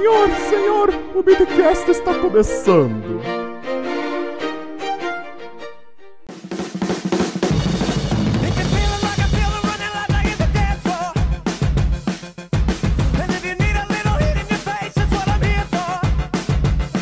Senhor, 0.00 0.30
senhor, 0.48 0.88
o 1.14 1.22
Midcast 1.22 1.90
está 1.90 2.14
começando. 2.14 3.20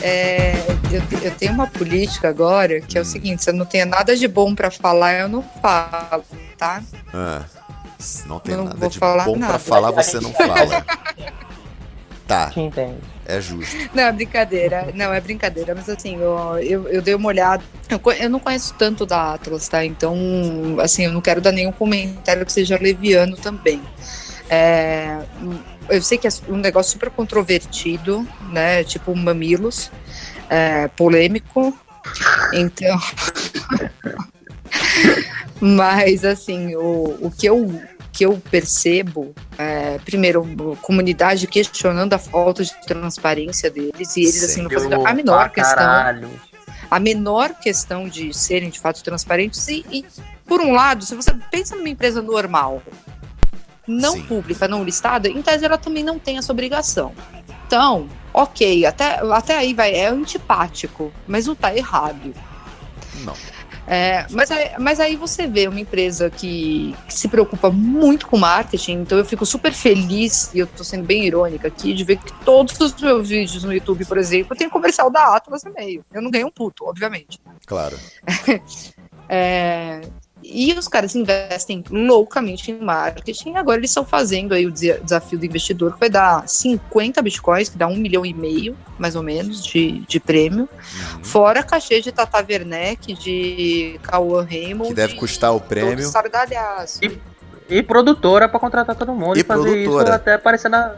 É, 0.03 0.53
eu, 0.93 1.03
eu 1.23 1.35
tenho 1.37 1.53
uma 1.53 1.67
política 1.67 2.29
agora 2.29 2.81
que 2.81 2.97
é 2.97 3.01
o 3.01 3.05
seguinte: 3.05 3.45
se 3.45 3.51
eu 3.51 3.55
não 3.55 3.67
tenho 3.67 3.87
nada 3.87 4.17
de 4.17 4.29
bom 4.29 4.55
pra 4.55 4.71
falar, 4.71 5.15
eu 5.15 5.29
não 5.29 5.43
falo, 5.61 6.25
tá? 6.57 6.83
Ah, 7.13 7.43
se 7.99 8.27
não 8.29 8.39
tem 8.39 8.57
não 8.57 8.65
nada 8.65 8.77
vou 8.77 8.89
de 8.89 8.99
falar 8.99 9.25
bom 9.25 9.33
pra 9.39 9.47
nada. 9.49 9.59
falar, 9.59 9.91
você 9.91 10.21
não 10.21 10.33
fala. 10.33 10.85
Tá, 12.29 12.51
Te 12.51 12.61
entende. 12.61 12.99
é 13.25 13.41
justo. 13.41 13.75
Não, 13.95 14.03
é 14.03 14.13
brincadeira. 14.13 14.91
Não, 14.95 15.15
é 15.15 15.19
brincadeira. 15.19 15.75
Mas 15.75 15.89
assim, 15.89 16.17
eu, 16.17 16.59
eu, 16.59 16.87
eu 16.89 17.01
dei 17.01 17.15
uma 17.15 17.29
olhada. 17.29 17.65
Eu, 17.89 17.99
eu 18.13 18.29
não 18.29 18.39
conheço 18.39 18.75
tanto 18.75 19.07
da 19.07 19.33
Atlas, 19.33 19.67
tá? 19.67 19.83
Então, 19.83 20.15
assim, 20.79 21.07
eu 21.07 21.13
não 21.13 21.23
quero 21.23 21.41
dar 21.41 21.53
nenhum 21.53 21.73
comentário 21.73 22.45
que 22.45 22.53
seja 22.53 22.79
leviano 22.79 23.35
também. 23.39 23.81
É, 24.51 25.21
eu 25.89 26.03
sei 26.03 26.19
que 26.19 26.29
é 26.29 26.31
um 26.51 26.59
negócio 26.59 26.93
super 26.93 27.09
controvertido, 27.09 28.29
né? 28.53 28.85
Tipo 28.85 29.17
mamilos, 29.17 29.91
é, 30.51 30.87
polêmico. 30.89 31.75
Então. 32.53 32.99
Mas, 35.63 36.27
assim, 36.27 36.77
o, 36.77 37.17
o 37.23 37.31
que 37.31 37.47
eu 37.47 37.81
que 38.19 38.27
eu 38.27 38.43
percebo, 38.51 39.33
é, 39.57 39.97
primeiro, 39.99 40.45
comunidade 40.83 41.47
questionando 41.47 42.15
a 42.15 42.19
falta 42.19 42.65
de 42.65 42.75
transparência 42.85 43.71
deles 43.71 44.17
e 44.17 44.23
eles 44.23 44.43
assim 44.43 44.63
não 44.63 44.69
fazendo 44.71 45.07
a 45.07 45.15
menor 45.15 45.39
Pra 45.45 45.49
questão 45.51 45.77
caralho. 45.77 46.29
a 46.91 46.99
menor 46.99 47.55
questão 47.55 48.09
de 48.09 48.35
serem 48.35 48.71
de 48.71 48.81
fato 48.81 49.05
transparentes 49.05 49.69
e, 49.69 49.87
e, 49.89 50.05
por 50.45 50.61
um 50.61 50.73
lado, 50.73 51.05
se 51.05 51.15
você 51.15 51.33
pensa 51.49 51.77
numa 51.77 51.89
empresa 51.89 52.21
normal, 52.21 52.83
não 53.87 54.15
Sim. 54.15 54.23
pública, 54.23 54.67
não 54.67 54.83
listada, 54.83 55.29
em 55.29 55.41
tese 55.41 55.65
ela 55.65 55.79
também 55.79 56.03
não 56.03 56.19
tem 56.19 56.39
essa 56.39 56.51
obrigação. 56.51 57.15
Então, 57.69 58.09
ok, 58.35 58.85
até, 58.85 59.21
até 59.33 59.57
aí 59.57 59.75
vai, 59.75 59.95
é 59.95 60.09
antipático, 60.09 61.13
mas 61.25 61.47
não 61.47 61.55
tá 61.55 61.73
errado. 61.73 62.35
Não. 63.23 63.35
É, 63.91 64.27
mas, 64.31 64.51
aí, 64.51 64.71
mas 64.79 65.01
aí 65.01 65.17
você 65.17 65.47
vê 65.47 65.67
uma 65.67 65.81
empresa 65.81 66.29
que, 66.29 66.95
que 67.07 67.15
se 67.15 67.27
preocupa 67.27 67.71
muito 67.71 68.27
com 68.27 68.37
marketing, 68.37 69.01
então 69.01 69.17
eu 69.17 69.25
fico 69.25 69.47
super 69.47 69.73
feliz, 69.73 70.53
e 70.53 70.59
eu 70.59 70.67
tô 70.67 70.85
sendo 70.85 71.05
bem 71.05 71.25
irônica 71.25 71.67
aqui, 71.67 71.95
de 71.95 72.05
ver 72.05 72.19
que 72.19 72.31
todos 72.45 72.79
os 72.79 72.95
meus 73.01 73.31
vídeos 73.31 73.65
no 73.65 73.73
YouTube, 73.73 74.05
por 74.05 74.19
exemplo, 74.19 74.55
tem 74.55 74.69
comercial 74.69 75.09
da 75.11 75.35
Atlas 75.35 75.65
no 75.65 75.73
meio. 75.73 76.05
Eu 76.13 76.21
não 76.21 76.31
ganhei 76.31 76.45
um 76.45 76.51
puto, 76.51 76.85
obviamente. 76.85 77.41
Claro. 77.67 77.99
É, 79.31 80.01
e 80.43 80.73
os 80.73 80.89
caras 80.89 81.15
investem 81.15 81.83
loucamente 81.91 82.71
em 82.71 82.79
marketing. 82.79 83.55
Agora 83.57 83.79
eles 83.79 83.91
estão 83.91 84.05
fazendo 84.05 84.55
aí 84.55 84.67
o 84.67 84.71
desa- 84.71 85.01
desafio 85.03 85.39
do 85.39 85.45
investidor, 85.47 85.93
que 85.95 86.01
vai 86.01 86.09
dar 86.09 86.49
50 86.49 87.21
bitcoins, 87.23 87.69
que 87.69 87.77
dá 87.77 87.87
um 87.87 87.97
milhão 87.97 88.25
e 88.25 88.33
meio, 88.33 88.77
mais 88.99 89.15
ou 89.17 89.23
menos, 89.23 89.65
de, 89.65 90.01
de 90.09 90.19
prêmio. 90.21 90.69
Uhum. 91.17 91.25
Fora 91.25 91.63
cachê 91.63 92.01
de 92.01 92.11
Tata 92.13 92.39
Werneck, 92.49 93.13
de 93.15 93.99
Cauã 94.03 94.43
Raymond. 94.45 94.89
Que 94.89 94.95
deve 94.95 95.15
de 95.15 95.19
custar 95.19 95.55
o 95.55 95.61
prêmio. 95.61 95.99
estardalhaço. 96.05 97.01
E 97.71 97.83
produtora 97.83 98.49
pra 98.49 98.59
contratar 98.59 98.97
todo 98.97 99.13
mundo 99.13 99.37
E 99.37 99.41
e, 99.41 99.45
fazer 99.45 99.77
isso 99.77 99.91
produtora. 99.91 100.15
até 100.17 100.35
aparecer 100.35 100.71
na. 100.71 100.95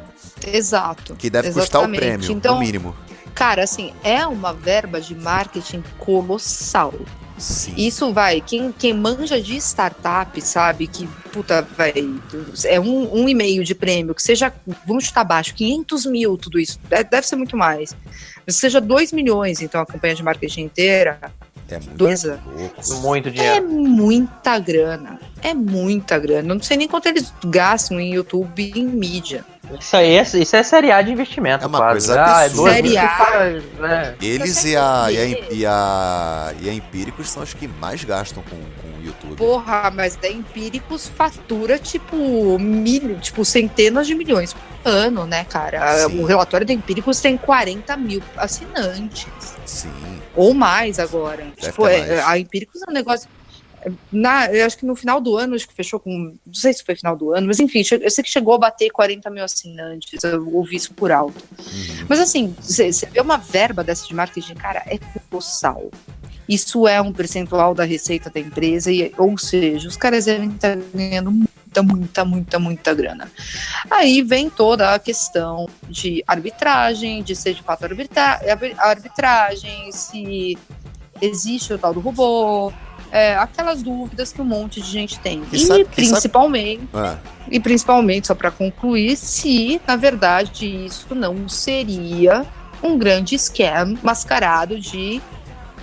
Exato. 0.47 1.17
Que 1.17 1.29
deve 1.29 1.49
custar 1.53 1.81
o 1.81 1.85
Exatamente. 1.85 1.99
prêmio, 2.01 2.31
Então, 2.33 2.55
no 2.55 2.61
mínimo. 2.61 2.95
cara, 3.35 3.65
assim, 3.65 3.93
é 4.05 4.25
uma 4.27 4.53
verba 4.53 5.01
de 5.01 5.15
marketing 5.15 5.83
colossal. 5.99 6.95
Sim. 7.41 7.73
Isso 7.77 8.13
vai, 8.13 8.41
quem, 8.41 8.71
quem 8.71 8.93
manja 8.93 9.41
de 9.41 9.57
startup 9.57 10.39
sabe 10.43 10.87
que, 10.87 11.07
puta, 11.33 11.67
vai, 11.77 11.93
é 12.67 12.79
um, 12.79 13.23
um 13.23 13.29
e 13.29 13.35
meio 13.35 13.65
de 13.65 13.75
prêmio, 13.75 14.15
que 14.15 14.23
seja, 14.23 14.53
vamos 14.87 15.05
chutar 15.07 15.25
baixo, 15.25 15.55
500 15.55 16.05
mil, 16.07 16.37
tudo 16.37 16.61
isso, 16.61 16.79
de- 16.89 17.03
deve 17.05 17.27
ser 17.27 17.37
muito 17.37 17.57
mais. 17.57 17.97
Seja 18.49 18.81
2 18.81 19.13
milhões, 19.13 19.63
então, 19.63 19.81
a 19.81 19.87
campanha 19.87 20.15
de 20.15 20.23
marketing 20.23 20.63
inteira, 20.63 21.19
É 21.71 21.79
muito 21.79 21.97
dois 21.97 22.25
louco. 22.25 22.95
Muito 23.03 23.29
é 23.29 23.33
dinheiro. 23.33 23.69
muita 23.69 24.59
grana, 24.59 25.21
é 25.43 25.55
muita 25.55 26.19
grana. 26.19 26.49
Eu 26.51 26.55
não 26.55 26.63
sei 26.63 26.77
nem 26.77 26.89
quanto 26.89 27.07
eles 27.07 27.33
gastam 27.45 28.01
em 28.01 28.15
YouTube 28.15 28.73
e 28.75 28.81
em 28.81 28.87
mídia. 28.87 29.45
Isso 29.79 29.97
aí 29.97 30.17
é, 30.17 30.23
isso 30.23 30.57
é 30.57 30.63
série 30.65 30.91
A 30.91 31.01
de 31.01 31.13
investimento. 31.13 31.63
É 31.63 31.67
uma 31.69 31.79
quase. 31.79 32.09
coisa 32.09 32.21
Ah, 32.25 32.43
é 32.43 32.47
absurda. 32.47 32.63
duas 32.63 32.75
Série 32.75 32.99
A. 32.99 33.09
que 33.09 33.17
faz, 33.17 33.65
é. 33.91 34.15
Eles 34.21 34.65
e 34.65 34.77
a, 34.77 35.07
e, 35.11 35.17
a, 35.19 35.27
e, 35.53 35.67
a, 35.67 36.55
e 36.61 36.69
a 36.71 36.73
Empíricos 36.75 37.31
são 37.31 37.43
os 37.43 37.55
que 37.55 37.69
mais 37.69 38.03
gastam 38.03 38.43
com, 38.43 38.57
com 38.57 38.89
o 38.89 38.90
YouTube. 39.01 39.37
Porra, 39.37 39.91
mas 39.91 40.17
da 40.17 40.29
Empíricos 40.29 41.09
fatura, 41.09 41.79
tipo, 41.79 42.59
mil, 42.59 43.19
tipo, 43.21 43.45
centenas 43.45 44.07
de 44.07 44.15
milhões 44.15 44.53
por 44.53 44.63
ano, 44.85 45.27
né, 45.27 45.45
cara? 45.45 46.09
Sim. 46.09 46.21
O 46.21 46.25
relatório 46.25 46.67
da 46.67 46.73
Empíricos 46.73 47.21
tem 47.21 47.37
40 47.37 47.97
mil 47.97 48.23
assinantes. 48.37 49.27
Sim. 49.65 50.21
Ou 50.35 50.55
mais 50.55 50.99
agora. 50.99 51.47
tipo, 51.57 51.87
ter 51.87 51.95
é- 51.95 52.17
mais. 52.17 52.27
a 52.27 52.39
Empíricos 52.39 52.81
é 52.83 52.91
um 52.91 52.95
negócio. 52.95 53.29
Na, 54.13 54.47
eu 54.53 54.67
acho 54.67 54.77
que 54.77 54.85
no 54.85 54.95
final 54.95 55.23
do 55.23 55.39
ano, 55.39 55.55
acho 55.55 55.67
que 55.67 55.75
fechou 55.75 55.99
com. 55.99 56.37
Não 56.45 56.55
sei 56.55 56.73
se 56.73 56.85
foi 56.85 56.95
final 56.95 57.17
do 57.17 57.33
ano, 57.33 57.47
mas 57.47 57.59
enfim, 57.59 57.83
eu 57.99 58.11
sei 58.11 58.23
que 58.23 58.31
chegou 58.31 58.55
a 58.55 58.59
bater 58.59 58.91
40 58.91 59.31
mil 59.31 59.43
assinantes. 59.43 60.23
Eu 60.23 60.47
ouvi 60.55 60.77
isso 60.77 60.93
por 60.93 61.11
alto. 61.11 61.43
Uhum. 61.59 62.07
Mas 62.07 62.21
assim, 62.21 62.55
você 62.61 62.91
vê 63.11 63.21
uma 63.21 63.39
verba 63.39 63.83
dessa 63.83 64.07
de 64.07 64.15
marketing, 64.15 64.55
cara, 64.55 64.83
é 64.87 64.99
colossal. 65.31 65.91
Isso 66.51 66.89
é 66.89 67.01
um 67.01 67.13
percentual 67.13 67.73
da 67.75 67.85
receita 67.85 68.29
da 68.29 68.41
empresa, 68.41 68.91
e, 68.91 69.13
ou 69.17 69.39
seja, 69.39 69.87
os 69.87 69.97
caras 69.97 70.25
devem 70.25 70.49
estar 70.51 70.77
ganhando 70.93 71.31
muita, 71.31 71.83
muita, 71.83 72.25
muita, 72.25 72.59
muita 72.59 72.93
grana. 72.95 73.31
Aí 73.89 74.21
vem 74.23 74.51
toda 74.51 74.93
a 74.93 74.99
questão 74.99 75.69
de 75.89 76.25
arbitragem, 76.27 77.23
de 77.23 77.37
ser 77.37 77.55
de 77.55 77.63
fato 77.63 77.85
arbitra 77.85 78.41
arbitragem, 78.79 79.93
se 79.93 80.59
existe 81.23 81.73
o 81.73 81.79
tal 81.79 81.95
do 81.95 82.01
robô, 82.01 82.73
é, 83.13 83.35
aquelas 83.37 83.83
dúvidas 83.83 84.33
que 84.33 84.41
um 84.41 84.45
monte 84.45 84.81
de 84.81 84.89
gente 84.91 85.19
tem. 85.21 85.43
E 85.53 85.57
E, 85.57 85.59
sabe- 85.61 85.81
e 85.81 85.85
principalmente, 85.85 86.89
Ah, 86.93 87.17
e 87.49 87.61
principalmente, 87.61 88.27
só 88.27 88.35
para 88.35 88.51
concluir, 88.51 89.17
se 89.17 89.81
na 89.87 89.97
verdade 89.97 90.67
isso 90.87 91.15
não 91.15 91.49
seria 91.49 92.45
um 92.83 92.97
grande 92.99 93.37
scam 93.39 93.97
mascarado 94.03 94.81
de 94.81 95.21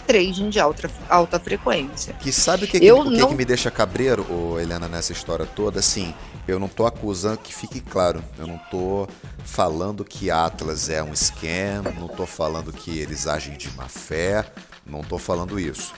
trading 0.07 0.50
de 0.50 0.59
alta, 0.59 0.90
alta 1.09 1.40
frequência. 1.40 2.13
que 2.13 2.31
sabe 2.31 2.63
o 2.63 2.68
que, 2.68 2.79
que- 2.79 2.91
o 2.91 3.03
que, 3.03 3.18
não- 3.18 3.28
que 3.29 3.35
me 3.35 3.45
deixa 3.45 3.69
cabreiro, 3.69 4.25
Helena, 4.59 4.88
nessa 4.88 5.12
história 5.12 5.45
toda? 5.45 5.79
Assim, 5.79 6.13
eu 6.47 6.57
não 6.57 6.68
tô 6.69 6.85
acusando, 6.88 7.38
que 7.40 7.53
fique 7.53 7.81
claro, 7.81 8.23
eu 8.40 8.47
não 8.47 8.57
tô 8.72 9.07
falando 9.44 10.06
que 10.06 10.31
Atlas 10.31 10.90
é 10.90 11.03
um 11.03 11.13
scam, 11.13 11.84
não 12.00 12.07
tô 12.07 12.25
falando 12.25 12.72
que 12.72 12.97
eles 12.97 13.28
agem 13.28 13.57
de 13.57 13.69
má 13.75 13.88
fé, 13.90 14.45
não 14.85 15.01
tô 15.01 15.18
falando 15.18 15.59
isso. 15.59 15.94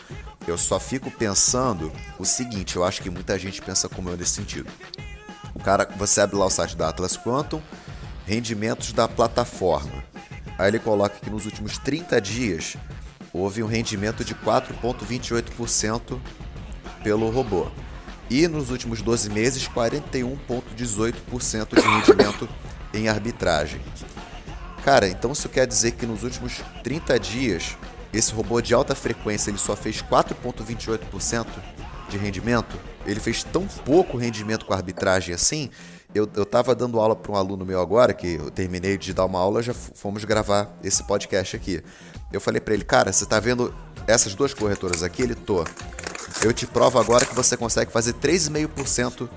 Eu 0.48 0.58
só 0.58 0.80
fico 0.80 1.12
pensando 1.12 1.92
o 2.18 2.26
seguinte, 2.26 2.76
eu 2.76 2.84
acho 2.84 3.02
que 3.04 3.10
muita 3.10 3.38
gente 3.38 3.62
pensa 3.62 3.88
como 3.88 4.10
eu 4.10 4.18
nesse 4.18 4.32
sentido. 4.32 4.70
O 5.54 5.60
cara, 5.60 5.88
você 5.98 6.22
abre 6.22 6.36
lá 6.36 6.46
o 6.46 6.50
site 6.50 6.76
da 6.76 6.90
Atlas 6.90 7.16
Quantum, 7.18 7.62
rendimentos 8.26 8.92
da 8.94 9.08
plataforma. 9.08 10.04
Aí 10.58 10.68
ele 10.70 10.80
coloca 10.80 11.16
que 11.22 11.30
nos 11.30 11.46
últimos 11.46 11.78
30 11.78 12.20
dias 12.20 12.76
houve 13.34 13.64
um 13.64 13.68
rendimento 13.68 14.24
de 14.24 14.36
4,28% 14.36 16.20
pelo 17.04 17.30
robô. 17.30 17.68
E 18.30 18.48
nos 18.48 18.70
últimos 18.70 19.02
12 19.02 19.30
meses, 19.30 19.68
41,18% 19.68 21.76
de 21.76 21.82
rendimento 21.82 22.48
em 22.94 23.08
arbitragem. 23.08 23.82
Cara, 24.84 25.08
então 25.08 25.32
isso 25.32 25.50
quer 25.50 25.66
dizer 25.66 25.92
que 25.92 26.06
nos 26.06 26.24
últimos 26.24 26.62
30 26.84 27.20
dias, 27.20 27.78
esse 28.14 28.34
robô 28.34 28.62
de 28.62 28.74
alta 28.74 28.96
frequência 28.96 29.50
ele 29.50 29.58
só 29.58 29.76
fez 29.76 30.02
4,28% 30.02 31.48
de 32.10 32.18
rendimento? 32.18 32.78
Ele 33.06 33.20
fez 33.20 33.44
tão 33.44 33.68
pouco 33.68 34.18
rendimento 34.18 34.66
com 34.66 34.74
a 34.74 34.78
arbitragem 34.78 35.34
assim? 35.34 35.70
Eu, 36.14 36.28
eu 36.36 36.44
tava 36.44 36.74
dando 36.74 37.00
aula 37.00 37.16
para 37.16 37.32
um 37.32 37.36
aluno 37.36 37.64
meu 37.64 37.80
agora, 37.80 38.14
que 38.14 38.36
eu 38.36 38.50
terminei 38.50 38.98
de 38.98 39.14
dar 39.14 39.26
uma 39.26 39.38
aula, 39.38 39.62
já 39.62 39.74
fomos 39.76 40.26
gravar 40.26 40.76
esse 40.84 41.04
podcast 41.04 41.56
aqui. 41.56 41.84
Eu 42.34 42.42
falei 42.42 42.60
para 42.60 42.74
ele, 42.74 42.84
cara, 42.84 43.14
você 43.14 43.26
tá 43.28 43.40
vendo 43.40 43.74
essas 44.08 44.34
duas 44.34 44.52
corretoras 44.52 45.04
aqui? 45.04 45.22
Ele 45.22 45.36
tô. 45.36 45.64
Eu 46.44 46.52
te 46.52 46.66
provo 46.66 46.98
agora 47.00 47.26
que 47.26 47.36
você 47.36 47.56
consegue 47.56 47.92
fazer 47.92 48.14
3,5% 48.14 49.30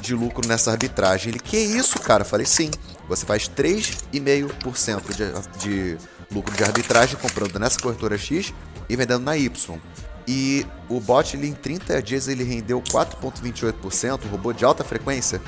de 0.00 0.14
lucro 0.14 0.46
nessa 0.48 0.72
arbitragem. 0.72 1.30
Ele, 1.30 1.38
que 1.38 1.56
isso, 1.56 2.00
cara? 2.00 2.22
Eu 2.22 2.26
falei, 2.26 2.46
sim. 2.46 2.70
Você 3.08 3.24
faz 3.24 3.48
3,5% 3.48 5.14
de, 5.14 5.58
de 5.60 5.98
lucro 6.34 6.52
de 6.56 6.64
arbitragem 6.64 7.16
comprando 7.16 7.56
nessa 7.60 7.78
corretora 7.78 8.18
X 8.18 8.52
e 8.88 8.96
vendendo 8.96 9.22
na 9.22 9.36
Y. 9.36 9.78
E 10.26 10.66
o 10.88 10.98
bot, 10.98 11.36
ele, 11.36 11.46
em 11.46 11.52
30 11.52 12.02
dias, 12.02 12.26
ele 12.26 12.42
rendeu 12.42 12.82
4,28%, 12.82 14.28
robô 14.28 14.52
de 14.52 14.64
alta 14.64 14.82
frequência. 14.82 15.40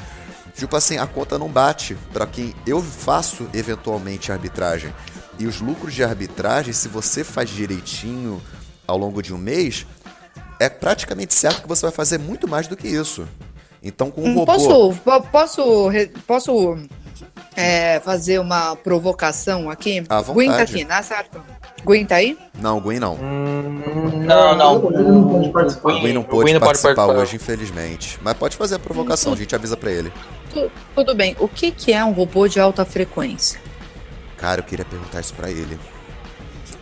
Tipo 0.59 0.75
assim, 0.77 0.99
a 0.99 1.07
conta 1.07 1.39
não 1.39 1.49
bate 1.49 1.97
para 2.13 2.27
quem 2.27 2.53
eu 2.67 2.83
faço 2.83 3.49
eventualmente 3.55 4.33
arbitragem. 4.33 4.93
E 5.39 5.47
os 5.47 5.61
lucros 5.61 5.95
de 5.95 6.03
arbitragem, 6.03 6.73
se 6.73 6.89
você 6.89 7.23
faz 7.23 7.49
direitinho 7.49 8.43
ao 8.85 8.99
longo 8.99 9.23
de 9.23 9.33
um 9.33 9.39
mês, 9.39 9.87
é 10.59 10.69
praticamente 10.69 11.33
certo 11.33 11.63
que 11.63 11.69
você 11.69 11.83
vai 11.83 11.93
fazer 11.93 12.19
muito 12.19 12.49
mais 12.49 12.67
do 12.67 12.77
que 12.77 12.89
isso. 12.89 13.27
Então, 13.81 14.11
com 14.11 14.23
o 14.23 14.27
Hum, 14.27 14.35
robô. 14.35 14.47
Posso, 14.47 14.95
po- 15.05 15.23
posso, 15.31 15.63
posso 16.27 16.79
é, 17.59 18.01
fazer 18.01 18.39
uma 18.39 18.77
provocação 18.77 19.71
aqui? 19.71 20.03
À 20.09 20.21
vontade. 20.21 20.49
Tá 20.57 20.63
aqui, 20.63 20.85
né? 20.85 21.03
Certo? 21.03 21.43
Gwen 21.85 22.05
tá 22.05 22.17
aí? 22.17 22.37
Não, 22.61 22.79
o 22.79 22.81
Gwen 22.81 22.99
não. 22.99 23.15
Hum, 23.15 24.25
não, 24.27 24.57
não. 24.57 24.81
Pode 24.81 25.51
participar. 25.51 25.93
O 25.95 26.01
Gwen 26.01 26.13
não 26.13 26.23
Gwen 26.23 26.55
não 26.55 26.61
pode 26.61 26.61
participar 26.61 26.95
participar. 26.95 27.23
hoje, 27.23 27.37
infelizmente. 27.37 28.19
Mas 28.23 28.35
pode 28.35 28.57
fazer 28.57 28.75
a 28.77 28.79
provocação, 28.79 29.33
a 29.33 29.37
gente 29.37 29.55
avisa 29.55 29.77
pra 29.77 29.91
ele. 29.91 30.13
Tu- 30.53 30.71
tudo 30.95 31.15
bem. 31.15 31.37
O 31.39 31.47
que, 31.49 31.71
que 31.71 31.93
é 31.93 32.05
um 32.05 32.13
robô 32.13 32.49
de 32.49 32.59
alta 32.61 32.85
frequência? 32.85 33.61
Cara, 34.37 34.61
eu 34.61 34.65
queria 34.65 34.85
perguntar 34.85 35.21
isso 35.21 35.35
pra 35.35 35.51
ele. 35.51 35.79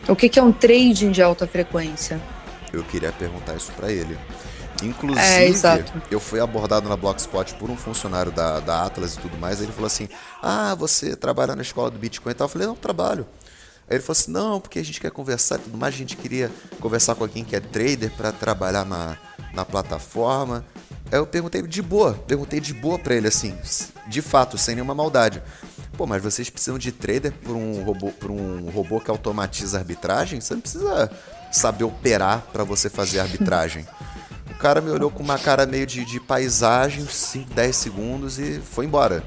O 0.08 0.14
que, 0.14 0.28
que 0.28 0.38
é 0.38 0.42
um 0.42 0.52
trading 0.52 1.10
de 1.10 1.22
alta 1.22 1.46
frequência? 1.46 2.20
Eu 2.72 2.82
queria 2.84 3.12
perguntar 3.12 3.54
isso 3.54 3.72
pra 3.72 3.90
ele. 3.90 4.16
Inclusive, 4.82 5.24
É, 6.00 6.04
eu 6.10 6.20
fui 6.20 6.40
abordado 6.40 6.88
na 6.88 6.96
Blogspot 6.96 7.54
por 7.54 7.70
um 7.70 7.76
funcionário 7.76 8.30
da, 8.32 8.60
da 8.60 8.84
Atlas 8.84 9.14
e 9.14 9.18
tudo 9.18 9.36
mais. 9.38 9.60
Ele 9.60 9.72
falou 9.72 9.86
assim: 9.86 10.08
Ah, 10.42 10.74
você 10.74 11.16
trabalha 11.16 11.54
na 11.56 11.62
escola 11.62 11.90
do 11.90 11.98
Bitcoin 11.98 12.32
e 12.32 12.34
tal? 12.34 12.46
Eu 12.46 12.48
falei: 12.50 12.66
Não, 12.66 12.74
trabalho. 12.74 13.26
Aí 13.88 13.96
ele 13.96 14.02
falou 14.02 14.12
assim: 14.18 14.30
Não, 14.32 14.60
porque 14.60 14.78
a 14.78 14.84
gente 14.84 15.00
quer 15.00 15.10
conversar 15.10 15.56
e 15.56 15.62
tudo 15.62 15.78
mais. 15.78 15.94
A 15.94 15.98
gente 15.98 16.16
queria 16.16 16.50
conversar 16.80 17.14
com 17.14 17.24
alguém 17.24 17.44
que 17.44 17.56
é 17.56 17.60
trader 17.60 18.10
pra 18.12 18.32
trabalhar 18.32 18.84
na, 18.84 19.16
na 19.52 19.64
plataforma. 19.64 20.64
Aí 21.10 21.18
eu 21.18 21.26
perguntei 21.26 21.62
de 21.62 21.82
boa, 21.82 22.14
perguntei 22.26 22.58
de 22.60 22.74
boa 22.74 22.98
pra 22.98 23.14
ele 23.14 23.28
assim, 23.28 23.56
de 24.08 24.20
fato, 24.20 24.58
sem 24.58 24.74
nenhuma 24.74 24.94
maldade. 24.94 25.40
Pô, 25.96 26.04
mas 26.04 26.20
vocês 26.22 26.50
precisam 26.50 26.78
de 26.78 26.90
trader 26.92 27.32
por 27.32 27.54
um 27.56 27.82
robô, 27.84 28.10
por 28.10 28.30
um 28.30 28.68
robô 28.70 29.00
que 29.00 29.10
automatiza 29.10 29.78
a 29.78 29.80
arbitragem? 29.80 30.40
Você 30.40 30.54
não 30.54 30.60
precisa 30.60 31.10
saber 31.52 31.84
operar 31.84 32.42
pra 32.52 32.64
você 32.64 32.90
fazer 32.90 33.20
arbitragem. 33.20 33.86
Cara 34.66 34.80
me 34.80 34.90
olhou 34.90 35.12
com 35.12 35.22
uma 35.22 35.38
cara 35.38 35.64
meio 35.64 35.86
de, 35.86 36.04
de 36.04 36.18
paisagem, 36.18 37.04
uns 37.04 37.14
5, 37.14 37.54
10 37.54 37.76
segundos 37.76 38.36
e 38.40 38.60
foi 38.60 38.84
embora. 38.84 39.22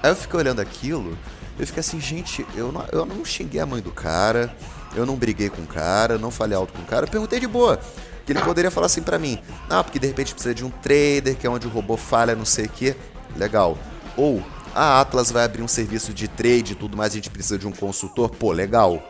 Aí 0.00 0.08
eu 0.08 0.14
fiquei 0.14 0.38
olhando 0.38 0.60
aquilo, 0.60 1.18
eu 1.58 1.66
fiquei 1.66 1.80
assim, 1.80 2.00
gente, 2.00 2.46
eu 2.54 2.70
não, 2.70 2.84
eu 2.92 3.04
não 3.04 3.24
xinguei 3.24 3.60
a 3.60 3.66
mãe 3.66 3.82
do 3.82 3.90
cara, 3.90 4.54
eu 4.94 5.04
não 5.04 5.16
briguei 5.16 5.50
com 5.50 5.62
o 5.62 5.66
cara, 5.66 6.16
não 6.16 6.30
falei 6.30 6.56
alto 6.56 6.72
com 6.72 6.80
o 6.80 6.84
cara, 6.84 7.06
eu 7.06 7.10
perguntei 7.10 7.40
de 7.40 7.48
boa. 7.48 7.80
Que 8.24 8.30
ele 8.30 8.40
poderia 8.40 8.70
falar 8.70 8.86
assim 8.86 9.02
pra 9.02 9.18
mim, 9.18 9.36
ah, 9.68 9.82
porque 9.82 9.98
de 9.98 10.06
repente 10.06 10.32
precisa 10.32 10.54
de 10.54 10.64
um 10.64 10.70
trader, 10.70 11.34
que 11.36 11.44
é 11.44 11.50
onde 11.50 11.66
o 11.66 11.70
robô 11.70 11.96
falha, 11.96 12.36
não 12.36 12.44
sei 12.44 12.66
o 12.66 12.68
que. 12.68 12.94
Legal. 13.34 13.76
Ou 14.16 14.46
a 14.72 15.00
Atlas 15.00 15.32
vai 15.32 15.44
abrir 15.44 15.62
um 15.62 15.68
serviço 15.68 16.14
de 16.14 16.28
trade 16.28 16.74
e 16.74 16.76
tudo 16.76 16.96
mais, 16.96 17.10
a 17.10 17.16
gente 17.16 17.30
precisa 17.30 17.58
de 17.58 17.66
um 17.66 17.72
consultor, 17.72 18.30
pô, 18.30 18.52
legal. 18.52 19.02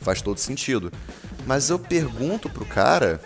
Faz 0.00 0.22
todo 0.22 0.38
sentido. 0.38 0.92
Mas 1.44 1.68
eu 1.68 1.80
pergunto 1.80 2.48
pro 2.48 2.64
cara 2.64 3.20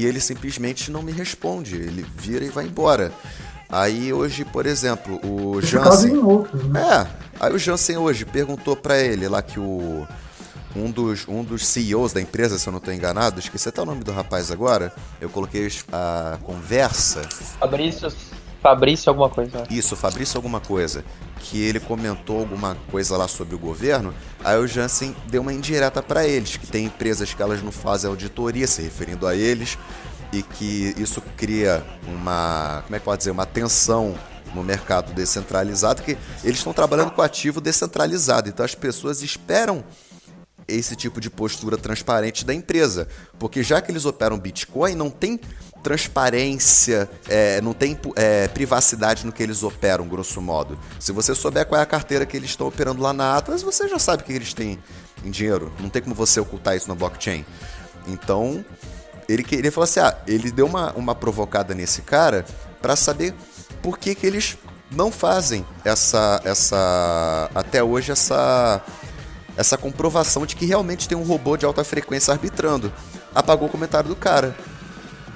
e 0.00 0.06
ele 0.06 0.18
simplesmente 0.18 0.90
não 0.90 1.02
me 1.02 1.12
responde. 1.12 1.76
Ele 1.76 2.06
vira 2.16 2.42
e 2.42 2.48
vai 2.48 2.64
embora. 2.64 3.12
Aí 3.68 4.10
hoje, 4.12 4.46
por 4.46 4.64
exemplo, 4.64 5.20
o 5.22 5.60
Jansen. 5.60 6.16
outros, 6.16 6.64
né? 6.64 6.80
É, 6.80 7.06
aí 7.38 7.52
o 7.52 7.58
Jansen 7.58 7.98
hoje 7.98 8.24
perguntou 8.24 8.74
pra 8.74 8.98
ele 8.98 9.28
lá 9.28 9.42
que 9.42 9.60
o. 9.60 10.06
Um 10.74 10.88
dos, 10.88 11.26
um 11.26 11.42
dos 11.42 11.66
CEOs 11.66 12.12
da 12.12 12.20
empresa, 12.20 12.56
se 12.56 12.68
eu 12.68 12.72
não 12.72 12.78
tô 12.78 12.92
enganado, 12.92 13.40
esqueci 13.40 13.68
até 13.68 13.82
o 13.82 13.84
nome 13.84 14.04
do 14.04 14.12
rapaz 14.12 14.52
agora. 14.52 14.94
Eu 15.20 15.28
coloquei 15.28 15.68
a 15.92 16.38
conversa. 16.44 17.22
Fabrício, 17.58 18.08
Fabrício 18.62 19.08
alguma 19.08 19.28
coisa. 19.28 19.66
Isso, 19.70 19.96
Fabrício 19.96 20.36
alguma 20.36 20.60
coisa. 20.60 21.04
Que 21.38 21.62
ele 21.62 21.80
comentou 21.80 22.40
alguma 22.40 22.76
coisa 22.90 23.16
lá 23.16 23.26
sobre 23.26 23.54
o 23.54 23.58
governo. 23.58 24.14
Aí 24.44 24.58
o 24.58 24.66
Jansen 24.66 25.16
deu 25.28 25.42
uma 25.42 25.52
indireta 25.52 26.02
pra 26.02 26.26
eles, 26.26 26.56
que 26.56 26.66
tem 26.66 26.84
empresas 26.84 27.32
que 27.32 27.42
elas 27.42 27.62
não 27.62 27.72
fazem 27.72 28.08
auditoria, 28.08 28.66
se 28.66 28.82
referindo 28.82 29.26
a 29.26 29.34
eles, 29.34 29.78
e 30.32 30.42
que 30.42 30.94
isso 30.98 31.22
cria 31.36 31.82
uma, 32.06 32.82
como 32.84 32.96
é 32.96 32.98
que 32.98 33.04
pode 33.04 33.18
dizer, 33.18 33.30
uma 33.30 33.46
tensão 33.46 34.14
no 34.54 34.62
mercado 34.62 35.12
descentralizado, 35.12 36.02
que 36.02 36.18
eles 36.44 36.58
estão 36.58 36.72
trabalhando 36.72 37.12
com 37.12 37.22
ativo 37.22 37.60
descentralizado. 37.60 38.48
Então 38.48 38.64
as 38.64 38.74
pessoas 38.74 39.22
esperam 39.22 39.82
esse 40.68 40.94
tipo 40.94 41.20
de 41.20 41.28
postura 41.28 41.76
transparente 41.76 42.44
da 42.44 42.54
empresa. 42.54 43.08
Porque 43.38 43.62
já 43.62 43.80
que 43.80 43.90
eles 43.90 44.04
operam 44.04 44.38
Bitcoin, 44.38 44.94
não 44.94 45.10
tem 45.10 45.40
transparência, 45.82 47.08
é, 47.28 47.60
não 47.60 47.72
tem 47.72 47.98
é, 48.16 48.48
privacidade 48.48 49.24
no 49.24 49.32
que 49.32 49.42
eles 49.42 49.62
operam, 49.62 50.06
grosso 50.06 50.40
modo. 50.40 50.78
Se 50.98 51.12
você 51.12 51.34
souber 51.34 51.66
qual 51.66 51.80
é 51.80 51.82
a 51.82 51.86
carteira 51.86 52.26
que 52.26 52.36
eles 52.36 52.50
estão 52.50 52.66
operando 52.66 53.02
lá 53.02 53.12
na 53.12 53.36
Atlas, 53.36 53.62
você 53.62 53.88
já 53.88 53.98
sabe 53.98 54.22
o 54.22 54.26
que 54.26 54.32
eles 54.32 54.54
têm 54.54 54.78
em 55.24 55.30
dinheiro. 55.30 55.72
Não 55.78 55.88
tem 55.88 56.02
como 56.02 56.14
você 56.14 56.40
ocultar 56.40 56.76
isso 56.76 56.88
na 56.88 56.94
blockchain. 56.94 57.44
Então, 58.06 58.64
ele, 59.28 59.44
ele 59.52 59.70
falou 59.70 59.84
assim: 59.84 60.00
ah, 60.00 60.16
ele 60.26 60.50
deu 60.50 60.66
uma, 60.66 60.92
uma 60.92 61.14
provocada 61.14 61.74
nesse 61.74 62.02
cara 62.02 62.44
para 62.80 62.96
saber 62.96 63.34
por 63.82 63.98
que, 63.98 64.14
que 64.14 64.26
eles 64.26 64.56
não 64.90 65.10
fazem 65.10 65.64
essa, 65.84 66.40
essa. 66.44 67.50
Até 67.54 67.82
hoje, 67.82 68.12
essa 68.12 68.82
essa 69.56 69.76
comprovação 69.76 70.46
de 70.46 70.56
que 70.56 70.64
realmente 70.64 71.06
tem 71.06 71.18
um 71.18 71.22
robô 71.22 71.56
de 71.56 71.66
alta 71.66 71.84
frequência 71.84 72.32
arbitrando. 72.32 72.90
Apagou 73.34 73.68
o 73.68 73.70
comentário 73.70 74.08
do 74.08 74.16
cara. 74.16 74.56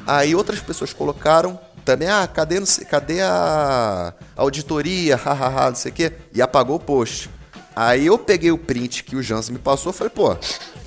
Aí 0.06 0.34
outras 0.34 0.60
pessoas 0.60 0.92
colocaram 0.92 1.58
também, 1.84 2.08
ah, 2.08 2.26
cadê, 2.26 2.58
não 2.60 2.66
sei- 2.66 2.84
cadê 2.84 3.20
a 3.22 4.12
auditoria, 4.36 5.16
hahaha, 5.16 5.68
não 5.70 5.74
sei 5.76 5.92
o 5.92 5.94
quê, 5.94 6.12
e 6.32 6.40
apagou 6.42 6.76
o 6.76 6.80
post. 6.80 7.30
Aí 7.76 8.06
eu 8.06 8.16
peguei 8.18 8.50
o 8.52 8.58
print 8.58 9.02
que 9.02 9.16
o 9.16 9.22
Jansen 9.22 9.54
me 9.54 9.58
passou 9.58 9.90
e 9.90 9.94
falei, 9.94 10.10
pô, 10.10 10.36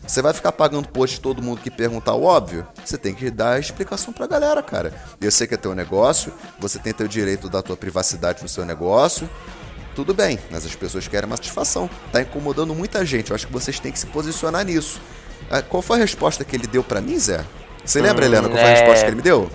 você 0.07 0.21
vai 0.21 0.33
ficar 0.33 0.53
pagando 0.53 0.87
post 0.87 1.17
de 1.17 1.21
todo 1.21 1.41
mundo 1.41 1.59
que 1.61 1.69
perguntar 1.69 2.13
o 2.13 2.23
óbvio? 2.23 2.65
Você 2.85 2.97
tem 2.97 3.13
que 3.13 3.29
dar 3.29 3.53
a 3.53 3.59
explicação 3.59 4.13
pra 4.13 4.25
galera, 4.25 4.63
cara. 4.63 4.93
Eu 5.19 5.29
sei 5.31 5.45
que 5.47 5.53
é 5.53 5.57
teu 5.57 5.75
negócio, 5.75 6.31
você 6.59 6.79
tem 6.79 6.93
teu 6.93 7.07
direito 7.07 7.49
da 7.49 7.61
tua 7.61 7.75
privacidade 7.75 8.41
no 8.41 8.47
seu 8.47 8.65
negócio, 8.65 9.29
tudo 9.95 10.13
bem, 10.13 10.39
mas 10.49 10.65
as 10.65 10.75
pessoas 10.75 11.07
querem 11.07 11.27
uma 11.27 11.35
satisfação. 11.35 11.89
Tá 12.11 12.21
incomodando 12.21 12.73
muita 12.73 13.05
gente. 13.05 13.31
Eu 13.31 13.35
acho 13.35 13.47
que 13.47 13.53
vocês 13.53 13.79
têm 13.79 13.91
que 13.91 13.99
se 13.99 14.05
posicionar 14.07 14.63
nisso. 14.63 15.01
Ah, 15.51 15.61
Qual 15.61 15.81
foi 15.81 15.97
a 15.97 15.99
resposta 15.99 16.45
que 16.45 16.55
ele 16.55 16.67
deu 16.67 16.83
pra 16.83 17.01
mim, 17.01 17.19
Zé? 17.19 17.43
Você 17.87 18.01
lembra, 18.01 18.25
Hum, 18.25 18.27
Helena, 18.27 18.49
qual 18.49 18.59
foi 18.59 18.67
a 18.67 18.71
é. 18.71 18.73
resposta 18.75 18.99
que 19.05 19.09
ele 19.09 19.15
me 19.15 19.21
deu? 19.21 19.49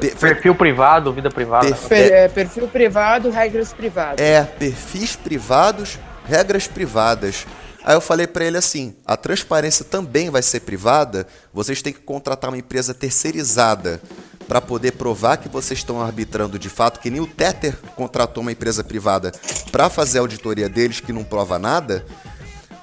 Pe- 0.00 0.10
foi- 0.16 0.30
Perfil 0.34 0.54
privado, 0.54 1.12
vida 1.12 1.30
privada. 1.30 1.66
Perfe- 1.66 1.88
Per- 1.88 2.12
é, 2.12 2.28
perfil 2.28 2.68
privado, 2.68 3.30
regras 3.30 3.72
privadas. 3.72 4.20
É, 4.20 4.42
perfis 4.44 5.16
privados, 5.16 5.98
regras 6.26 6.66
privadas. 6.66 7.46
Aí 7.84 7.94
eu 7.94 8.00
falei 8.00 8.26
pra 8.26 8.44
ele 8.44 8.58
assim: 8.58 8.94
a 9.06 9.16
transparência 9.16 9.84
também 9.84 10.28
vai 10.28 10.42
ser 10.42 10.60
privada. 10.60 11.26
Vocês 11.54 11.80
têm 11.80 11.92
que 11.92 12.00
contratar 12.00 12.50
uma 12.50 12.58
empresa 12.58 12.92
terceirizada 12.92 14.02
para 14.46 14.60
poder 14.60 14.92
provar 14.92 15.36
que 15.38 15.48
vocês 15.48 15.78
estão 15.80 16.00
arbitrando 16.02 16.58
de 16.58 16.68
fato, 16.68 17.00
que 17.00 17.08
nem 17.10 17.20
o 17.20 17.26
Tether 17.26 17.74
contratou 17.96 18.42
uma 18.42 18.52
empresa 18.52 18.82
privada 18.82 19.30
para 19.70 19.88
fazer 19.88 20.18
a 20.18 20.20
auditoria 20.22 20.68
deles 20.68 21.00
que 21.00 21.12
não 21.12 21.22
prova 21.24 21.58
nada. 21.58 22.04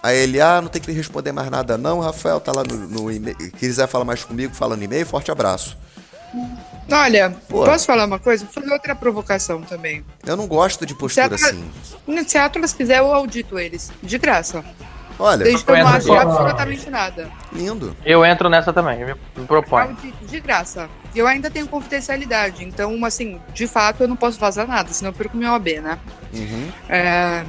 Aí 0.06 0.18
ele, 0.20 0.40
ah, 0.40 0.62
não 0.62 0.68
tem 0.70 0.80
que 0.80 0.88
me 0.88 0.96
responder 0.96 1.32
mais 1.32 1.50
nada 1.50 1.80
não, 1.80 2.00
Rafael, 2.00 2.40
tá 2.40 2.52
lá 2.56 2.64
no, 2.64 2.76
no 2.76 3.12
e-mail. 3.12 3.36
Quiser 3.58 3.88
falar 3.88 4.06
mais 4.06 4.24
comigo, 4.24 4.54
fala 4.54 4.76
no 4.76 4.84
e-mail, 4.84 5.04
forte 5.06 5.32
abraço. 5.32 5.76
Olha, 6.92 7.36
Pô. 7.50 7.66
posso 7.66 7.86
falar 7.88 8.06
uma 8.06 8.20
coisa? 8.20 8.46
Vou 8.46 8.54
fazer 8.54 8.72
outra 8.72 8.94
provocação 8.96 9.62
também. 9.64 10.06
Eu 10.26 10.36
não 10.38 10.48
gosto 10.48 10.86
de 10.86 10.94
postura 10.94 11.36
Certo. 11.38 11.56
assim. 11.56 12.24
Se 12.28 12.38
a 12.38 12.46
Atlas 12.46 12.72
quiser, 12.74 13.00
eu 13.00 13.12
audito 13.12 13.58
eles. 13.58 13.92
De 14.04 14.18
graça. 14.20 14.64
Olha, 15.18 15.44
Desde 15.46 15.64
que 15.64 15.72
eu 15.72 15.78
não 15.78 15.88
ache 15.88 16.12
aqui. 16.12 16.18
absolutamente 16.28 16.90
nada. 16.90 17.32
lindo. 17.52 17.96
Eu 18.06 18.24
entro 18.26 18.50
nessa 18.50 18.72
também, 18.74 19.00
eu 19.00 19.08
me, 19.08 19.16
me 19.38 19.48
proponho. 19.48 19.88
Audito 19.88 20.26
de 20.26 20.40
graça. 20.42 20.88
Eu 21.16 21.26
ainda 21.26 21.50
tenho 21.50 21.68
confidencialidade. 21.68 22.64
Então, 22.66 23.04
assim, 23.06 23.40
de 23.54 23.66
fato, 23.66 24.04
eu 24.04 24.08
não 24.10 24.18
posso 24.18 24.38
vazar 24.38 24.68
nada, 24.68 24.92
senão 24.92 25.10
eu 25.12 25.16
perco 25.16 25.38
meu 25.38 25.52
OB, 25.54 25.80
né? 25.80 25.98
Uhum, 26.34 26.70
É, 26.90 27.46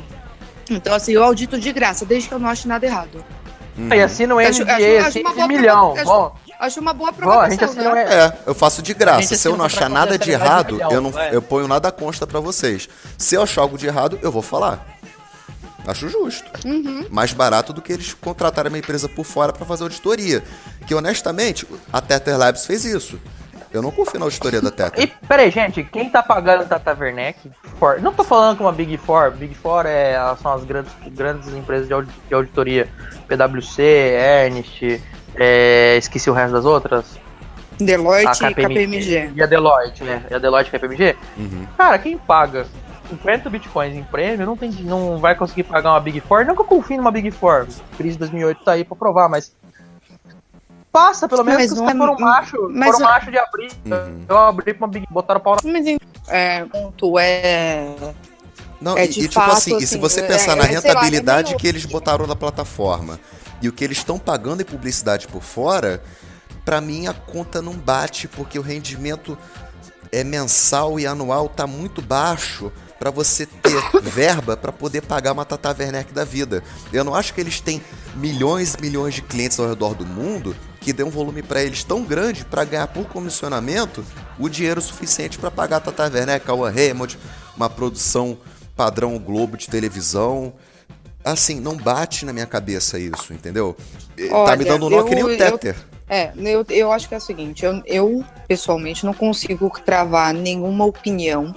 Então, 0.71 0.95
assim, 0.95 1.13
eu 1.13 1.23
audito 1.23 1.59
de 1.59 1.73
graça, 1.73 2.05
desde 2.05 2.29
que 2.29 2.35
eu 2.35 2.39
não 2.39 2.49
ache 2.49 2.67
nada 2.67 2.85
errado. 2.87 3.25
uhum. 3.79 3.93
E 3.93 4.01
assina 4.03 4.35
um 4.35 4.39
Acho- 4.39 4.63
NDA 4.63 4.75
acho- 4.75 4.85
assim 4.87 5.01
acho 5.07 5.21
uma 5.21 5.31
de 5.31 5.37
boa 5.37 5.49
milhão. 5.49 5.79
provocação. 5.95 6.13
Bom, 6.33 6.37
Acho 6.59 6.81
uma 6.81 6.95
boa 6.95 7.13
bom, 7.13 7.43
né? 7.93 8.05
É, 8.09 8.33
eu 8.47 8.55
faço 8.55 8.81
de 8.81 8.95
graça. 8.95 9.37
Se 9.37 9.47
eu 9.47 9.59
não 9.59 9.67
achar 9.67 9.91
nada 9.91 10.17
de 10.19 10.31
errado, 10.31 10.69
de 10.69 10.73
milhão, 10.73 10.91
eu, 10.91 11.01
não, 11.03 11.11
vai. 11.11 11.35
eu 11.37 11.43
ponho 11.43 11.69
nada 11.69 11.93
consta 11.93 12.27
pra 12.27 12.41
vocês. 12.41 12.89
Se 13.19 13.35
eu 13.35 13.43
achar 13.43 13.61
algo 13.61 13.77
de 13.77 13.87
errado, 13.87 14.19
eu 14.23 14.33
vou 14.33 14.41
falar. 14.41 14.87
Acho 15.87 16.09
justo. 16.09 16.51
Uhum. 16.67 17.07
Mais 17.11 17.35
barato 17.35 17.75
do 17.75 17.83
que 17.83 17.93
eles 17.93 18.15
contratarem 18.15 18.73
uma 18.73 18.79
empresa 18.79 19.07
por 19.07 19.25
fora 19.27 19.53
pra 19.53 19.67
fazer 19.67 19.83
auditoria. 19.83 20.43
Que 20.87 20.95
honestamente, 20.95 21.67
a 21.93 22.01
Tether 22.01 22.39
Labs 22.39 22.65
fez 22.65 22.87
isso. 22.87 23.21
Eu 23.77 23.83
não 23.83 23.91
confio 23.91 24.19
na 24.19 24.27
auditoria 24.27 24.61
da 24.61 24.69
E 24.69 24.73
Tether. 24.73 25.13
peraí, 25.29 25.51
gente, 25.51 25.85
quem 25.85 26.09
tá 26.09 26.23
pagando 26.23 26.63
a 26.63 26.65
Tata 26.65 26.97
Werneck? 26.99 27.51
For- 27.79 28.01
Não 28.01 28.13
tô 28.13 28.25
falando 28.25 28.57
com 28.57 28.65
uma 28.65 28.73
Big 28.73 28.97
Four. 28.97 29.33
Big 29.33 29.55
Four 29.55 29.85
é, 29.87 30.17
são 30.41 30.53
as 30.53 30.65
grandes, 30.65 30.93
grandes 31.09 31.49
empresas 31.55 31.87
de, 31.87 31.93
audi- 31.93 32.11
de 32.29 32.35
auditoria. 32.35 32.89
PwC, 33.29 33.83
Ernst, 33.83 34.83
é, 35.35 35.97
esqueci 35.99 36.31
o 36.31 36.33
resto 36.33 36.53
das 36.53 36.65
outras. 36.65 37.19
Deloitte 37.79 38.45
a 38.45 38.51
e 38.51 38.55
KPMG. 38.55 39.33
E 39.35 39.43
a 39.43 39.47
Deloitte, 39.47 40.03
né? 40.05 40.25
E 40.31 40.35
a 40.35 40.39
Deloitte 40.39 40.71
e 40.73 40.77
a 40.77 40.79
KPMG. 40.79 41.17
Uhum. 41.37 41.67
Cara, 41.77 41.99
quem 41.99 42.17
paga 42.17 42.67
50 43.11 43.51
bitcoins 43.51 43.95
em 43.95 44.03
prêmio 44.03 44.47
não, 44.47 44.57
tem, 44.57 44.71
não 44.71 45.19
vai 45.19 45.35
conseguir 45.35 45.65
pagar 45.65 45.91
uma 45.93 46.01
Big 46.01 46.21
Four. 46.21 46.47
Não 46.47 46.55
que 46.55 46.63
eu 46.63 46.65
confie 46.65 46.97
numa 46.97 47.11
Big 47.11 47.31
Four. 47.31 47.67
Crise 47.99 48.15
de 48.15 48.21
2008 48.21 48.65
tá 48.65 48.73
aí 48.73 48.85
pra 48.85 48.97
provar, 48.97 49.29
mas. 49.29 49.55
Passa, 50.97 51.29
pelo 51.29 51.45
menos 51.45 51.61
Mas 51.61 51.67
que 51.73 51.75
os 51.75 51.81
não 51.81 51.87
caras 51.87 52.01
é- 52.01 52.07
foram 52.07 52.19
macho, 52.19 52.69
mas 52.71 52.87
foram 52.93 53.01
eu- 53.07 53.13
macho 53.13 53.31
de 53.31 53.39
abrir. 53.39 53.71
Uhum. 53.85 54.25
Eu 54.27 54.39
abri 54.39 54.73
pra 54.75 54.87
uma 54.87 54.91
Big 54.93 55.07
botaram 55.11 55.41
o 55.41 55.43
pau 55.43 55.57
na. 55.63 55.71
Mas 55.71 55.85
é, 56.29 56.65
ponto 56.65 57.19
é. 57.19 57.95
Não, 58.81 58.97
É, 58.97 59.05
e, 59.05 59.09
e 59.09 59.13
tipo 59.13 59.35
fato, 59.35 59.53
assim, 59.53 59.77
e 59.77 59.81
se 59.81 59.85
assim, 59.95 60.01
você 60.01 60.21
é- 60.21 60.27
pensar 60.27 60.53
é, 60.53 60.57
na 60.57 60.63
sei 60.65 60.73
lá, 60.75 60.81
rentabilidade 60.81 61.53
é 61.55 61.57
que 61.59 61.67
eles 61.67 61.85
botaram 61.85 62.27
na 62.27 62.35
plataforma 62.35 63.21
e 63.61 63.69
o 63.69 63.73
que 63.73 63.85
eles 63.85 63.99
estão 63.99 64.19
pagando 64.19 64.63
em 64.63 64.65
publicidade 64.65 65.27
por 65.29 65.43
fora, 65.43 66.03
pra 66.65 66.81
mim 66.81 67.07
a 67.07 67.13
conta 67.13 67.61
não 67.61 67.75
bate 67.75 68.27
porque 68.29 68.59
o 68.59 68.63
rendimento 68.63 69.37
é 70.11 70.25
mensal 70.25 70.99
e 70.99 71.07
anual 71.07 71.47
tá 71.49 71.67
muito 71.67 72.01
baixo 72.01 72.73
pra 72.99 73.11
você 73.11 73.45
ter 73.45 73.83
verba 74.01 74.57
pra 74.57 74.73
poder 74.73 75.03
pagar 75.03 75.33
uma 75.33 75.45
Tata 75.45 75.75
Werneck 75.79 76.13
da 76.15 76.25
vida. 76.25 76.63
Eu 76.91 77.05
não 77.05 77.15
acho 77.15 77.35
que 77.35 77.41
eles 77.41 77.61
têm 77.61 77.83
milhões 78.15 78.75
e 78.75 78.81
milhões 78.81 79.15
de 79.15 79.21
clientes 79.23 79.61
ao 79.61 79.69
redor 79.69 79.95
do 79.95 80.07
mundo 80.07 80.57
que 80.87 80.93
dê 80.93 81.03
um 81.03 81.11
volume 81.11 81.43
pra 81.43 81.65
eles 81.65 81.83
tão 81.83 82.05
grande 82.05 82.45
pra 82.45 82.63
ganhar 82.63 82.87
por 82.87 83.07
comissionamento 83.07 84.05
o 84.39 84.49
dinheiro 84.49 84.81
suficiente 84.81 85.37
pra 85.37 85.51
pagar 85.51 85.79
a 85.79 85.81
Tata 85.81 86.05
Werneck, 86.05 86.47
Cauã 86.47 86.71
Raymond, 86.71 87.19
uma 87.57 87.69
produção 87.69 88.39
padrão 88.77 89.19
Globo 89.19 89.57
de 89.57 89.69
televisão. 89.69 90.53
Assim, 91.25 91.59
não 91.59 91.77
bate 91.77 92.25
na 92.25 92.33
minha 92.33 92.47
cabeça 92.47 93.01
isso, 93.01 93.35
entendeu? 93.35 93.77
Eh, 94.17 94.29
tá 94.29 94.37
Olha, 94.37 94.57
me 94.57 94.65
dando 94.65 94.87
um 94.87 94.91
nó 94.91 95.03
que 95.03 95.17
nem 95.17 95.25
o 95.25 95.31
eu- 95.31 95.37
Tether. 95.37 95.75
É, 96.09 96.31
eu, 96.37 96.65
eu 96.71 96.93
acho 96.93 97.09
que 97.09 97.17
é 97.17 97.19
o 97.19 97.21
seguinte, 97.21 97.65
eu, 97.65 97.83
eu, 97.85 98.25
pessoalmente 98.47 99.05
não 99.05 99.13
consigo 99.13 99.69
cravar 99.69 100.33
nenhuma 100.33 100.85
opinião. 100.85 101.53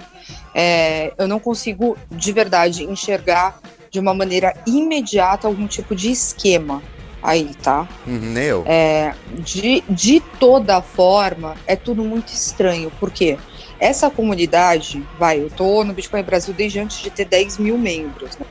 É, 0.56 1.14
eu 1.20 1.28
não 1.28 1.40
consigo 1.40 1.96
de 2.10 2.34
verdade 2.34 2.84
enxergar 2.84 3.60
de 3.92 4.00
uma 4.00 4.12
maneira 4.12 4.56
imediata 4.66 5.46
algum 5.48 5.68
tipo 5.68 5.96
de 5.96 6.10
esquema 6.10 6.82
aí, 7.22 7.52
tá? 7.62 7.88
Uhum, 8.06 8.20
nem 8.20 8.44
eu. 8.46 8.64
É, 8.66 9.14
de, 9.34 9.84
de 9.90 10.20
toda 10.40 10.82
forma, 10.82 11.56
é 11.68 11.76
tudo 11.76 12.04
muito 12.04 12.30
estranho, 12.30 12.92
porque 13.00 13.38
essa 13.80 14.10
comunidade, 14.10 15.06
vai, 15.18 15.40
eu 15.40 15.50
tô 15.50 15.84
no 15.84 15.94
Bitcoin 15.94 16.24
Brasil 16.24 16.54
desde 16.54 16.80
antes 16.80 17.02
de 17.02 17.10
ter 17.10 17.26
10 17.26 17.58
mil 17.58 17.78
membros. 17.78 18.38
né? 18.38 18.46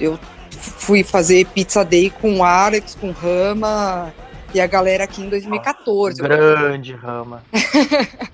Eu 0.00 0.18
fui 0.50 1.02
fazer 1.02 1.46
Pizza 1.46 1.84
Day 1.84 2.10
com 2.10 2.38
o 2.38 2.44
Alex, 2.44 2.96
com 3.00 3.08
o 3.08 3.12
Rama 3.12 4.12
e 4.54 4.60
a 4.60 4.66
galera 4.66 5.04
aqui 5.04 5.20
em 5.20 5.28
2014. 5.28 6.22
Grande 6.22 6.92
rama. 6.92 7.42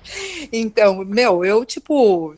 Então, 0.51 1.05
meu, 1.05 1.45
eu 1.45 1.63
tipo, 1.63 2.35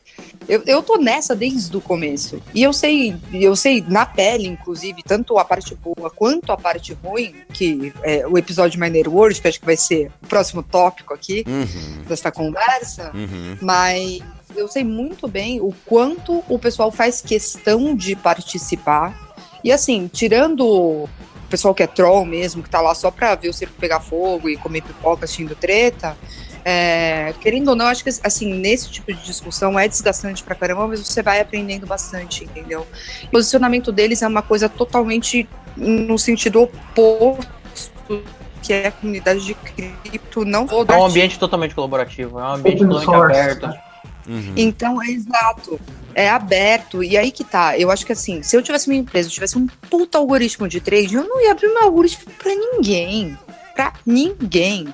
eu, 0.48 0.62
eu 0.68 0.84
tô 0.84 0.98
nessa 0.98 1.36
desde 1.36 1.75
o 1.75 1.82
começo. 1.82 2.40
E 2.54 2.62
eu 2.62 2.72
sei, 2.72 3.16
eu 3.34 3.56
sei 3.56 3.84
na 3.88 4.06
pele, 4.06 4.48
inclusive, 4.48 5.02
tanto 5.02 5.38
a 5.40 5.46
parte 5.46 5.74
boa 5.74 6.12
quanto 6.12 6.52
a 6.52 6.58
parte 6.58 6.94
ruim, 6.94 7.34
que 7.52 7.92
é 8.04 8.28
o 8.28 8.38
episódio 8.38 8.80
Miner 8.80 9.10
World, 9.10 9.42
que 9.42 9.48
acho 9.48 9.60
que 9.60 9.66
vai 9.66 9.78
ser 9.78 10.12
o 10.22 10.28
próximo 10.28 10.62
tópico 10.62 11.13
aqui 11.13 11.44
Uhum, 11.48 12.04
desta 12.08 12.32
conversa, 12.32 13.12
uhum. 13.13 13.58
mas 13.62 14.20
eu 14.56 14.68
sei 14.68 14.84
muito 14.84 15.28
bem 15.28 15.60
o 15.60 15.74
quanto 15.86 16.44
o 16.48 16.60
pessoal 16.60 16.92
faz 16.92 17.22
questão 17.22 17.96
de 17.96 18.16
participar. 18.16 19.34
E 19.63 19.72
assim, 19.72 20.10
tirando 20.12 21.08
pessoal 21.54 21.76
que 21.76 21.84
é 21.84 21.88
troll 21.88 22.26
mesmo, 22.26 22.64
que 22.64 22.70
tá 22.70 22.82
lá 22.82 22.96
só 22.96 23.12
pra 23.12 23.36
ver 23.36 23.50
o 23.50 23.54
circo 23.54 23.76
pegar 23.80 24.00
fogo 24.00 24.50
e 24.50 24.58
comer 24.58 24.82
pipoca 24.82 25.26
assistindo 25.26 25.54
treta, 25.54 26.18
é, 26.66 27.32
querendo 27.40 27.68
ou 27.68 27.76
não, 27.76 27.86
acho 27.86 28.04
que 28.04 28.10
assim, 28.24 28.52
nesse 28.56 28.90
tipo 28.90 29.14
de 29.14 29.24
discussão 29.24 29.78
é 29.78 29.88
desgastante 29.88 30.42
pra 30.42 30.56
caramba, 30.56 30.88
mas 30.88 31.00
você 31.00 31.22
vai 31.22 31.40
aprendendo 31.40 31.86
bastante, 31.86 32.44
entendeu? 32.46 32.88
O 33.26 33.28
posicionamento 33.28 33.92
deles 33.92 34.24
é 34.24 34.28
uma 34.28 34.42
coisa 34.42 34.68
totalmente 34.68 35.48
no 35.78 36.18
sentido 36.18 36.64
oposto, 36.64 38.24
que 38.64 38.74
é 38.74 38.88
a 38.88 38.92
comunidade 38.92 39.46
de 39.46 39.54
cripto, 39.54 40.44
não 40.44 40.66
vou 40.66 40.82
É 40.82 40.86
dar 40.86 40.98
um 40.98 41.06
ambiente 41.06 41.38
totalmente 41.38 41.76
colaborativo, 41.76 42.40
é 42.40 42.44
um 42.44 42.54
ambiente 42.54 42.84
Open 42.84 42.98
totalmente 42.98 43.38
aberto. 43.38 43.93
Uhum. 44.27 44.53
Então, 44.56 45.01
é 45.01 45.08
exato. 45.08 45.80
É 46.15 46.30
aberto. 46.30 47.03
E 47.03 47.18
aí 47.18 47.32
que 47.32 47.44
tá. 47.44 47.77
Eu 47.77 47.89
acho 47.89 48.06
que 48.06 48.12
assim, 48.12 48.44
se 48.44 48.56
eu 48.56 48.62
tivesse 48.62 48.88
uma 48.88 48.96
empresa, 48.96 49.27
eu 49.27 49.34
tivesse 49.34 49.58
um 49.58 49.68
puta 49.89 50.18
algoritmo 50.18 50.68
de 50.68 50.80
trade, 50.80 51.15
eu 51.15 51.24
não 51.24 51.42
ia 51.42 51.51
abrir 51.51 51.68
meu 51.68 51.84
algoritmo 51.84 52.32
pra 52.38 52.53
ninguém. 52.53 53.38
Pra 53.74 53.94
ninguém. 54.06 54.94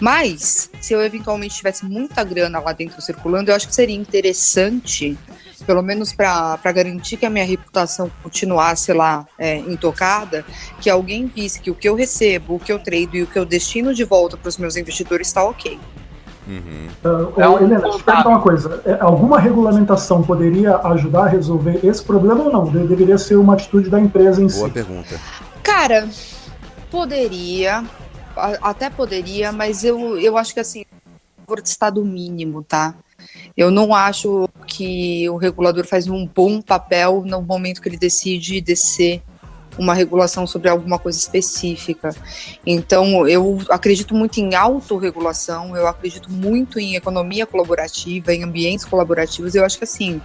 Mas, 0.00 0.70
se 0.80 0.92
eu 0.92 1.02
eventualmente 1.02 1.56
tivesse 1.56 1.84
muita 1.84 2.24
grana 2.24 2.58
lá 2.58 2.72
dentro 2.72 3.00
circulando, 3.00 3.50
eu 3.50 3.54
acho 3.54 3.68
que 3.68 3.74
seria 3.74 3.96
interessante, 3.96 5.16
pelo 5.66 5.82
menos 5.82 6.12
para 6.12 6.58
garantir 6.72 7.16
que 7.16 7.26
a 7.26 7.30
minha 7.30 7.44
reputação 7.44 8.10
continuasse 8.22 8.92
lá 8.92 9.26
é, 9.38 9.58
intocada, 9.58 10.44
que 10.80 10.88
alguém 10.88 11.26
visse 11.26 11.60
que 11.60 11.70
o 11.70 11.74
que 11.74 11.88
eu 11.88 11.94
recebo, 11.94 12.54
o 12.54 12.58
que 12.58 12.72
eu 12.72 12.78
trado 12.78 13.16
e 13.16 13.22
o 13.22 13.26
que 13.26 13.38
eu 13.38 13.44
destino 13.44 13.94
de 13.94 14.04
volta 14.04 14.36
para 14.36 14.48
os 14.48 14.58
meus 14.58 14.76
investidores 14.76 15.28
está 15.28 15.44
ok. 15.44 15.78
Uhum. 16.46 16.88
Uh, 17.02 17.40
É 17.40 17.48
um 17.48 17.56
Helena, 17.58 17.80
deixa 17.80 17.86
eu 17.96 17.98
te 17.98 18.04
perguntar 18.04 18.28
uma 18.28 18.40
coisa. 18.40 18.82
É, 18.84 18.98
Alguma 19.00 19.38
regulamentação 19.38 20.22
poderia 20.22 20.76
ajudar 20.76 21.24
a 21.24 21.28
resolver 21.28 21.80
esse 21.82 22.02
problema 22.02 22.44
ou 22.44 22.52
não? 22.52 22.64
De- 22.64 22.86
deveria 22.86 23.16
ser 23.18 23.36
uma 23.36 23.54
atitude 23.54 23.88
da 23.88 23.98
empresa 23.98 24.42
em 24.42 24.46
Boa 24.46 24.68
si. 24.68 24.72
pergunta. 24.74 25.18
Cara, 25.62 26.08
poderia, 26.90 27.84
até 28.62 28.90
poderia, 28.90 29.52
mas 29.52 29.84
eu, 29.84 30.18
eu 30.18 30.36
acho 30.36 30.52
que 30.54 30.60
assim, 30.60 30.84
por 31.46 31.58
estado 31.58 32.04
mínimo, 32.04 32.62
tá? 32.62 32.94
Eu 33.56 33.70
não 33.70 33.94
acho 33.94 34.48
que 34.66 35.28
o 35.30 35.36
regulador 35.36 35.86
faz 35.86 36.08
um 36.08 36.26
bom 36.26 36.60
papel 36.60 37.22
no 37.24 37.40
momento 37.40 37.80
que 37.80 37.88
ele 37.88 37.96
decide 37.96 38.60
descer 38.60 39.22
uma 39.78 39.94
regulação 39.94 40.46
sobre 40.46 40.68
alguma 40.68 40.98
coisa 40.98 41.18
específica. 41.18 42.14
Então, 42.66 43.26
eu 43.26 43.60
acredito 43.68 44.14
muito 44.14 44.38
em 44.38 44.54
autorregulação, 44.54 45.76
eu 45.76 45.86
acredito 45.86 46.30
muito 46.30 46.78
em 46.78 46.96
economia 46.96 47.46
colaborativa, 47.46 48.34
em 48.34 48.42
ambientes 48.42 48.84
colaborativos. 48.84 49.54
Eu 49.54 49.64
acho 49.64 49.78
que 49.78 49.84
assim, 49.84 50.20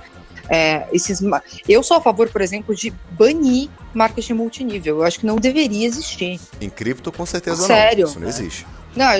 é, 0.49 0.87
esses, 0.91 1.19
eu 1.67 1.83
sou 1.83 1.97
a 1.97 2.01
favor, 2.01 2.27
por 2.29 2.41
exemplo, 2.41 2.75
de 2.75 2.91
banir 3.11 3.69
marketing 3.93 4.33
multinível. 4.33 4.97
Eu 4.97 5.03
acho 5.03 5.19
que 5.19 5.25
não 5.25 5.35
deveria 5.35 5.85
existir. 5.85 6.39
Em 6.59 6.69
cripto, 6.69 7.11
com 7.11 7.25
certeza 7.25 7.67
Sério? 7.67 8.03
não. 8.03 8.09
Isso 8.09 8.19
não 8.19 8.27
existe. 8.27 8.67
Não, 8.95 9.13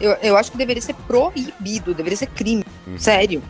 eu, 0.00 0.12
eu 0.22 0.36
acho 0.36 0.52
que 0.52 0.58
deveria 0.58 0.82
ser 0.82 0.94
proibido, 0.94 1.94
deveria 1.94 2.16
ser 2.16 2.26
crime. 2.26 2.64
Uhum. 2.86 2.98
Sério. 2.98 3.42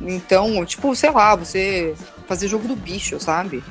Então, 0.00 0.64
tipo, 0.66 0.94
sei 0.94 1.10
lá, 1.10 1.34
você 1.34 1.94
fazer 2.26 2.48
jogo 2.48 2.68
do 2.68 2.76
bicho, 2.76 3.18
sabe? 3.20 3.62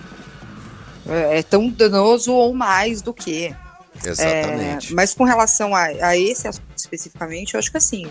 É, 1.08 1.40
é 1.40 1.44
tão 1.44 1.70
danoso 1.70 2.34
ou 2.34 2.54
mais 2.54 3.02
do 3.02 3.14
que. 3.14 3.56
Exatamente. 4.04 4.92
É, 4.92 4.96
mas 4.96 5.14
com 5.14 5.24
relação 5.24 5.76
a, 5.76 5.84
a 5.84 6.18
esse 6.18 6.48
assunto 6.48 6.64
especificamente, 6.76 7.54
eu 7.54 7.60
acho 7.60 7.70
que 7.70 7.78
assim, 7.78 8.08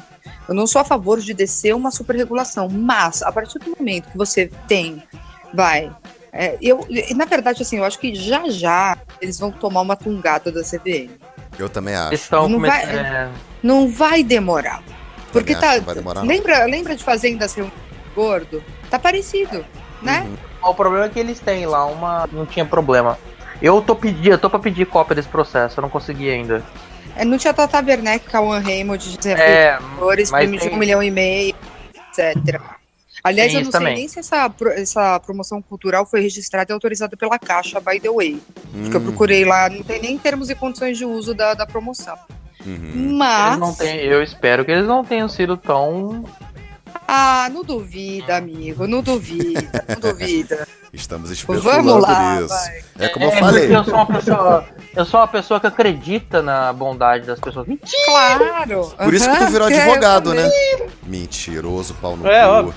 eu 0.48 0.54
não 0.54 0.66
sou 0.66 0.80
a 0.80 0.84
favor 0.84 1.20
de 1.20 1.32
descer 1.34 1.74
uma 1.74 1.90
superregulação, 1.90 2.68
mas 2.68 3.22
a 3.22 3.32
partir 3.32 3.58
do 3.58 3.74
momento 3.76 4.10
que 4.10 4.16
você 4.18 4.50
tem, 4.68 5.02
vai. 5.52 5.90
é, 6.32 6.56
eu, 6.60 6.86
e, 6.88 7.12
na 7.14 7.24
verdade, 7.24 7.62
assim, 7.62 7.78
eu 7.78 7.84
acho 7.84 7.98
que 7.98 8.14
já 8.14 8.48
já 8.48 8.96
eles 9.20 9.38
vão 9.38 9.50
tomar 9.50 9.80
uma 9.80 9.96
tungada 9.96 10.52
da 10.52 10.62
CVM. 10.62 11.10
Eu 11.58 11.68
também 11.68 11.94
acho. 11.94 12.14
Estão 12.14 12.48
Não 12.48 12.60
vai- 12.60 12.84
é, 12.84 13.30
Não 13.62 13.88
vai 13.88 14.22
demorar. 14.22 14.82
Porque 15.32 15.54
tá. 15.54 15.78
demorar, 15.78 16.20
não. 16.20 16.28
lembra, 16.28 16.64
lembra 16.64 16.96
de 16.96 17.04
Fazendas 17.04 17.54
Rio 17.54 17.70
Gordo? 18.14 18.62
Tá 18.90 18.98
parecido, 18.98 19.64
né? 20.02 20.22
Uhum. 20.22 20.36
O 20.62 20.74
problema 20.74 21.06
é 21.06 21.08
que 21.08 21.18
eles 21.18 21.40
têm 21.40 21.66
lá 21.66 21.86
uma. 21.86 22.28
Não 22.30 22.44
tinha 22.46 22.64
problema. 22.64 23.18
Eu 23.62 23.80
tô 23.82 23.94
pedindo, 23.94 24.30
eu 24.32 24.38
tô 24.38 24.48
pra 24.48 24.58
pedir 24.58 24.86
cópia 24.86 25.14
desse 25.16 25.28
processo, 25.28 25.78
eu 25.78 25.82
não 25.82 25.90
consegui 25.90 26.30
ainda. 26.30 26.62
É, 27.16 27.24
não 27.24 27.36
tinha 27.36 27.52
Tata 27.52 27.78
Werneck, 27.84 28.24
Cauã 28.26 28.58
Raymond, 28.58 29.18
É, 29.26 29.76
desenvolvedores, 29.76 30.30
mas 30.30 30.40
prêmio 30.40 30.58
de 30.60 30.66
tem- 30.66 30.74
um 30.74 30.78
milhão 30.78 31.02
e 31.02 31.10
meio, 31.10 31.54
etc. 31.94 32.60
Aliás, 33.22 33.52
Tem 33.52 33.60
eu 33.60 33.64
não 33.64 33.70
sei 33.70 33.80
também. 33.80 33.94
nem 33.96 34.08
se 34.08 34.18
essa, 34.18 34.50
essa 34.76 35.20
promoção 35.20 35.60
cultural 35.60 36.06
foi 36.06 36.22
registrada 36.22 36.72
e 36.72 36.74
autorizada 36.74 37.16
pela 37.18 37.38
Caixa, 37.38 37.78
by 37.80 38.00
the 38.00 38.10
way. 38.10 38.40
Porque 38.80 38.96
eu 38.96 39.00
Hum, 39.00 39.04
procurei 39.04 39.44
lá, 39.44 39.68
não 39.68 39.82
tem 39.82 40.00
nem 40.00 40.16
termos 40.16 40.48
e 40.48 40.54
condições 40.54 40.96
de 40.96 41.04
uso 41.04 41.34
da, 41.34 41.52
da 41.52 41.66
promoção. 41.66 42.16
uhum. 42.64 43.16
Mas. 43.18 43.46
eles 43.48 43.58
não 43.58 43.74
têm, 43.74 43.96
eu 44.06 44.22
espero 44.22 44.64
que 44.64 44.70
eles 44.70 44.86
não 44.86 45.04
tenham 45.04 45.28
sido 45.28 45.56
tão. 45.58 46.24
Ah, 47.12 47.48
não 47.52 47.64
duvida, 47.64 48.36
amigo, 48.36 48.86
não 48.86 49.02
duvida, 49.02 49.84
não 49.88 49.98
duvida. 50.12 50.68
Estamos 50.92 51.28
Vamos 51.28 51.38
especulando 51.64 51.98
lá, 51.98 52.36
nisso. 52.36 52.48
vai. 52.48 52.84
É 53.00 53.08
como 53.08 53.24
eu 53.24 53.30
É, 53.32 53.36
falei. 53.40 53.60
porque 53.62 53.76
eu 53.76 53.84
sou 53.84 53.94
uma 53.94 54.06
pessoa. 54.06 54.64
Eu 54.94 55.04
sou 55.04 55.20
uma 55.20 55.28
pessoa 55.28 55.60
que 55.60 55.66
acredita 55.66 56.40
na 56.40 56.72
bondade 56.72 57.26
das 57.26 57.40
pessoas. 57.40 57.66
Mentira! 57.66 57.96
Claro! 58.06 58.92
Por 58.96 59.12
isso 59.12 59.28
que 59.28 59.38
tu 59.38 59.46
virou 59.48 59.68
é, 59.68 59.72
eu 59.74 59.78
advogado, 59.82 60.32
né? 60.34 60.48
Mentiroso, 61.02 61.94
pau 61.94 62.16
no 62.16 62.28
É, 62.28 62.42
cu. 62.44 62.48
óbvio. 62.48 62.74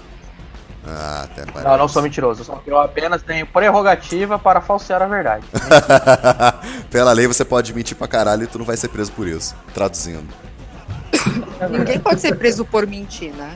Ah, 0.87 1.21
até 1.25 1.45
parece. 1.45 1.63
Não, 1.67 1.77
não 1.77 1.87
sou 1.87 2.01
mentiroso. 2.01 2.43
só 2.43 2.55
que 2.55 2.69
Eu 2.71 2.79
apenas 2.79 3.21
tenho 3.21 3.45
prerrogativa 3.45 4.39
para 4.39 4.61
falsear 4.61 5.01
a 5.03 5.07
verdade. 5.07 5.45
Pela 6.89 7.13
lei 7.13 7.27
você 7.27 7.45
pode 7.45 7.71
mentir 7.73 7.95
pra 7.95 8.07
caralho 8.07 8.43
e 8.43 8.47
tu 8.47 8.57
não 8.57 8.65
vai 8.65 8.77
ser 8.77 8.87
preso 8.89 9.11
por 9.11 9.27
isso. 9.27 9.55
Traduzindo. 9.75 10.27
Ninguém 11.69 11.99
pode 11.99 12.19
ser 12.19 12.35
preso 12.35 12.65
por 12.65 12.85
mentir, 12.87 13.31
né? 13.33 13.55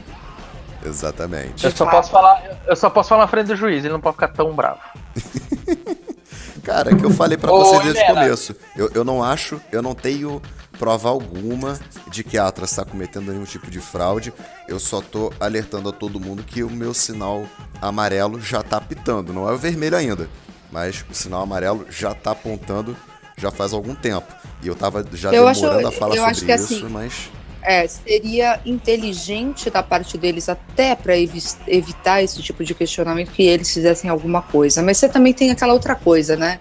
Exatamente. 0.88 1.66
Eu 1.66 1.72
só 1.72 1.86
posso 1.86 2.10
falar, 2.12 2.44
eu 2.66 2.76
só 2.76 2.90
posso 2.90 3.10
falar 3.10 3.24
na 3.24 3.28
frente 3.28 3.48
do 3.48 3.56
juiz, 3.56 3.84
ele 3.84 3.94
não 3.94 4.02
pode 4.02 4.16
ficar 4.16 4.30
tão 4.30 4.54
bravo. 4.54 4.80
Cara, 6.64 6.94
que 6.96 7.04
eu 7.06 7.12
falei 7.12 7.38
pra 7.38 7.52
Ô, 7.52 7.64
vocês 7.64 7.82
desde 7.84 8.04
o 8.04 8.08
começo. 8.08 8.56
Eu, 8.76 8.92
eu 8.94 9.04
não 9.06 9.24
acho, 9.24 9.62
eu 9.72 9.82
não 9.82 9.96
tenho 9.96 10.42
prova 10.78 11.10
alguma 11.10 11.80
de 12.10 12.24
que 12.24 12.38
a 12.38 12.48
Atlas 12.48 12.72
está 12.72 12.84
cometendo 12.84 13.32
nenhum 13.32 13.46
tipo 13.46 13.70
de 13.72 13.80
fraude. 13.80 14.34
Eu 14.68 14.80
só 14.80 15.02
tô 15.02 15.32
alertando 15.40 15.90
a 15.90 15.92
todo 15.94 16.20
mundo 16.20 16.44
que 16.44 16.64
o 16.64 16.70
meu 16.70 16.94
sinal 16.94 17.46
amarelo 17.82 18.40
já 18.42 18.62
tá 18.62 18.82
pitando. 18.82 19.32
Não 19.34 19.48
é 19.50 19.54
o 19.54 19.58
vermelho 19.58 19.96
ainda, 19.96 20.30
mas 20.72 21.06
o 21.10 21.14
sinal 21.14 21.42
amarelo 21.42 21.86
já 21.90 22.14
tá 22.14 22.32
apontando 22.32 22.96
já 23.38 23.50
faz 23.52 23.72
algum 23.72 23.96
tempo. 23.96 24.28
E 24.62 24.68
eu 24.68 24.76
tava 24.76 25.06
já 25.14 25.32
Eu 25.32 25.48
acho- 25.48 25.62
demorando 25.62 25.88
a 25.88 25.92
falar 25.92 26.16
eu 26.16 26.24
sobre 26.24 26.32
acho 26.32 26.46
que 26.46 26.52
isso, 26.54 26.86
assim, 26.86 26.90
mas 26.94 27.32
É, 27.62 27.86
seria 27.88 28.60
inteligente 28.66 29.70
da 29.70 29.84
parte 29.84 30.18
deles 30.18 30.48
até 30.48 30.96
para 30.96 31.14
evitar 31.18 32.22
esse 32.24 32.42
tipo 32.42 32.64
de 32.64 32.74
questionamento 32.74 33.32
que 33.32 33.44
eles 33.44 33.74
fizessem 33.74 34.10
alguma 34.10 34.42
coisa. 34.42 34.82
Mas 34.82 34.98
você 34.98 35.10
também 35.10 35.34
tem 35.34 35.52
aquela 35.52 35.74
outra 35.74 35.96
coisa, 35.96 36.36
né? 36.38 36.60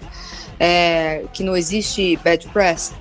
É, 0.59 1.23
que 1.33 1.45
não 1.45 1.57
existe 1.57 2.17
bad 2.25 2.47
press. 2.49 2.93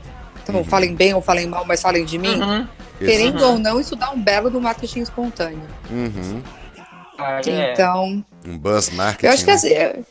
Então, 0.43 0.55
Uhum. 0.57 0.63
falem 0.65 0.93
bem 0.93 1.13
ou 1.13 1.21
falem 1.21 1.47
mal, 1.47 1.65
mas 1.65 1.81
falem 1.81 2.05
de 2.05 2.17
mim. 2.17 2.39
Uhum. 2.39 2.67
Querendo 2.99 3.41
Uhum. 3.41 3.51
ou 3.53 3.59
não, 3.59 3.79
isso 3.79 3.95
dá 3.95 4.11
um 4.11 4.21
belo 4.21 4.49
do 4.49 4.61
marketing 4.61 4.99
espontâneo. 5.01 5.61
Uhum. 5.89 6.41
É. 7.47 7.71
Então, 7.73 8.23
um 8.45 8.57
buzz 8.57 8.89
marketing. 8.91 9.25
eu 9.25 9.31
acho 9.33 9.43
que 9.45 9.49
né? 9.49 9.55
assim. 9.55 10.05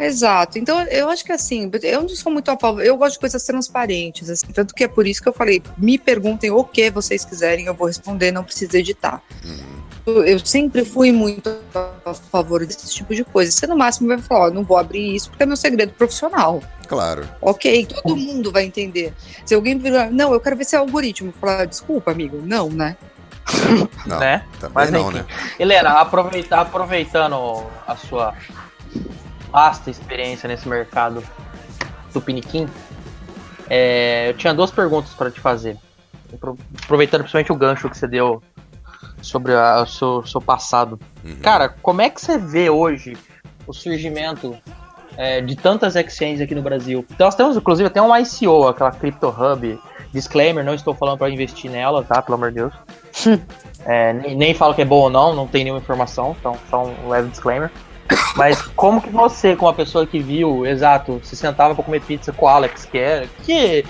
Exato. 0.00 0.58
Então, 0.58 0.80
eu 0.84 1.10
acho 1.10 1.22
que 1.22 1.30
assim, 1.30 1.70
eu 1.82 2.02
não 2.02 2.08
sou 2.08 2.32
muito 2.32 2.50
a 2.50 2.56
favor. 2.56 2.82
Eu 2.82 2.96
gosto 2.96 3.14
de 3.14 3.20
coisas 3.20 3.42
transparentes, 3.44 4.30
assim. 4.30 4.46
Tanto 4.46 4.74
que 4.74 4.84
é 4.84 4.88
por 4.88 5.06
isso 5.06 5.22
que 5.22 5.28
eu 5.28 5.32
falei: 5.32 5.62
me 5.76 5.98
perguntem 5.98 6.50
o 6.50 6.64
que 6.64 6.90
vocês 6.90 7.24
quiserem, 7.24 7.66
eu 7.66 7.74
vou 7.74 7.86
responder, 7.86 8.32
não 8.32 8.42
precisa 8.42 8.78
editar. 8.78 9.22
Uhum. 9.44 9.80
Eu, 10.06 10.24
eu 10.24 10.38
sempre 10.38 10.84
fui 10.86 11.12
muito 11.12 11.54
a 11.74 12.14
favor 12.14 12.64
desse 12.64 12.92
tipo 12.94 13.14
de 13.14 13.22
coisa. 13.24 13.52
Você 13.52 13.66
no 13.66 13.76
máximo 13.76 14.08
vai 14.08 14.18
falar: 14.18 14.46
ó, 14.46 14.50
não 14.50 14.64
vou 14.64 14.78
abrir 14.78 15.14
isso 15.14 15.28
porque 15.28 15.42
é 15.42 15.46
meu 15.46 15.56
segredo 15.56 15.92
profissional. 15.92 16.62
Claro. 16.88 17.28
Ok, 17.40 17.86
todo 17.86 18.16
mundo 18.16 18.50
vai 18.50 18.64
entender. 18.64 19.12
Se 19.44 19.54
alguém 19.54 19.78
virar, 19.78 20.10
não, 20.10 20.32
eu 20.32 20.40
quero 20.40 20.56
ver 20.56 20.64
se 20.64 20.74
é 20.74 20.78
algoritmo, 20.78 21.28
eu 21.28 21.34
falar, 21.34 21.66
desculpa, 21.66 22.10
amigo, 22.10 22.40
não, 22.42 22.70
né? 22.70 22.96
Não, 24.06 24.18
Né? 24.18 24.44
Mas 24.72 24.90
não, 24.90 25.08
enfim. 25.08 25.18
né? 25.18 25.26
Helena, 25.58 25.90
aproveitar, 26.00 26.60
aproveitando 26.60 27.64
a 27.86 27.96
sua 27.96 28.34
vasta 29.50 29.90
experiência 29.90 30.48
nesse 30.48 30.68
mercado 30.68 31.22
do 32.12 32.20
Piniquim, 32.20 32.68
é, 33.68 34.30
eu 34.30 34.34
tinha 34.34 34.52
duas 34.54 34.70
perguntas 34.70 35.12
para 35.14 35.30
te 35.30 35.40
fazer. 35.40 35.76
Apro- 36.32 36.58
Aproveitando 36.84 37.20
principalmente 37.20 37.52
o 37.52 37.56
gancho 37.56 37.88
que 37.88 37.96
você 37.96 38.06
deu 38.06 38.42
sobre 39.22 39.54
a- 39.54 39.82
o 39.82 39.86
seu, 39.86 40.26
seu 40.26 40.40
passado. 40.40 40.98
Uhum. 41.24 41.36
Cara, 41.42 41.68
como 41.68 42.00
é 42.02 42.10
que 42.10 42.20
você 42.20 42.38
vê 42.38 42.68
hoje 42.70 43.16
o 43.66 43.72
surgimento 43.72 44.56
é, 45.16 45.40
de 45.40 45.54
tantas 45.56 45.96
exchanges 45.96 46.40
aqui 46.40 46.54
no 46.54 46.62
Brasil? 46.62 47.04
Então, 47.10 47.26
nós 47.26 47.34
temos, 47.34 47.56
inclusive, 47.56 47.86
até 47.86 48.00
um 48.00 48.16
ICO, 48.16 48.68
aquela 48.68 48.90
Crypto 48.90 49.28
Hub. 49.28 49.78
Disclaimer, 50.12 50.64
não 50.64 50.74
estou 50.74 50.92
falando 50.92 51.18
para 51.18 51.30
investir 51.30 51.70
nela, 51.70 52.02
tá? 52.02 52.20
Pelo 52.20 52.34
amor 52.36 52.48
de 52.50 52.56
Deus. 52.56 52.72
É, 53.86 54.12
nem, 54.12 54.36
nem 54.36 54.52
falo 54.54 54.74
que 54.74 54.82
é 54.82 54.84
bom 54.84 55.04
ou 55.04 55.08
não, 55.10 55.34
não 55.34 55.46
tem 55.46 55.64
nenhuma 55.64 55.80
informação, 55.80 56.36
então 56.38 56.54
só 56.68 56.84
um 56.84 57.08
leve 57.08 57.30
disclaimer. 57.30 57.70
Mas 58.36 58.60
como 58.76 59.00
que 59.00 59.10
você, 59.10 59.54
como 59.54 59.68
uma 59.70 59.76
pessoa 59.76 60.06
que 60.06 60.18
viu, 60.18 60.66
exato, 60.66 61.20
se 61.22 61.36
sentava 61.36 61.74
pra 61.74 61.84
comer 61.84 62.00
pizza 62.02 62.32
com 62.32 62.46
o 62.46 62.48
Alex, 62.48 62.84
que 62.84 62.98
é. 62.98 63.28
Que 63.44 63.84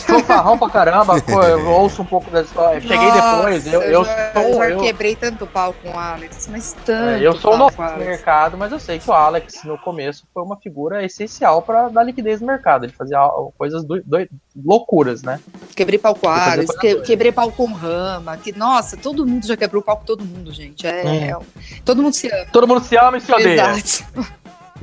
fanfarrão 0.00 0.58
pra 0.58 0.68
caramba, 0.70 1.20
pô, 1.20 1.42
eu 1.42 1.66
ouço 1.70 2.02
um 2.02 2.04
pouco 2.04 2.30
da 2.30 2.42
história. 2.42 2.80
Cheguei 2.80 3.10
depois, 3.12 3.66
eu, 3.66 3.82
eu, 3.82 4.04
já, 4.04 4.32
sou. 4.32 4.54
já 4.54 4.70
eu- 4.70 4.80
quebrei 4.80 5.14
tanto 5.16 5.46
pau 5.46 5.74
com 5.82 5.90
o 5.90 5.98
Alex, 5.98 6.48
mas 6.50 6.74
tanto. 6.84 7.10
é, 7.22 7.26
eu 7.26 7.36
sou 7.36 7.56
novo 7.56 7.80
no 7.82 7.96
mercado, 7.98 8.56
mas 8.56 8.72
eu 8.72 8.80
sei 8.80 8.98
que 8.98 9.08
o 9.08 9.12
Alex, 9.12 9.62
no 9.64 9.76
começo, 9.78 10.24
foi 10.32 10.42
uma 10.42 10.56
figura 10.56 11.04
essencial 11.04 11.62
para 11.62 11.88
dar 11.88 12.02
liquidez 12.04 12.40
no 12.40 12.46
mercado. 12.46 12.84
Ele 12.84 12.92
fazia 12.92 13.18
coisas 13.58 13.84
do, 13.84 14.00
do- 14.02 14.28
loucuras, 14.64 15.22
né? 15.22 15.38
Quebrei 15.76 15.98
pau 15.98 16.14
com 16.14 16.26
o 16.26 16.30
Alex, 16.30 16.76
que- 16.78 16.96
quebrei 17.02 17.32
pau 17.32 17.50
com 17.52 17.64
o 17.64 17.72
Rama. 17.72 18.36
Que, 18.36 18.56
nossa, 18.56 18.96
todo 18.96 19.26
mundo 19.26 19.46
já 19.46 19.56
quebrou 19.56 19.82
pau 19.82 19.96
com 19.98 20.04
todo 20.04 20.24
mundo, 20.24 20.52
gente. 20.52 20.86
É, 20.86 21.02
Hum. 21.04 21.08
é 21.24 21.80
todo 21.84 22.02
mundo 22.02 22.14
se 22.14 22.28
ama. 22.28 22.46
Todo 22.52 22.66
mundo 22.68 22.80
se 22.84 22.96
ama 22.96 23.16
e 23.16 23.20
se 23.20 23.32
odeia. 23.32 23.72
Exato. 23.72 24.32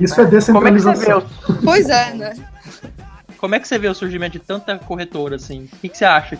Isso 0.00 0.18
é 0.20 0.24
Como 0.24 0.66
é 0.66 0.72
que 0.72 0.80
você 0.80 0.92
vê 0.92 1.10
descentralização. 1.10 1.18
o, 1.48 1.62
Pois 1.64 1.88
é, 1.88 2.14
né? 2.14 2.32
Como 3.40 3.54
é 3.54 3.60
que 3.60 3.66
você 3.66 3.78
vê 3.78 3.88
o 3.88 3.94
surgimento 3.94 4.38
de 4.38 4.44
tanta 4.44 4.78
corretora 4.78 5.36
assim? 5.36 5.68
O 5.72 5.76
que, 5.78 5.88
que 5.88 5.96
você 5.96 6.04
acha? 6.04 6.38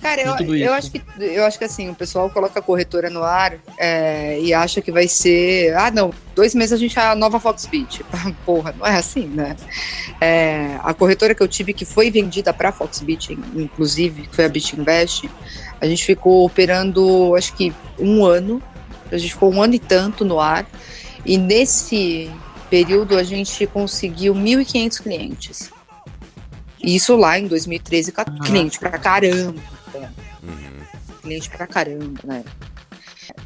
Cara, 0.00 0.22
eu, 0.22 0.54
eu 0.54 0.72
acho 0.72 0.90
que 0.90 1.02
eu 1.18 1.44
acho 1.44 1.58
que 1.58 1.64
assim, 1.64 1.90
o 1.90 1.94
pessoal 1.94 2.30
coloca 2.30 2.58
a 2.58 2.62
corretora 2.62 3.10
no 3.10 3.22
ar 3.22 3.58
é, 3.76 4.40
e 4.40 4.54
acha 4.54 4.80
que 4.80 4.90
vai 4.90 5.06
ser. 5.08 5.76
Ah, 5.76 5.90
não, 5.90 6.10
dois 6.34 6.54
meses 6.54 6.72
a 6.72 6.76
gente 6.76 6.98
é 6.98 7.02
a 7.02 7.14
nova 7.14 7.38
Foxbit. 7.38 8.02
Porra, 8.46 8.74
não 8.78 8.86
é 8.86 8.96
assim, 8.96 9.26
né? 9.26 9.56
É, 10.20 10.78
a 10.82 10.94
corretora 10.94 11.34
que 11.34 11.42
eu 11.42 11.48
tive 11.48 11.74
que 11.74 11.84
foi 11.84 12.10
vendida 12.10 12.54
para 12.54 12.72
Foxbit, 12.72 13.32
inclusive, 13.54 14.22
que 14.28 14.34
foi 14.34 14.44
a 14.46 14.48
BitInvest, 14.48 15.28
a 15.80 15.86
gente 15.86 16.04
ficou 16.04 16.46
operando 16.46 17.34
acho 17.34 17.52
que 17.54 17.74
um 17.98 18.24
ano. 18.24 18.62
A 19.12 19.18
gente 19.18 19.32
ficou 19.32 19.52
um 19.52 19.60
ano 19.60 19.74
e 19.74 19.78
tanto 19.78 20.24
no 20.24 20.40
ar. 20.40 20.66
E 21.26 21.36
nesse 21.36 22.30
período 22.70 23.18
a 23.18 23.22
gente 23.22 23.66
conseguiu 23.66 24.34
1.500 24.34 25.02
clientes. 25.02 25.77
E 26.82 26.94
Isso 26.96 27.16
lá 27.16 27.38
em 27.38 27.46
2013, 27.46 28.12
ca- 28.12 28.24
cliente 28.44 28.78
pra 28.78 28.90
caramba 28.98 29.60
Uhum. 30.42 30.78
cliente 31.22 31.50
pra 31.50 31.66
caramba, 31.66 32.20
né? 32.24 32.44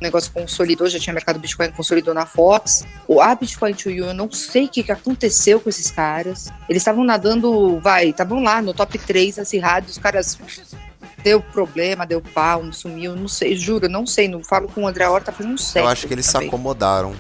O 0.01 0.03
negócio 0.03 0.31
consolidou, 0.33 0.87
já 0.89 0.99
tinha 0.99 1.13
mercado 1.13 1.39
Bitcoin, 1.41 1.71
consolidou 1.73 2.15
na 2.15 2.25
Fox. 2.27 2.85
O 3.09 3.21
a 3.21 3.35
Bitcoin 3.35 3.75
to 3.75 3.91
You, 3.91 4.07
eu 4.07 4.15
não 4.15 4.31
sei 4.31 4.67
o 4.67 4.69
que, 4.69 4.83
que 4.83 4.93
aconteceu 4.93 5.59
com 5.59 5.69
esses 5.69 5.91
caras. 5.91 6.53
Eles 6.69 6.83
estavam 6.83 7.03
nadando, 7.05 7.81
vai, 7.81 8.09
estavam 8.11 8.43
lá 8.43 8.63
no 8.63 8.73
top 8.73 8.97
3 8.99 9.39
acirrados, 9.41 9.93
os 9.93 9.99
caras 9.99 10.39
deu 11.25 11.41
problema, 11.41 12.07
deu 12.07 12.21
pau, 12.21 12.63
não 12.63 12.73
sumiu, 12.73 13.17
não 13.17 13.27
sei, 13.29 13.57
juro, 13.57 13.89
não 13.89 14.07
sei, 14.07 14.29
não 14.29 14.43
falo 14.45 14.69
com 14.69 14.83
o 14.83 14.87
André 14.87 15.09
Horta 15.09 15.33
um 15.45 15.57
século. 15.57 15.87
Eu 15.87 15.93
acho 15.93 16.07
que 16.07 16.15
eles 16.15 16.27
se 16.27 16.33
também. 16.33 16.49
acomodaram 16.49 17.15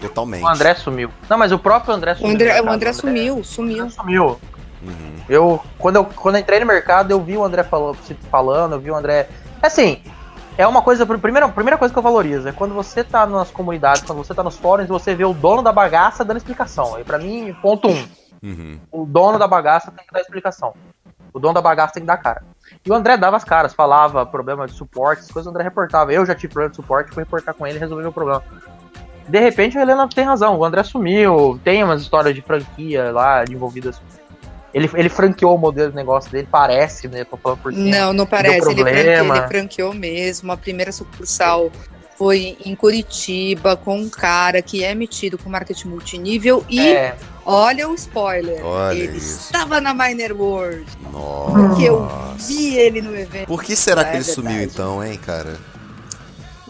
totalmente. 0.00 0.42
O 0.42 0.48
André 0.48 0.74
sumiu. 0.74 1.10
Não, 1.28 1.38
mas 1.38 1.52
o 1.52 1.58
próprio 1.58 1.94
André 1.94 2.12
O 2.12 2.16
sumiu. 2.16 2.32
André, 2.34 2.46
do 2.46 2.50
o 2.50 2.54
mercado. 2.56 2.74
André 2.74 2.92
sumiu, 2.92 3.44
sumiu. 3.44 3.84
André 3.84 3.94
sumiu. 3.96 4.40
Uhum. 4.82 5.14
Eu 5.28 5.62
quando, 5.78 5.96
eu, 5.96 6.04
quando 6.04 6.36
eu 6.36 6.40
entrei 6.40 6.60
no 6.60 6.66
mercado, 6.66 7.10
eu 7.10 7.20
vi 7.20 7.36
o 7.36 7.44
André 7.44 7.62
falou, 7.62 7.94
falando, 8.30 8.74
eu 8.74 8.80
vi 8.80 8.90
o 8.90 8.96
André. 8.96 9.28
Assim, 9.62 10.02
é 10.56 10.66
uma 10.66 10.82
coisa. 10.82 11.06
Primeira, 11.06 11.48
primeira 11.48 11.78
coisa 11.78 11.92
que 11.92 11.98
eu 11.98 12.02
valorizo 12.02 12.48
é 12.48 12.52
quando 12.52 12.74
você 12.74 13.02
tá 13.02 13.26
nas 13.26 13.50
comunidades, 13.50 14.02
quando 14.02 14.18
você 14.18 14.34
tá 14.34 14.42
nos 14.42 14.56
fóruns, 14.56 14.88
você 14.88 15.14
vê 15.14 15.24
o 15.24 15.34
dono 15.34 15.62
da 15.62 15.72
bagaça 15.72 16.24
dando 16.24 16.38
explicação. 16.38 16.98
E 16.98 17.04
pra 17.04 17.18
mim, 17.18 17.54
ponto 17.62 17.88
um. 17.88 18.08
Uhum. 18.42 18.80
O 18.90 19.04
dono 19.04 19.38
da 19.38 19.46
bagaça 19.46 19.90
tem 19.90 20.04
que 20.06 20.12
dar 20.12 20.20
explicação. 20.20 20.74
O 21.32 21.38
dono 21.38 21.54
da 21.54 21.62
bagaça 21.62 21.94
tem 21.94 22.02
que 22.02 22.06
dar 22.06 22.16
cara. 22.16 22.42
E 22.84 22.90
o 22.90 22.94
André 22.94 23.16
dava 23.16 23.36
as 23.36 23.44
caras, 23.44 23.72
falava 23.72 24.26
problema 24.26 24.66
de 24.66 24.72
suporte, 24.72 25.22
as 25.22 25.30
coisas 25.30 25.46
o 25.46 25.50
André 25.50 25.64
reportava. 25.64 26.12
Eu 26.12 26.26
já 26.26 26.34
tive 26.34 26.52
problema 26.52 26.70
de 26.70 26.76
suporte, 26.76 27.12
fui 27.12 27.22
reportar 27.22 27.54
com 27.54 27.66
ele 27.66 27.76
e 27.76 27.80
resolvi 27.80 28.02
meu 28.02 28.12
problema. 28.12 28.42
De 29.28 29.38
repente 29.38 29.78
a 29.78 29.82
Helena 29.82 30.08
tem 30.08 30.24
razão, 30.24 30.58
o 30.58 30.64
André 30.64 30.82
sumiu, 30.82 31.60
tem 31.62 31.84
umas 31.84 32.02
histórias 32.02 32.34
de 32.34 32.42
franquia 32.42 33.12
lá 33.12 33.44
envolvidas. 33.48 34.00
Ele, 34.72 34.88
ele 34.94 35.08
franqueou 35.08 35.54
o 35.54 35.58
modelo 35.58 35.90
de 35.90 35.96
negócio 35.96 36.30
dele, 36.30 36.46
parece, 36.50 37.08
né? 37.08 37.24
Tô 37.24 37.36
falando 37.36 37.58
por 37.58 37.72
cima. 37.72 37.88
Não, 37.90 38.12
não 38.12 38.26
parece. 38.26 38.56
Ele 38.70 38.82
franqueou, 38.84 39.36
ele 39.36 39.48
franqueou 39.48 39.94
mesmo. 39.94 40.52
A 40.52 40.56
primeira 40.56 40.92
sucursal 40.92 41.70
foi 42.16 42.56
em 42.64 42.74
Curitiba 42.76 43.76
com 43.76 43.96
um 43.96 44.08
cara 44.08 44.60
que 44.62 44.84
é 44.84 44.94
metido 44.94 45.36
com 45.38 45.48
marketing 45.50 45.88
multinível 45.88 46.64
e 46.68 46.78
É, 46.88 47.16
olha 47.44 47.88
o 47.88 47.94
spoiler. 47.94 48.64
Olha 48.64 48.96
ele 48.96 49.16
isso. 49.16 49.46
estava 49.46 49.80
na 49.80 49.92
Miner 49.94 50.38
World. 50.40 50.86
Nossa. 51.10 51.74
Que 51.76 51.84
eu 51.86 52.06
vi 52.36 52.76
ele 52.76 53.00
no 53.02 53.16
evento. 53.16 53.46
Por 53.46 53.62
que 53.64 53.74
será 53.74 54.04
que 54.04 54.10
É 54.12 54.14
ele 54.16 54.24
sumiu 54.24 54.50
verdade. 54.52 54.72
então, 54.72 55.02
hein, 55.04 55.18
cara? 55.18 55.56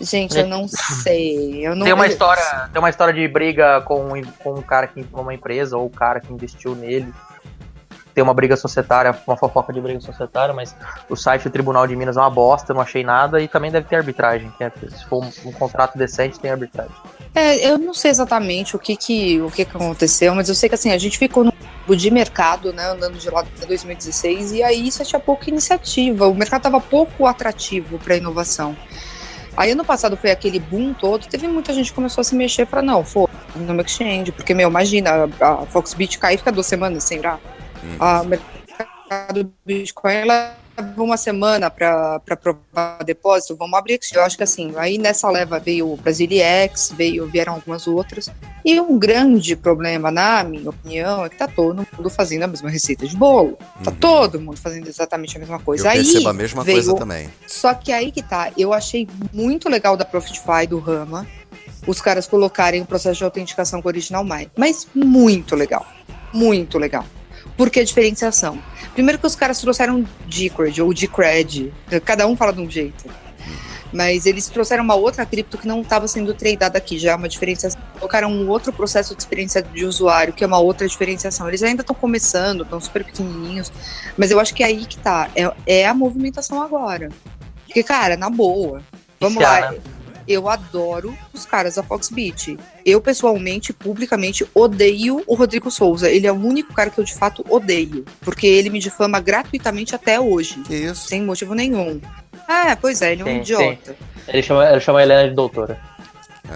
Gente, 0.01 0.39
eu 0.39 0.47
não 0.47 0.67
sei. 0.67 1.67
Eu 1.67 1.75
não 1.77 1.85
tem 1.85 1.93
uma 1.93 2.07
história, 2.07 2.43
tem 2.73 2.81
uma 2.81 2.89
história 2.89 3.13
de 3.13 3.29
briga 3.29 3.83
com, 3.83 4.15
um- 4.15 4.23
com 4.43 4.55
um 4.55 4.63
cara 4.63 4.87
que 4.87 5.05
com 5.05 5.21
uma 5.21 5.35
empresa 5.35 5.77
ou 5.77 5.85
o 5.87 5.91
cara 5.91 6.21
que 6.21 6.33
investiu 6.33 6.75
nele. 6.75 7.13
Tem 8.21 8.23
uma 8.23 8.35
briga 8.35 8.55
societária, 8.55 9.19
uma 9.27 9.35
fofoca 9.35 9.73
de 9.73 9.81
briga 9.81 9.99
societária, 9.99 10.53
mas 10.53 10.77
o 11.09 11.17
site 11.17 11.45
do 11.45 11.51
Tribunal 11.51 11.87
de 11.87 11.97
Minas 11.97 12.19
é 12.19 12.21
uma 12.21 12.29
bosta, 12.29 12.75
não 12.75 12.83
achei 12.83 13.03
nada 13.03 13.41
e 13.41 13.49
também 13.49 13.71
deve 13.71 13.89
ter 13.89 13.97
arbitragem. 13.97 14.53
é- 14.61 14.71
se 14.91 15.07
for 15.07 15.25
um, 15.25 15.49
um 15.49 15.53
contrato 15.53 15.97
decente, 15.97 16.39
tem 16.39 16.51
arbitragem. 16.51 16.93
É, 17.35 17.67
eu 17.67 17.79
não 17.79 17.95
sei 17.95 18.11
exatamente 18.11 18.77
o 18.77 18.79
que 18.79 18.95
que, 18.95 19.41
o 19.41 19.51
que 19.51 19.65
que 19.65 19.75
aconteceu, 19.75 20.35
mas 20.35 20.51
eu 20.51 20.55
sei 20.55 20.69
que 20.69 20.75
assim, 20.75 20.93
a 20.93 20.99
gente 20.99 21.17
ficou 21.17 21.45
no 21.45 21.51
de 21.97 22.11
mercado, 22.11 22.75
né, 22.75 22.85
andando 22.91 23.17
de 23.17 23.31
lado 23.31 23.49
até 23.57 23.67
2016, 23.67 24.53
e 24.53 24.63
aí 24.63 24.87
isso 24.87 25.03
tinha 25.03 25.19
pouca 25.19 25.49
iniciativa, 25.49 26.29
o 26.29 26.35
mercado 26.35 26.61
estava 26.61 26.79
pouco 26.79 27.25
atrativo 27.25 27.99
para 27.99 28.17
inovação. 28.17 28.77
Aí 29.57 29.71
ano 29.71 29.85
passado 29.85 30.15
foi 30.15 30.31
aquele 30.31 30.61
boom 30.61 30.93
todo, 30.93 31.27
teve 31.27 31.49
muita 31.49 31.73
gente 31.73 31.89
que 31.89 31.95
começou 31.95 32.21
a 32.21 32.25
se 32.25 32.35
mexer 32.35 32.67
para 32.67 32.83
não, 32.83 33.03
for 33.03 33.31
no 33.57 33.81
exchange, 33.81 34.31
porque, 34.31 34.55
meu, 34.55 34.69
imagina, 34.69 35.29
a, 35.41 35.67
Foxbit 35.67 36.19
cai 36.19 36.35
e 36.35 36.39
fica 36.39 36.53
duas 36.53 36.67
semanas 36.67 37.03
sem 37.03 37.19
ir. 37.19 37.41
Hum. 37.83 37.97
A 37.99 38.23
mercado 38.25 39.45
do 39.45 39.53
Bitcoin 39.65 40.25
leva 40.25 40.55
uma 40.97 41.17
semana 41.17 41.69
para 41.71 42.21
provar 42.41 43.03
depósito, 43.05 43.57
vamos 43.57 43.79
abrir. 43.79 43.99
Eu 44.15 44.23
acho 44.23 44.37
que 44.37 44.43
assim, 44.43 44.73
aí 44.77 44.97
nessa 44.99 45.29
leva 45.31 45.59
veio 45.59 45.93
o 45.93 45.97
Brasiliex, 45.97 46.93
veio, 46.97 47.27
vieram 47.27 47.55
algumas 47.55 47.87
outras. 47.87 48.31
E 48.65 48.81
um 48.81 48.99
grande 48.99 49.57
problema, 49.57 50.11
na 50.11 50.45
minha 50.45 50.71
opinião, 50.71 51.25
é 51.25 51.29
que 51.29 51.37
tá 51.37 51.49
todo 51.49 51.87
mundo 51.97 52.09
fazendo 52.11 52.45
a 52.45 52.47
mesma 52.47 52.71
receita 52.71 53.07
de 53.07 53.17
bolo. 53.17 53.59
Tá 53.83 53.91
Uhum. 53.91 53.97
todo 53.97 54.41
mundo 54.41 54.57
fazendo 54.57 54.87
exatamente 54.89 55.37
a 55.37 55.41
mesma 55.41 55.59
coisa. 55.59 55.87
Eu 55.87 55.91
aí 55.91 55.99
percebo 55.99 56.29
a 56.29 56.33
mesma 56.33 56.63
veio 56.63 56.77
coisa 56.77 56.95
também. 56.95 57.29
só 57.47 57.75
que 57.75 57.93
aí 57.93 58.11
que 58.11 58.23
tá, 58.23 58.51
eu 58.57 58.73
achei 58.73 59.09
muito 59.33 59.69
legal 59.69 59.97
da 59.97 60.05
Profitify, 60.05 60.67
do 60.69 60.79
Rama, 60.79 61.27
os 61.87 62.01
caras 62.01 62.27
colocarem 62.27 62.81
o 62.81 62.87
processo 62.87 63.19
de 63.19 63.25
autenticação 63.25 63.83
com 63.83 63.89
o 63.89 63.91
Original 63.91 64.25
My. 64.25 64.51
Mas 64.57 64.87
muito 64.95 65.57
legal. 65.57 65.87
Muito 66.33 66.79
legal. 66.79 67.05
Por 67.61 67.69
que 67.69 67.79
a 67.79 67.85
diferenciação? 67.85 68.59
Primeiro 68.95 69.19
que 69.19 69.27
os 69.27 69.37
caras 69.37 69.61
trouxeram 69.61 70.03
Decred 70.25 70.81
ou 70.81 70.95
Decred, 70.95 71.71
cada 72.07 72.27
um 72.27 72.35
fala 72.35 72.55
de 72.55 72.61
um 72.63 72.71
jeito. 72.71 73.05
Mas 73.93 74.25
eles 74.25 74.49
trouxeram 74.49 74.83
uma 74.83 74.95
outra 74.95 75.27
cripto 75.27 75.59
que 75.59 75.69
não 75.69 75.83
estava 75.83 76.09
sendo 76.09 76.33
tradeada 76.33 76.79
aqui, 76.79 76.99
já 76.99 77.11
é 77.11 77.15
uma 77.15 77.29
diferenciação. 77.29 77.79
Colocaram 77.99 78.33
um 78.33 78.49
outro 78.49 78.73
processo 78.73 79.15
de 79.15 79.21
experiência 79.21 79.61
de 79.61 79.85
usuário, 79.85 80.33
que 80.33 80.43
é 80.43 80.47
uma 80.47 80.59
outra 80.59 80.89
diferenciação. 80.89 81.49
Eles 81.49 81.63
ainda 81.63 81.83
estão 81.83 81.95
começando, 81.95 82.63
estão 82.63 82.81
super 82.81 83.05
pequenininhos, 83.05 83.71
mas 84.17 84.31
eu 84.31 84.41
acho 84.41 84.55
que 84.55 84.63
é 84.63 84.67
aí 84.67 84.87
que 84.87 84.97
tá. 84.97 85.29
É, 85.37 85.53
é 85.67 85.87
a 85.87 85.93
movimentação 85.93 86.63
agora. 86.63 87.11
Porque, 87.67 87.83
cara, 87.83 88.17
na 88.17 88.31
boa. 88.31 88.81
Vamos 89.21 89.43
lá. 89.43 89.73
né? 89.73 89.79
Eu 90.31 90.49
adoro 90.49 91.13
os 91.35 91.45
caras 91.45 91.75
da 91.75 91.83
Foxbit. 91.83 92.57
Eu, 92.87 93.01
pessoalmente, 93.01 93.73
publicamente, 93.73 94.47
odeio 94.55 95.25
o 95.27 95.35
Rodrigo 95.35 95.73
Souza. 95.73 96.09
Ele 96.09 96.25
é 96.25 96.31
o 96.31 96.37
único 96.37 96.73
cara 96.73 96.89
que 96.89 97.01
eu, 97.01 97.05
de 97.05 97.13
fato, 97.13 97.45
odeio. 97.51 98.05
Porque 98.21 98.47
ele 98.47 98.71
me 98.71 98.79
difama 98.79 99.19
gratuitamente 99.19 99.93
até 99.93 100.21
hoje. 100.21 100.63
Isso? 100.71 101.09
Sem 101.09 101.23
motivo 101.23 101.53
nenhum. 101.53 102.01
Ah, 102.47 102.79
pois 102.81 103.03
é, 103.03 103.11
ele 103.11 103.23
é 103.23 103.25
um 103.25 103.29
Sim, 103.29 103.39
idiota. 103.39 103.97
Ele 104.29 104.43
chama, 104.43 104.71
ele 104.71 104.81
chama 104.81 105.01
a 105.01 105.03
Helena 105.03 105.29
de 105.29 105.35
doutora. 105.35 105.81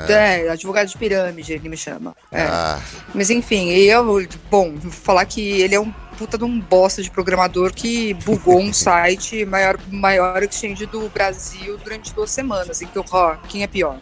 É. 0.08 0.48
advogado 0.50 0.88
de 0.88 0.96
pirâmide, 0.98 1.52
ele 1.52 1.68
me 1.68 1.76
chama. 1.76 2.14
É. 2.32 2.42
Ah, 2.42 2.78
Mas 3.14 3.30
enfim, 3.30 3.70
eu, 3.70 4.26
bom, 4.50 4.74
falar 4.90 5.24
que 5.26 5.40
ele 5.60 5.74
é 5.74 5.80
um 5.80 5.92
puta 6.18 6.38
de 6.38 6.44
um 6.44 6.60
bosta 6.60 7.02
de 7.02 7.10
programador 7.10 7.72
que 7.72 8.14
bugou 8.14 8.58
um 8.60 8.72
site 8.74 9.44
maior, 9.44 9.76
maior 9.90 10.42
exchange 10.42 10.86
do 10.86 11.08
Brasil 11.08 11.76
durante 11.78 12.12
duas 12.14 12.30
semanas. 12.30 12.80
Então, 12.82 13.04
ó, 13.10 13.34
quem 13.48 13.62
é 13.62 13.66
pior? 13.66 13.96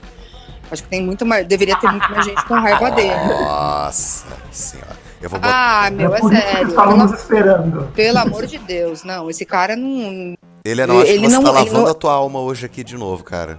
Acho 0.70 0.82
que 0.82 0.88
tem 0.88 1.02
muito 1.02 1.26
mais. 1.26 1.46
Deveria 1.46 1.76
ter 1.76 1.90
muito 1.90 2.10
mais 2.10 2.24
gente 2.24 2.42
com 2.46 2.54
raiva 2.54 2.90
dele. 2.92 3.14
nossa 3.28 4.26
senhora. 4.50 4.96
Eu 5.20 5.30
vou 5.30 5.38
botar. 5.38 5.84
Ah, 5.86 5.90
meu, 5.90 6.14
é 6.14 6.20
que 6.20 6.28
sério. 6.28 6.68
estávamos 6.68 7.04
Pelo, 7.10 7.14
esperando. 7.22 7.92
pelo 7.94 8.18
amor 8.18 8.46
de 8.46 8.58
Deus, 8.58 9.04
não. 9.04 9.30
Esse 9.30 9.44
cara 9.44 9.76
não. 9.76 10.34
Ele 10.64 10.80
é 10.80 10.86
não, 10.86 10.96
acho 10.98 11.06
que 11.06 11.12
ele 11.12 11.28
você 11.28 11.34
não- 11.36 11.42
tá 11.44 11.48
ele 11.50 11.58
lavando 11.58 11.84
não- 11.84 11.90
a 11.90 11.94
tua 11.94 12.12
alma 12.12 12.40
hoje 12.40 12.66
aqui 12.66 12.82
de 12.82 12.96
novo, 12.96 13.22
cara. 13.22 13.58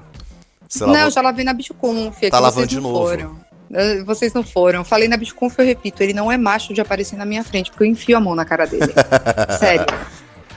Você 0.73 0.85
Não, 0.85 0.93
lavou- 0.93 1.11
já 1.11 1.21
lavei 1.21 1.45
na 1.45 1.53
Bitconf. 1.53 2.15
Tá 2.15 2.19
que 2.21 2.29
lavando 2.31 2.53
vocês 2.53 2.67
de 2.67 2.75
não 2.79 2.91
novo. 2.91 3.07
Foram. 3.09 3.37
Eh, 3.73 4.03
Vocês 4.03 4.33
não 4.33 4.43
foram. 4.43 4.83
Falei 4.83 5.07
na 5.07 5.17
Bitconf, 5.17 5.57
eu 5.59 5.65
repito, 5.65 6.01
ele 6.03 6.13
não 6.13 6.31
é 6.31 6.37
macho 6.37 6.73
de 6.73 6.81
aparecer 6.81 7.15
na 7.17 7.25
minha 7.25 7.43
frente, 7.43 7.69
porque 7.71 7.83
eu 7.83 7.87
enfio 7.87 8.15
a 8.17 8.19
mão 8.19 8.35
na 8.35 8.45
cara 8.45 8.65
dele. 8.67 8.91
Sério. 9.59 9.85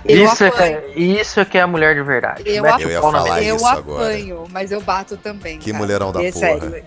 Eu 0.04 0.24
Isso 0.24 0.44
é, 0.44 0.50
que 0.50 0.56
apanho. 0.56 0.76
é, 0.78 0.98
isso 0.98 1.40
é 1.40 1.44
que 1.44 1.58
é 1.58 1.62
a 1.62 1.66
mulher 1.66 1.94
de 1.94 2.02
verdade. 2.02 2.42
Eu 2.46 2.62
Mete 2.62 2.82
Eu 2.82 2.90
ia 2.90 3.00
falar 3.00 3.24
mesa. 3.24 3.42
eu 3.42 3.56
isso 3.56 3.66
agora. 3.66 4.04
apanho, 4.04 4.44
mas 4.52 4.70
eu 4.70 4.80
bato 4.80 5.16
também. 5.16 5.58
Que 5.58 5.72
cara. 5.72 5.82
mulherão 5.82 6.12
da 6.12 6.22
é 6.22 6.30
porra. 6.30 6.46
Sério. 6.46 6.84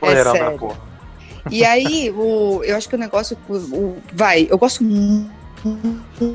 Mulherão 0.00 0.30
é 0.30 0.38
da 0.38 0.44
sério. 0.44 0.58
porra. 0.58 0.78
E 1.50 1.64
aí, 1.64 2.10
o, 2.10 2.62
eu 2.64 2.76
acho 2.76 2.88
que 2.88 2.94
o 2.94 2.98
negócio. 2.98 3.36
O, 3.48 3.54
o- 3.56 4.02
vai, 4.12 4.46
eu 4.48 4.56
gosto 4.58 4.84
mu- 4.84 5.28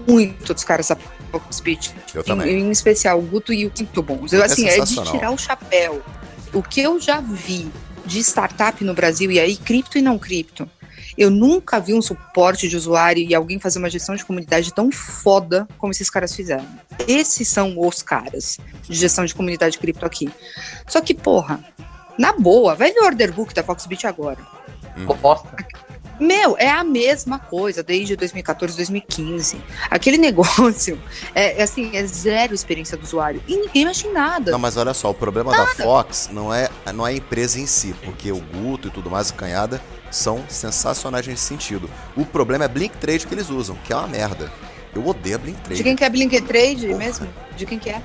muito 0.07 0.53
dos 0.53 0.63
caras 0.63 0.87
da 0.89 0.97
Foxbit. 1.39 1.93
Eu 2.13 2.21
Em, 2.21 2.25
também. 2.25 2.59
em 2.59 2.71
especial, 2.71 3.19
o 3.19 3.21
Guto 3.21 3.53
e 3.53 3.65
o 3.65 3.69
Quinto 3.71 4.01
Bons. 4.01 4.31
Eu, 4.33 4.41
É 4.41 4.45
assim, 4.45 4.65
é 4.65 4.69
de 4.69 4.73
sensacional. 4.75 5.13
tirar 5.13 5.31
o 5.31 5.37
chapéu. 5.37 6.01
O 6.53 6.61
que 6.63 6.79
eu 6.81 6.99
já 6.99 7.19
vi 7.19 7.69
de 8.05 8.19
startup 8.19 8.83
no 8.83 8.93
Brasil, 8.93 9.31
e 9.31 9.39
aí 9.39 9.55
cripto 9.57 9.97
e 9.97 10.01
não 10.01 10.17
cripto, 10.17 10.69
eu 11.17 11.29
nunca 11.31 11.79
vi 11.79 11.93
um 11.93 12.01
suporte 12.01 12.67
de 12.67 12.75
usuário 12.75 13.23
e 13.23 13.33
alguém 13.33 13.59
fazer 13.59 13.79
uma 13.79 13.89
gestão 13.89 14.15
de 14.15 14.23
comunidade 14.25 14.73
tão 14.73 14.91
foda 14.91 15.67
como 15.77 15.91
esses 15.91 16.09
caras 16.09 16.35
fizeram. 16.35 16.65
Esses 17.07 17.47
são 17.47 17.75
os 17.79 18.01
caras 18.03 18.57
de 18.83 18.95
gestão 18.97 19.25
de 19.25 19.33
comunidade 19.33 19.77
cripto 19.77 20.05
aqui. 20.05 20.29
Só 20.87 20.99
que, 21.01 21.13
porra, 21.13 21.63
na 22.17 22.33
boa, 22.33 22.75
vai 22.75 22.91
ver 22.91 22.99
o 22.99 23.05
order 23.05 23.31
book 23.33 23.53
da 23.53 23.63
Foxbit 23.63 24.05
agora. 24.05 24.37
Bosta. 25.21 25.49
Meu, 26.19 26.55
é 26.57 26.69
a 26.69 26.83
mesma 26.83 27.39
coisa 27.39 27.83
desde 27.83 28.15
2014, 28.15 28.75
2015. 28.75 29.61
Aquele 29.89 30.17
negócio 30.19 31.01
é, 31.33 31.59
é 31.59 31.63
assim, 31.63 31.95
é 31.95 32.05
zero 32.05 32.53
experiência 32.53 32.97
do 32.97 33.03
usuário. 33.03 33.41
E 33.47 33.55
ninguém 33.55 33.85
mexe 33.85 34.07
em 34.07 34.13
nada. 34.13 34.51
Não, 34.51 34.59
mas 34.59 34.77
olha 34.77 34.93
só, 34.93 35.09
o 35.09 35.13
problema 35.13 35.51
da 35.51 35.67
Fox 35.67 36.29
não 36.31 36.53
é, 36.53 36.69
não 36.93 37.05
é 37.05 37.11
a 37.11 37.13
empresa 37.13 37.59
em 37.59 37.65
si, 37.65 37.93
porque 38.03 38.31
o 38.31 38.39
Guto 38.39 38.87
e 38.87 38.91
tudo 38.91 39.09
mais, 39.09 39.29
o 39.29 39.33
Canhada, 39.33 39.81
são 40.11 40.43
sensacionais 40.47 41.27
nesse 41.27 41.43
sentido. 41.43 41.89
O 42.15 42.25
problema 42.25 42.65
é 42.65 42.67
Blink 42.67 42.97
Trade 42.97 43.27
que 43.27 43.33
eles 43.33 43.49
usam, 43.49 43.75
que 43.83 43.91
é 43.91 43.95
uma 43.95 44.07
merda. 44.07 44.51
Eu 44.93 45.05
odeio 45.05 45.35
a 45.35 45.39
Blink 45.39 45.57
De 45.57 45.63
Trade. 45.63 45.83
quem 45.83 45.95
que 45.95 46.03
é 46.05 46.09
Blink 46.09 46.41
Trade 46.41 46.87
Porra. 46.87 46.97
mesmo? 46.97 47.27
De 47.57 47.65
quem 47.65 47.77
que 47.77 47.89
é? 47.89 48.01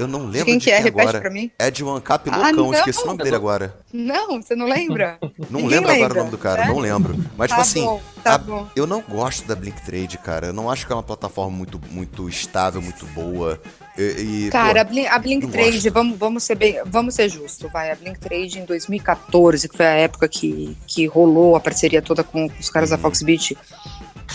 Eu 0.00 0.06
não 0.08 0.20
lembro 0.26 0.38
De 0.38 0.44
quem 0.44 0.58
que 0.58 0.70
é? 0.70 0.78
Repete 0.78 1.00
agora. 1.00 1.20
pra 1.20 1.30
mim. 1.30 1.50
É 1.58 1.70
de 1.70 1.84
um 1.84 1.94
Ancap 1.94 2.28
Ah, 2.30 2.36
loucão, 2.36 2.54
não. 2.66 2.72
esqueci 2.74 3.02
o 3.02 3.06
nome 3.06 3.22
dele 3.22 3.36
agora. 3.36 3.76
Não, 3.92 4.40
você 4.40 4.54
não 4.56 4.66
lembra? 4.66 5.18
Não 5.50 5.60
Ninguém 5.60 5.78
lembro 5.80 5.90
agora 5.92 6.12
o 6.12 6.16
nome 6.16 6.30
do 6.30 6.38
cara, 6.38 6.62
né? 6.64 6.68
não 6.68 6.78
lembro. 6.78 7.14
Mas, 7.36 7.48
tá 7.50 7.56
tipo 7.56 7.60
assim, 7.60 7.84
bom, 7.84 8.00
tá 8.24 8.34
a- 8.34 8.38
bom. 8.38 8.66
eu 8.74 8.86
não 8.86 9.02
gosto 9.02 9.46
da 9.46 9.54
Blink 9.54 9.80
Trade, 9.84 10.16
cara. 10.18 10.46
Eu 10.48 10.52
não 10.52 10.70
acho 10.70 10.86
que 10.86 10.92
é 10.92 10.96
uma 10.96 11.02
plataforma 11.02 11.56
muito, 11.56 11.80
muito 11.90 12.28
estável, 12.28 12.80
muito 12.80 13.04
boa. 13.06 13.60
E, 13.98 14.46
e, 14.46 14.50
Cara, 14.50 14.80
a 14.80 14.84
pô, 14.84 14.90
Blink, 14.92 15.06
a 15.08 15.18
Blink 15.18 15.42
não 15.44 15.50
Trade, 15.52 15.72
gosto. 15.72 15.92
vamos, 15.92 16.18
vamos 16.18 16.42
ser 16.44 16.54
bem, 16.54 16.80
vamos 16.86 17.14
ser 17.14 17.28
justo, 17.28 17.68
vai. 17.68 17.90
A 17.90 17.94
Blink 17.96 18.18
Trade 18.18 18.58
em 18.60 18.64
2014, 18.64 19.68
que 19.68 19.76
foi 19.76 19.86
a 19.86 19.90
época 19.90 20.26
que, 20.28 20.76
que 20.86 21.06
rolou 21.06 21.56
a 21.56 21.60
parceria 21.60 22.00
toda 22.00 22.22
com, 22.24 22.48
com 22.48 22.58
os 22.60 22.70
caras 22.70 22.90
da 22.90 22.96
Uhum. 22.96 23.02
Foxbit, 23.02 23.58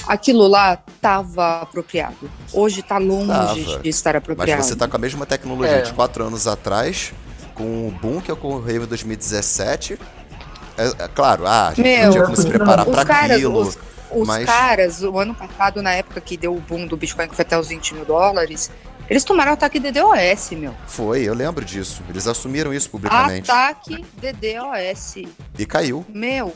aquilo 0.07 0.47
lá 0.47 0.77
tava 1.01 1.61
apropriado. 1.61 2.29
Hoje 2.53 2.81
tá 2.81 2.97
longe 2.97 3.27
Tava. 3.27 3.79
de 3.79 3.89
estar 3.89 4.13
mas 4.13 4.17
apropriado. 4.23 4.63
você 4.63 4.75
tá 4.75 4.87
com 4.87 4.95
a 4.95 4.99
mesma 4.99 5.25
tecnologia 5.25 5.77
É. 5.77 5.81
de 5.81 5.93
quatro 5.93 6.23
anos 6.25 6.47
atrás, 6.47 7.13
com 7.53 7.87
o 7.87 7.91
boom 7.91 8.19
que 8.21 8.31
ocorreu 8.31 8.83
em 8.83 8.87
2017. 8.87 9.99
É, 10.77 11.03
é 11.05 11.07
claro, 11.07 11.45
ah, 11.47 11.67
a 11.67 11.73
gente 11.73 11.83
Meu, 11.83 12.03
não 12.05 12.11
tinha 12.11 12.23
como 12.23 12.35
se 12.35 12.47
preparar 12.47 12.85
caras, 13.05 13.31
aquilo. 13.31 13.61
os, 13.61 13.77
os 14.11 14.27
mas- 14.27 14.45
caras, 14.45 15.01
o 15.01 15.17
ano 15.17 15.33
passado, 15.33 15.81
na 15.81 15.91
época 15.93 16.19
que 16.19 16.35
deu 16.35 16.53
o 16.55 16.59
boom 16.59 16.85
do 16.85 16.97
Bitcoin, 16.97 17.27
que 17.29 17.35
foi 17.35 17.43
até 17.45 17.57
os 17.57 17.69
20 17.69 17.93
mil 17.93 18.03
dólares, 18.05 18.69
eles 19.09 19.23
tomaram 19.23 19.53
ataque 19.53 19.79
DDoS, 19.79 20.49
meu. 20.51 20.73
Foi, 20.87 21.21
eu 21.21 21.33
lembro 21.33 21.63
disso. 21.63 22.01
Eles 22.09 22.25
assumiram 22.27 22.73
isso 22.73 22.89
publicamente. 22.89 23.49
Ataque 23.49 24.03
DDoS. 24.17 25.15
E 25.57 25.65
caiu. 25.65 26.03
Meu, 26.09 26.53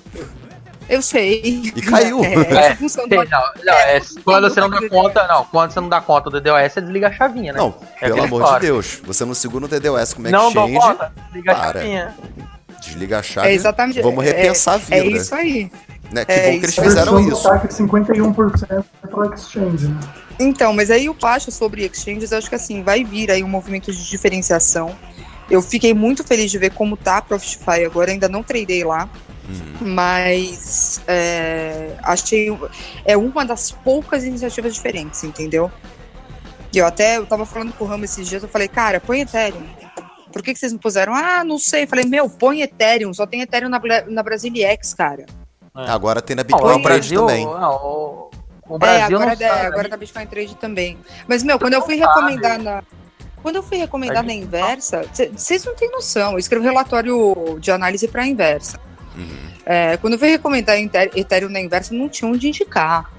eu 0.89 1.01
sei. 1.01 1.41
E 1.75 1.81
caiu. 1.81 2.23
É, 2.23 2.33
É, 2.33 2.75
Tem, 2.75 3.17
não, 3.17 3.43
não, 3.63 3.73
é, 3.73 4.01
quando 4.23 4.49
você 4.49 4.59
não 4.59 4.69
dá 4.69 4.89
conta, 4.89 5.27
não, 5.27 5.45
quando 5.45 5.71
você 5.71 5.79
não 5.79 5.89
dá 5.89 6.01
conta 6.01 6.29
do 6.29 6.41
DOS, 6.41 6.71
você 6.73 6.81
desliga 6.81 7.07
a 7.07 7.11
chavinha, 7.11 7.53
né? 7.53 7.59
Não, 7.59 7.75
É 8.01 8.07
pelo 8.07 8.23
amor 8.23 8.41
história. 8.41 8.59
de 8.59 8.65
Deus. 8.67 9.01
Você 9.05 9.25
não 9.25 9.33
segura 9.33 9.65
o 9.65 9.67
DDoS 9.67 10.13
como 10.13 10.29
não 10.29 10.51
dou 10.51 10.67
exchange, 10.67 10.87
conta, 10.87 11.13
desliga 11.27 11.51
a 11.51 11.55
para. 11.55 11.79
chavinha. 11.79 12.15
desliga 12.81 13.19
a 13.19 13.23
chave. 13.23 13.47
É 13.47 13.53
exatamente. 13.53 14.01
Vamos 14.01 14.25
é- 14.25 14.31
repensar 14.31 14.73
a 14.73 14.77
vida. 14.77 14.95
É 14.95 15.05
isso 15.07 15.35
aí. 15.35 15.71
né? 16.11 16.25
Que 16.25 16.31
é 16.31 16.35
bom 16.45 16.49
que 16.51 16.65
eles 16.65 16.69
isso. 16.71 16.81
fizeram 16.81 17.19
isso. 17.19 17.47
ataque 17.47 17.67
de 17.67 17.73
51% 17.75 18.83
para 19.11 19.35
exchange, 19.35 19.87
né? 19.87 19.99
Então, 20.39 20.73
mas 20.73 20.89
aí 20.89 21.09
o 21.09 21.13
que 21.13 21.25
eu 21.25 21.29
acho 21.29 21.51
sobre 21.51 21.85
exchanges, 21.85 22.31
eu 22.31 22.37
acho 22.37 22.47
que 22.49 22.55
assim, 22.55 22.81
vai 22.81 23.03
vir 23.03 23.29
aí 23.29 23.43
um 23.43 23.47
movimento 23.49 23.91
de 23.91 24.09
diferenciação. 24.09 24.95
Eu 25.49 25.61
fiquei 25.61 25.93
muito 25.93 26.23
feliz 26.23 26.49
de 26.49 26.57
ver 26.57 26.71
como 26.71 26.95
tá 26.95 27.17
a 27.17 27.21
Profitify 27.21 27.83
agora, 27.85 28.11
ainda 28.11 28.29
não 28.29 28.41
tradei 28.43 28.83
lá, 28.83 29.09
Uhum. 29.49 29.93
mas 29.93 31.01
é, 31.07 31.95
achei 32.03 32.55
é 33.03 33.17
uma 33.17 33.43
das 33.43 33.71
poucas 33.71 34.23
iniciativas 34.23 34.75
diferentes, 34.75 35.23
entendeu? 35.23 35.71
E 36.71 36.77
eu 36.77 36.85
até 36.85 37.17
eu 37.17 37.25
tava 37.25 37.45
falando 37.45 37.73
com 37.73 37.83
o 37.83 37.87
Ramo 37.87 38.05
esses 38.05 38.27
dias, 38.27 38.43
eu 38.43 38.49
falei, 38.49 38.67
cara, 38.67 38.99
põe 38.99 39.21
Ethereum. 39.21 39.63
Por 40.31 40.43
que, 40.43 40.53
que 40.53 40.59
vocês 40.59 40.71
não 40.71 40.79
puseram? 40.79 41.13
Ah, 41.15 41.43
não 41.43 41.57
sei. 41.57 41.83
Eu 41.83 41.87
falei, 41.87 42.05
meu, 42.05 42.29
põe 42.29 42.61
Ethereum, 42.61 43.11
só 43.13 43.25
tem 43.25 43.41
Ethereum 43.41 43.69
na, 43.69 43.81
na 44.07 44.21
Brasiliex, 44.21 44.93
cara. 44.93 45.25
Agora 45.73 46.21
tem 46.21 46.35
na 46.35 46.43
Não, 46.43 46.47
Bitcoin 46.47 46.79
o 46.79 46.83
Trade 46.83 46.99
Brasil, 46.99 47.19
também. 47.25 47.45
não, 47.45 48.29
o, 48.67 48.75
é, 48.75 48.77
Brasil 48.77 49.17
agora, 49.17 49.25
não 49.25 49.31
é, 49.31 49.49
sabe. 49.49 49.65
agora 49.65 49.89
tá 49.89 49.97
Bitcoin 49.97 50.27
Trade 50.27 50.55
também. 50.55 50.97
Mas, 51.27 51.43
meu, 51.43 51.57
quando 51.57 51.73
eu 51.73 51.81
fui 51.81 51.97
sabe. 51.97 52.07
recomendar 52.07 52.59
na. 52.59 52.83
Quando 53.41 53.55
eu 53.55 53.63
fui 53.63 53.77
recomendar 53.77 54.17
A 54.17 54.23
na 54.23 54.33
inversa, 54.33 55.05
vocês 55.33 55.63
não 55.63 55.73
têm 55.73 55.89
noção. 55.89 56.33
Eu 56.33 56.39
escrevo 56.39 56.63
relatório 56.65 57.57
de 57.59 57.71
análise 57.71 58.07
para 58.07 58.27
inversa. 58.27 58.77
Uhum. 59.19 59.49
É, 59.65 59.97
quando 59.97 60.13
eu 60.13 60.19
fui 60.19 60.29
recomendar 60.29 60.77
Ether- 60.79 61.11
Ethereum 61.15 61.49
na 61.49 61.59
inversa, 61.61 61.93
não 61.93 62.09
tinha 62.09 62.29
onde 62.29 62.47
indicar. 62.47 63.11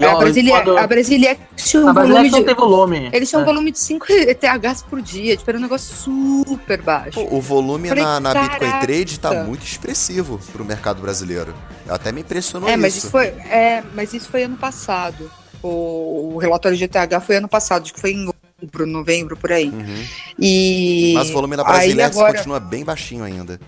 Não, 0.00 0.16
a 0.16 0.18
Brasilia, 0.18 0.52
quando- 0.52 0.78
a 0.78 0.86
Brasilia 0.86 1.38
tinha 1.54 1.84
um 1.84 1.88
A 1.88 1.92
Brasília 1.92 2.18
volume 2.22 2.38
de. 2.40 2.44
tem 2.44 2.54
volume. 2.56 3.10
Eles 3.12 3.28
tinham 3.30 3.40
um 3.40 3.44
É. 3.44 3.46
volume 3.46 3.70
de 3.70 3.78
5 3.78 4.04
ETHs 4.10 4.82
por 4.82 5.00
dia, 5.00 5.36
tipo, 5.36 5.48
era 5.48 5.58
um 5.58 5.62
negócio 5.62 5.94
super 5.94 6.82
baixo. 6.82 7.12
Pô, 7.24 7.36
o 7.36 7.40
volume 7.40 7.88
Falei, 7.88 8.02
na, 8.02 8.18
na 8.18 8.34
Bitcoin. 8.34 8.80
Trade 8.80 9.20
tá 9.20 9.44
muito 9.44 9.64
expressivo 9.64 10.40
pro 10.52 10.64
mercado 10.64 11.00
brasileiro. 11.00 11.54
Até 11.88 12.10
me 12.10 12.22
impressionou 12.22 12.68
É, 12.68 12.76
mas 12.76 12.94
isso. 12.96 13.06
isso 13.06 13.10
foi, 13.12 13.26
é, 13.26 13.82
mas 13.94 14.12
isso 14.12 14.28
foi 14.28 14.42
ano 14.42 14.56
passado. 14.56 15.30
O, 15.62 16.32
o 16.34 16.38
relatório 16.38 16.76
de 16.76 16.82
ETH 16.84 17.20
foi 17.24 17.36
ano 17.36 17.48
passado, 17.48 17.82
acho 17.84 17.94
que 17.94 18.00
foi 18.00 18.10
em 18.10 18.26
outubro, 18.26 18.86
novembro, 18.86 19.36
por 19.36 19.52
aí. 19.52 19.68
Uhum. 19.68 20.04
E 20.38 21.12
Mas 21.14 21.30
o 21.30 21.32
volume 21.32 21.56
da 21.56 21.62
aí 21.62 21.68
Brasilex 21.68 22.16
agora 22.16 22.32
continua 22.34 22.58
bem 22.58 22.84
baixinho 22.84 23.22
ainda. 23.22 23.60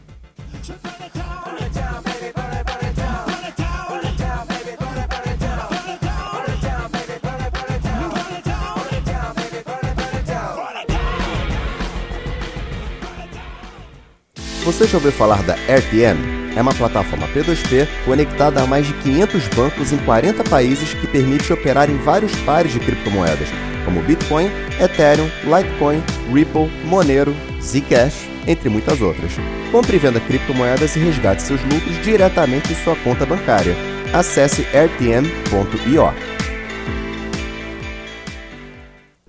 Você 14.69 14.87
já 14.87 14.99
ouviu 14.99 15.11
falar 15.11 15.43
da 15.45 15.55
RTM? 15.55 16.55
É 16.55 16.61
uma 16.61 16.75
plataforma 16.75 17.27
P2P 17.29 17.89
conectada 18.05 18.63
a 18.63 18.67
mais 18.67 18.87
de 18.87 18.93
500 18.93 19.49
bancos 19.49 19.93
em 19.93 19.97
40 19.97 20.45
países 20.45 20.93
que 20.93 21.07
permite 21.07 21.51
operar 21.51 21.89
em 21.89 21.97
vários 21.97 22.37
pares 22.41 22.71
de 22.71 22.79
criptomoedas, 22.79 23.49
como 23.87 24.03
Bitcoin, 24.03 24.51
Ethereum, 24.79 25.31
Litecoin, 25.45 26.03
Ripple, 26.31 26.71
Monero, 26.85 27.35
Zcash, 27.63 28.29
entre 28.47 28.69
muitas 28.69 29.01
outras. 29.01 29.33
Compre 29.73 29.97
e 29.97 29.99
venda 29.99 30.21
criptomoedas 30.21 30.95
e 30.97 30.99
resgate 30.99 31.41
seus 31.41 31.63
lucros 31.63 32.05
diretamente 32.05 32.71
em 32.71 32.77
sua 32.77 32.95
conta 32.97 33.25
bancária. 33.25 33.75
Acesse 34.13 34.65
rtm.io. 34.65 36.13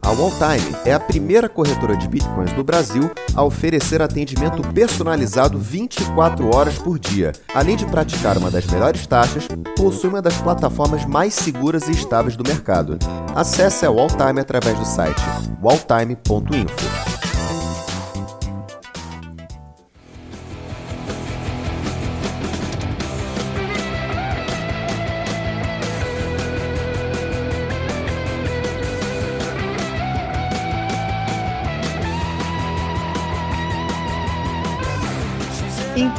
A 0.02 0.12
Walltime 0.12 0.76
é 0.86 0.94
a 0.94 1.00
primeira 1.00 1.48
corretora 1.48 1.96
de 1.96 2.08
bitcoins 2.08 2.54
do 2.54 2.64
Brasil 2.64 3.12
a 3.36 3.44
oferecer 3.44 4.02
atendimento 4.02 4.62
personalizado 4.74 5.58
24 5.60 6.56
horas 6.56 6.78
por 6.78 6.98
dia. 6.98 7.32
Além 7.54 7.76
de 7.76 7.86
praticar 7.86 8.38
uma 8.38 8.50
das 8.50 8.66
melhores 8.66 9.06
taxas, 9.06 9.48
possui 9.76 10.10
uma 10.10 10.22
das 10.22 10.38
plataformas 10.38 11.06
mais 11.06 11.34
seguras 11.34 11.88
e 11.88 11.92
estáveis 11.92 12.36
do 12.36 12.44
mercado. 12.44 12.98
Acesse 13.36 13.86
a 13.86 13.92
Walltime 13.92 14.40
através 14.40 14.78
do 14.78 14.86
site 14.86 15.22
walltime.info. 15.62 17.19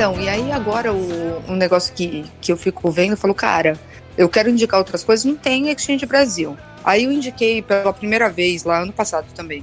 Então, 0.00 0.18
e 0.18 0.30
aí 0.30 0.50
agora 0.50 0.94
o, 0.94 1.44
um 1.46 1.54
negócio 1.54 1.92
que, 1.92 2.24
que 2.40 2.50
eu 2.50 2.56
fico 2.56 2.90
vendo, 2.90 3.10
eu 3.10 3.16
falo, 3.18 3.34
cara, 3.34 3.78
eu 4.16 4.30
quero 4.30 4.48
indicar 4.48 4.78
outras 4.78 5.04
coisas, 5.04 5.26
não 5.26 5.36
tem 5.36 5.68
Exchange 5.68 6.06
Brasil. 6.06 6.56
Aí 6.82 7.04
eu 7.04 7.12
indiquei 7.12 7.60
pela 7.60 7.92
primeira 7.92 8.30
vez, 8.30 8.64
lá 8.64 8.80
ano 8.80 8.94
passado 8.94 9.26
também, 9.34 9.62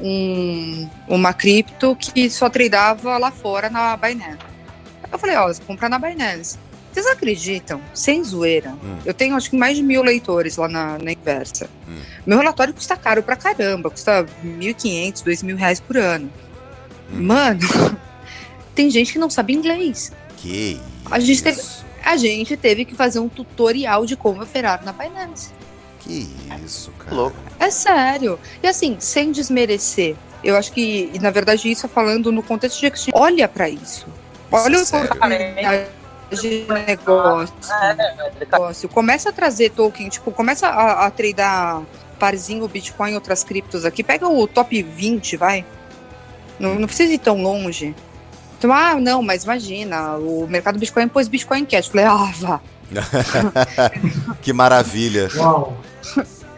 um, 0.00 0.88
uma 1.08 1.32
cripto 1.32 1.96
que 1.96 2.30
só 2.30 2.48
tradeava 2.48 3.18
lá 3.18 3.32
fora 3.32 3.68
na 3.68 3.96
Binance. 3.96 4.38
Eu 5.10 5.18
falei, 5.18 5.34
ó, 5.34 5.48
você 5.48 5.60
compra 5.60 5.88
na 5.88 5.98
Binance. 5.98 6.60
Vocês 6.92 7.06
acreditam? 7.08 7.80
Sem 7.92 8.22
zoeira. 8.22 8.70
Hum. 8.84 8.98
Eu 9.04 9.12
tenho 9.12 9.34
acho 9.34 9.50
que 9.50 9.56
mais 9.56 9.76
de 9.76 9.82
mil 9.82 10.04
leitores 10.04 10.58
lá 10.58 10.68
na, 10.68 10.96
na 10.96 11.10
Inversa. 11.10 11.68
Hum. 11.88 11.98
Meu 12.24 12.38
relatório 12.38 12.72
custa 12.72 12.96
caro 12.96 13.20
pra 13.20 13.34
caramba, 13.34 13.90
custa 13.90 14.24
1.500, 14.44 15.24
2.000 15.24 15.56
reais 15.56 15.80
por 15.80 15.96
ano. 15.96 16.30
Hum. 17.12 17.22
Mano, 17.24 17.58
tem 18.74 18.90
gente 18.90 19.12
que 19.12 19.18
não 19.18 19.30
sabe 19.30 19.52
inglês. 19.52 20.12
Que 20.36 20.80
A 21.10 21.18
gente 21.20 21.42
teve- 21.42 21.60
isso? 21.60 21.84
A 22.04 22.16
gente 22.16 22.56
teve 22.56 22.84
que 22.84 22.94
fazer 22.94 23.18
um 23.20 23.28
tutorial 23.28 24.04
de 24.04 24.16
como 24.16 24.42
operar 24.42 24.84
na 24.84 24.92
Binance. 24.92 25.50
Que 26.00 26.28
isso, 26.64 26.90
cara. 26.98 27.14
Louco. 27.14 27.36
É 27.60 27.70
sério. 27.70 28.38
E 28.62 28.66
assim, 28.66 28.96
sem 28.98 29.30
desmerecer. 29.30 30.16
Eu 30.42 30.56
acho 30.56 30.72
que, 30.72 31.08
e 31.14 31.18
na 31.20 31.30
verdade, 31.30 31.70
isso 31.70 31.86
é 31.86 31.88
falando 31.88 32.32
no 32.32 32.42
contexto 32.42 32.80
de 32.80 32.86
exchange. 32.86 33.12
Olha 33.14 33.46
pra 33.46 33.68
isso. 33.68 34.06
Olha 34.50 34.80
o 34.80 34.84
Sério? 34.84 35.08
de 36.32 36.66
negócio. 36.86 37.54
negócio. 38.40 38.88
Começa 38.88 39.28
a 39.28 39.32
trazer 39.32 39.70
token, 39.70 40.08
tipo, 40.08 40.32
começa 40.32 40.66
a, 40.66 41.06
a 41.06 41.10
tradar 41.10 41.82
parzinho 42.18 42.66
Bitcoin 42.66 43.12
e 43.12 43.14
outras 43.14 43.44
criptos 43.44 43.84
aqui. 43.84 44.02
Pega 44.02 44.28
o 44.28 44.46
top 44.48 44.82
20, 44.82 45.36
vai. 45.36 45.64
Não, 46.58 46.74
não 46.76 46.86
precisa 46.86 47.12
ir 47.12 47.18
tão 47.18 47.40
longe. 47.42 47.94
Então, 48.62 48.72
ah, 48.72 48.94
não, 48.94 49.20
mas 49.24 49.42
imagina, 49.42 50.14
o 50.18 50.46
mercado 50.48 50.78
Bitcoin 50.78 51.08
pôs 51.08 51.26
Bitcoin 51.26 51.64
Cash. 51.64 51.88
Falei, 51.88 52.06
ah, 52.06 52.32
vá. 52.38 52.60
que 54.40 54.52
maravilha. 54.52 55.28
Uau. 55.34 55.76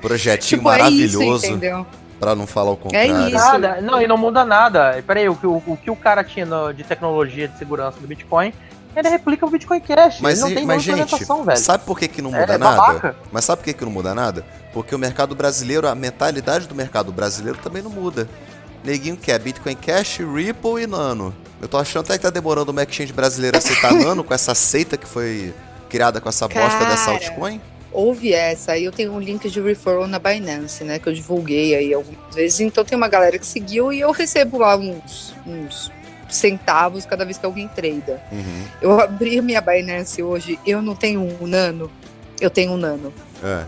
Projetinho 0.02 0.58
Tipo, 0.60 0.70
é 0.70 0.74
isso, 0.76 0.82
maravilhoso, 0.84 1.46
entendeu? 1.46 1.86
pra 2.20 2.34
não 2.34 2.46
falar 2.46 2.72
o 2.72 2.76
contrário. 2.76 3.26
isso. 3.28 3.32
Nada, 3.34 3.80
não, 3.80 4.02
e 4.02 4.06
não 4.06 4.18
muda 4.18 4.44
nada. 4.44 5.02
Peraí, 5.06 5.30
o 5.30 5.34
que 5.34 5.46
o, 5.46 5.62
o 5.66 5.78
que 5.82 5.90
o 5.90 5.96
cara 5.96 6.22
tinha 6.22 6.44
no- 6.44 6.74
de 6.74 6.84
tecnologia 6.84 7.48
de 7.48 7.56
segurança 7.56 7.98
do 7.98 8.06
Bitcoin, 8.06 8.52
ele 8.94 9.08
replica 9.08 9.46
o 9.46 9.50
Bitcoin 9.50 9.80
Cash. 9.80 10.20
Mas, 10.20 10.40
ele 10.40 10.48
não 10.50 10.56
tem 10.56 10.66
mas 10.66 10.82
gente, 10.82 11.24
velho. 11.24 11.56
sabe 11.56 11.84
por 11.84 11.98
que, 11.98 12.06
que 12.06 12.20
não 12.20 12.34
É, 12.36 12.40
muda 12.40 12.52
é 12.54 12.58
nada? 12.58 12.76
babaca. 12.76 13.16
Mas 13.32 13.46
sabe 13.46 13.60
por 13.60 13.64
que, 13.64 13.72
que 13.72 13.84
não 13.84 13.92
muda 13.92 14.14
nada? 14.14 14.44
Porque 14.74 14.94
o 14.94 14.98
mercado 14.98 15.34
brasileiro, 15.34 15.88
a 15.88 15.94
mentalidade 15.94 16.68
do 16.68 16.74
mercado 16.74 17.10
brasileiro 17.10 17.58
também 17.62 17.82
não 17.82 17.90
muda. 17.90 18.28
Neguinho 18.84 19.16
quer 19.16 19.38
Bitcoin 19.38 19.74
Cash, 19.74 20.18
Ripple 20.18 20.82
e 20.82 20.86
Nano. 20.86 21.34
Eu 21.64 21.68
tô 21.68 21.78
achando 21.78 22.04
até 22.04 22.18
que 22.18 22.22
tá 22.22 22.28
demorando 22.28 22.72
uma 22.72 22.82
exchange 22.82 23.10
brasileira 23.10 23.56
aceitar 23.56 23.90
Nano 23.96 24.22
com 24.22 24.34
essa 24.34 24.54
seita 24.54 24.98
que 24.98 25.06
foi 25.06 25.54
criada 25.88 26.20
com 26.20 26.28
essa 26.28 26.46
bosta 26.46 26.78
Cara. 26.78 26.90
dessa 26.90 27.10
altcoin. 27.10 27.58
Houve 27.90 28.34
essa, 28.34 28.72
aí 28.72 28.84
eu 28.84 28.92
tenho 28.92 29.14
um 29.14 29.18
link 29.18 29.48
de 29.48 29.62
referral 29.62 30.06
na 30.06 30.18
Binance, 30.18 30.84
né? 30.84 30.98
Que 30.98 31.08
eu 31.08 31.14
divulguei 31.14 31.74
aí 31.74 31.94
algumas 31.94 32.34
vezes. 32.34 32.60
Então 32.60 32.84
tem 32.84 32.98
uma 32.98 33.08
galera 33.08 33.38
que 33.38 33.46
seguiu 33.46 33.90
e 33.94 33.98
eu 33.98 34.10
recebo 34.10 34.58
lá 34.58 34.76
uns, 34.76 35.34
uns 35.46 35.90
centavos 36.28 37.06
cada 37.06 37.24
vez 37.24 37.38
que 37.38 37.46
alguém 37.46 37.66
trada. 37.66 38.22
Uhum. 38.30 38.64
Eu 38.82 39.00
abri 39.00 39.38
a 39.38 39.42
minha 39.42 39.62
Binance 39.62 40.22
hoje, 40.22 40.60
eu 40.66 40.82
não 40.82 40.94
tenho 40.94 41.22
um 41.22 41.46
nano. 41.46 41.90
Eu 42.42 42.50
tenho 42.50 42.72
um 42.72 42.76
nano. 42.76 43.10
É. 43.42 43.64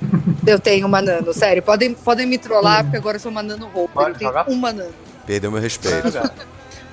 Eu 0.46 0.58
tenho 0.58 0.86
uma 0.86 1.02
nano, 1.02 1.34
sério. 1.34 1.62
Podem, 1.62 1.92
podem 1.92 2.24
me 2.24 2.38
trollar, 2.38 2.84
porque 2.84 2.96
agora 2.96 3.16
eu 3.16 3.20
sou 3.20 3.30
uma 3.32 3.42
nano. 3.42 3.68
Pode 3.92 4.10
Eu 4.10 4.14
tenho 4.16 4.30
jogar? 4.30 4.48
uma 4.48 4.72
nano. 4.72 4.94
Perdeu 5.26 5.50
meu 5.50 5.60
respeito. 5.60 6.12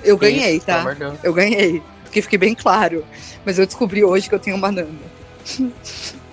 Eu 0.03 0.17
ganhei, 0.17 0.57
Isso, 0.57 0.65
tá? 0.65 0.83
Deus. 0.93 1.15
Eu 1.23 1.33
ganhei. 1.33 1.81
Que 2.11 2.21
fique 2.21 2.37
bem 2.37 2.53
claro. 2.53 3.03
Mas 3.45 3.57
eu 3.57 3.65
descobri 3.65 4.03
hoje 4.03 4.29
que 4.29 4.35
eu 4.35 4.39
tenho 4.39 4.55
uma 4.55 4.71
nano. 4.71 4.99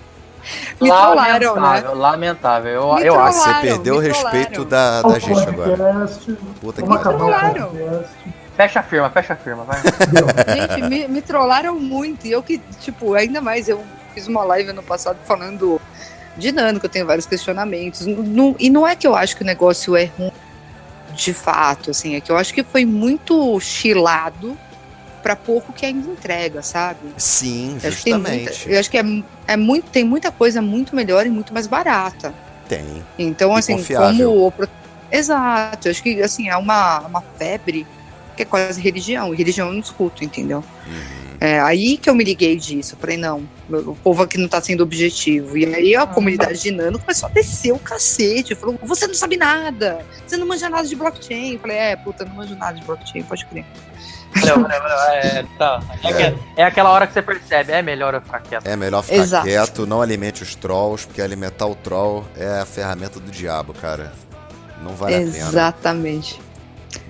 Me 0.81 0.89
trollaram, 0.89 1.55
né? 1.55 1.61
Lamentável, 1.61 1.95
lamentável. 1.95 2.71
Eu, 2.71 2.95
Me 2.95 3.05
eu 3.05 3.19
acho. 3.19 3.37
Você 3.37 3.43
trollaram, 3.43 3.61
perdeu 3.61 3.95
o 3.95 3.99
respeito 3.99 4.65
da, 4.65 5.01
da 5.01 5.19
gente 5.19 5.47
agora. 5.47 6.09
Puta 6.59 6.81
que 6.81 6.87
podcast. 6.87 7.69
Fecha 8.57 8.79
a 8.79 8.83
firma, 8.83 9.09
fecha 9.09 9.33
a 9.33 9.35
firma, 9.35 9.63
vai. 9.63 9.79
Gente, 9.81 10.81
me, 10.89 11.07
me 11.07 11.21
trollaram 11.21 11.79
muito. 11.79 12.27
E 12.27 12.31
eu 12.31 12.43
que, 12.43 12.57
tipo, 12.79 13.13
ainda 13.13 13.39
mais, 13.39 13.69
eu 13.69 13.81
fiz 14.13 14.27
uma 14.27 14.43
live 14.43 14.71
ano 14.71 14.83
passado 14.83 15.17
falando 15.25 15.79
de 16.37 16.51
Nano, 16.51 16.79
que 16.79 16.85
eu 16.85 16.89
tenho 16.89 17.05
vários 17.05 17.25
questionamentos. 17.25 18.05
Não- 18.05 18.55
e 18.59 18.69
não 18.69 18.87
é 18.87 18.95
que 18.95 19.07
eu 19.07 19.15
acho 19.15 19.35
que 19.37 19.43
o 19.43 19.45
negócio 19.45 19.95
é 19.95 20.05
ruim 20.05 20.31
de 21.15 21.33
fato, 21.33 21.91
assim, 21.91 22.15
é 22.15 22.21
que 22.21 22.31
eu 22.31 22.37
acho 22.37 22.53
que 22.53 22.63
foi 22.63 22.85
muito 22.85 23.59
chilado 23.59 24.57
para 25.21 25.35
pouco 25.35 25.71
que 25.71 25.85
ainda 25.85 26.09
entrega, 26.11 26.61
sabe? 26.63 26.99
Sim, 27.17 27.77
Eu 27.83 27.89
acho 27.89 28.03
tem 28.03 28.13
muita- 28.13 28.29
justamente. 28.53 28.69
eu 28.71 28.79
acho 28.79 28.89
que 28.89 28.97
é, 28.97 29.03
é 29.47 29.55
muito, 29.57 29.89
tem 29.91 30.03
muita 30.03 30.31
coisa 30.31 30.61
muito 30.61 30.95
melhor 30.95 31.25
e 31.27 31.29
muito 31.29 31.53
mais 31.53 31.67
barata. 31.67 32.33
Tem. 32.67 33.03
Então, 33.19 33.55
E 33.55 33.59
assim, 33.59 33.75
confiável. 33.77 34.29
como. 34.57 34.69
Exato, 35.11 35.87
eu 35.87 35.91
acho 35.91 36.01
que 36.01 36.21
assim, 36.21 36.47
é 36.49 36.55
uma, 36.57 36.99
uma 37.01 37.21
febre 37.37 37.85
que 38.35 38.43
é 38.43 38.45
quase 38.45 38.79
religião. 38.81 39.33
E 39.33 39.37
religião 39.37 39.67
eu 39.67 39.73
não 39.73 39.81
discuto, 39.81 40.23
entendeu? 40.23 40.63
Uhum. 40.87 41.20
É 41.43 41.59
aí 41.59 41.97
que 41.97 42.07
eu 42.07 42.13
me 42.13 42.23
liguei 42.23 42.55
disso. 42.55 42.93
Eu 42.93 42.99
falei, 42.99 43.17
não, 43.17 43.49
o 43.67 43.95
povo 43.95 44.21
aqui 44.21 44.37
não 44.37 44.47
tá 44.47 44.61
sendo 44.61 44.81
objetivo. 44.83 45.57
E 45.57 45.65
aí 45.65 45.95
a 45.95 46.05
comunidade 46.05 46.61
de 46.61 46.69
Nano 46.69 46.99
começou 46.99 47.27
a 47.27 47.31
descer 47.31 47.71
o 47.73 47.79
cacete. 47.79 48.53
Falou, 48.53 48.77
você 48.83 49.07
não 49.07 49.15
sabe 49.15 49.37
nada, 49.37 50.05
você 50.27 50.37
não 50.37 50.45
manja 50.45 50.69
nada 50.69 50.87
de 50.87 50.95
blockchain. 50.95 51.53
Eu 51.53 51.59
falei, 51.59 51.77
é, 51.77 51.95
puta, 51.95 52.23
não 52.25 52.35
manjo 52.35 52.55
nada 52.55 52.79
de 52.79 52.85
blockchain, 52.85 53.23
pode 53.23 53.43
crer. 53.47 53.65
Não, 54.45 54.55
não, 54.57 54.69
não, 54.69 55.09
é, 55.13 55.45
tá. 55.57 55.81
É, 56.03 56.13
que- 56.13 56.39
é 56.57 56.63
aquela 56.63 56.91
hora 56.91 57.07
que 57.07 57.13
você 57.13 57.21
percebe, 57.23 57.73
é 57.73 57.81
melhor 57.81 58.13
eu 58.13 58.21
ficar 58.21 58.39
quieto. 58.41 58.65
É 58.67 58.75
melhor 58.75 59.01
ficar 59.03 59.15
Exato. 59.17 59.45
quieto, 59.47 59.87
não 59.87 59.99
alimente 60.01 60.43
os 60.43 60.53
trolls, 60.55 61.05
porque 61.07 61.21
alimentar 61.23 61.65
o 61.65 61.73
troll 61.75 62.23
é 62.37 62.59
a 62.59 62.65
ferramenta 62.65 63.19
do 63.19 63.31
diabo, 63.31 63.73
cara. 63.73 64.13
Não 64.81 64.95
vale 64.95 65.15
a 65.15 65.17
pena. 65.17 65.27
Exatamente, 65.37 66.39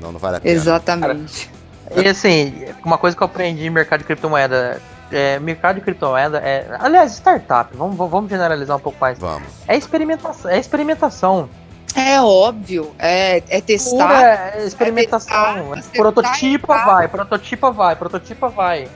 Não, 0.01 0.11
não 0.13 0.19
vale 0.19 0.37
a 0.37 0.39
pena. 0.39 0.55
exatamente. 0.55 1.51
E 1.95 2.07
assim, 2.07 2.65
uma 2.85 2.97
coisa 2.97 3.15
que 3.15 3.21
eu 3.23 3.25
aprendi 3.25 3.65
em 3.65 3.69
mercado 3.69 3.99
de 3.99 4.05
criptomoeda. 4.05 4.81
É, 5.11 5.39
mercado 5.39 5.75
de 5.75 5.81
criptomoeda 5.81 6.37
é. 6.39 6.65
Aliás, 6.79 7.11
startup, 7.13 7.75
vamos, 7.75 7.97
vamos 7.97 8.29
generalizar 8.29 8.77
um 8.77 8.79
pouco 8.79 8.97
mais. 8.99 9.19
Vamos. 9.19 9.47
É 9.67 9.75
experimentação. 9.75 10.49
É 10.49 10.57
experimentação. 10.57 11.49
É 11.93 12.21
óbvio, 12.21 12.95
é, 12.97 13.37
é 13.37 13.41
Pura 13.41 13.61
testar. 13.61 14.23
é 14.55 14.65
experimentação. 14.65 15.27
testar, 15.27 15.57
É 15.57 15.79
acertar, 15.79 15.91
prototipa, 15.97 16.77
vai, 16.85 17.07
prototipa, 17.09 17.71
vai, 17.71 17.95
prototipa, 17.97 18.47
vai. 18.47 18.87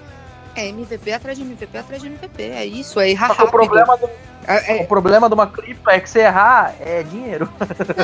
É 0.55 0.69
MVP 0.69 1.11
atrás 1.11 1.37
de 1.37 1.43
MVP 1.43 1.77
atrás 1.77 2.01
de 2.01 2.07
MVP. 2.07 2.43
É 2.43 2.65
isso, 2.65 2.97
é 3.01 3.09
errar 3.09 3.27
Só 3.27 3.33
que 3.35 3.41
o 3.41 3.45
rápido. 3.47 3.59
problema 3.59 3.97
do, 3.97 4.09
É, 4.47 4.53
O 4.53 4.81
é, 4.83 4.85
problema 4.85 5.27
de 5.27 5.33
uma 5.33 5.47
cripto 5.47 5.89
é 5.89 5.99
que 5.99 6.09
você 6.09 6.19
errar 6.19 6.73
é 6.79 7.03
dinheiro. 7.03 7.49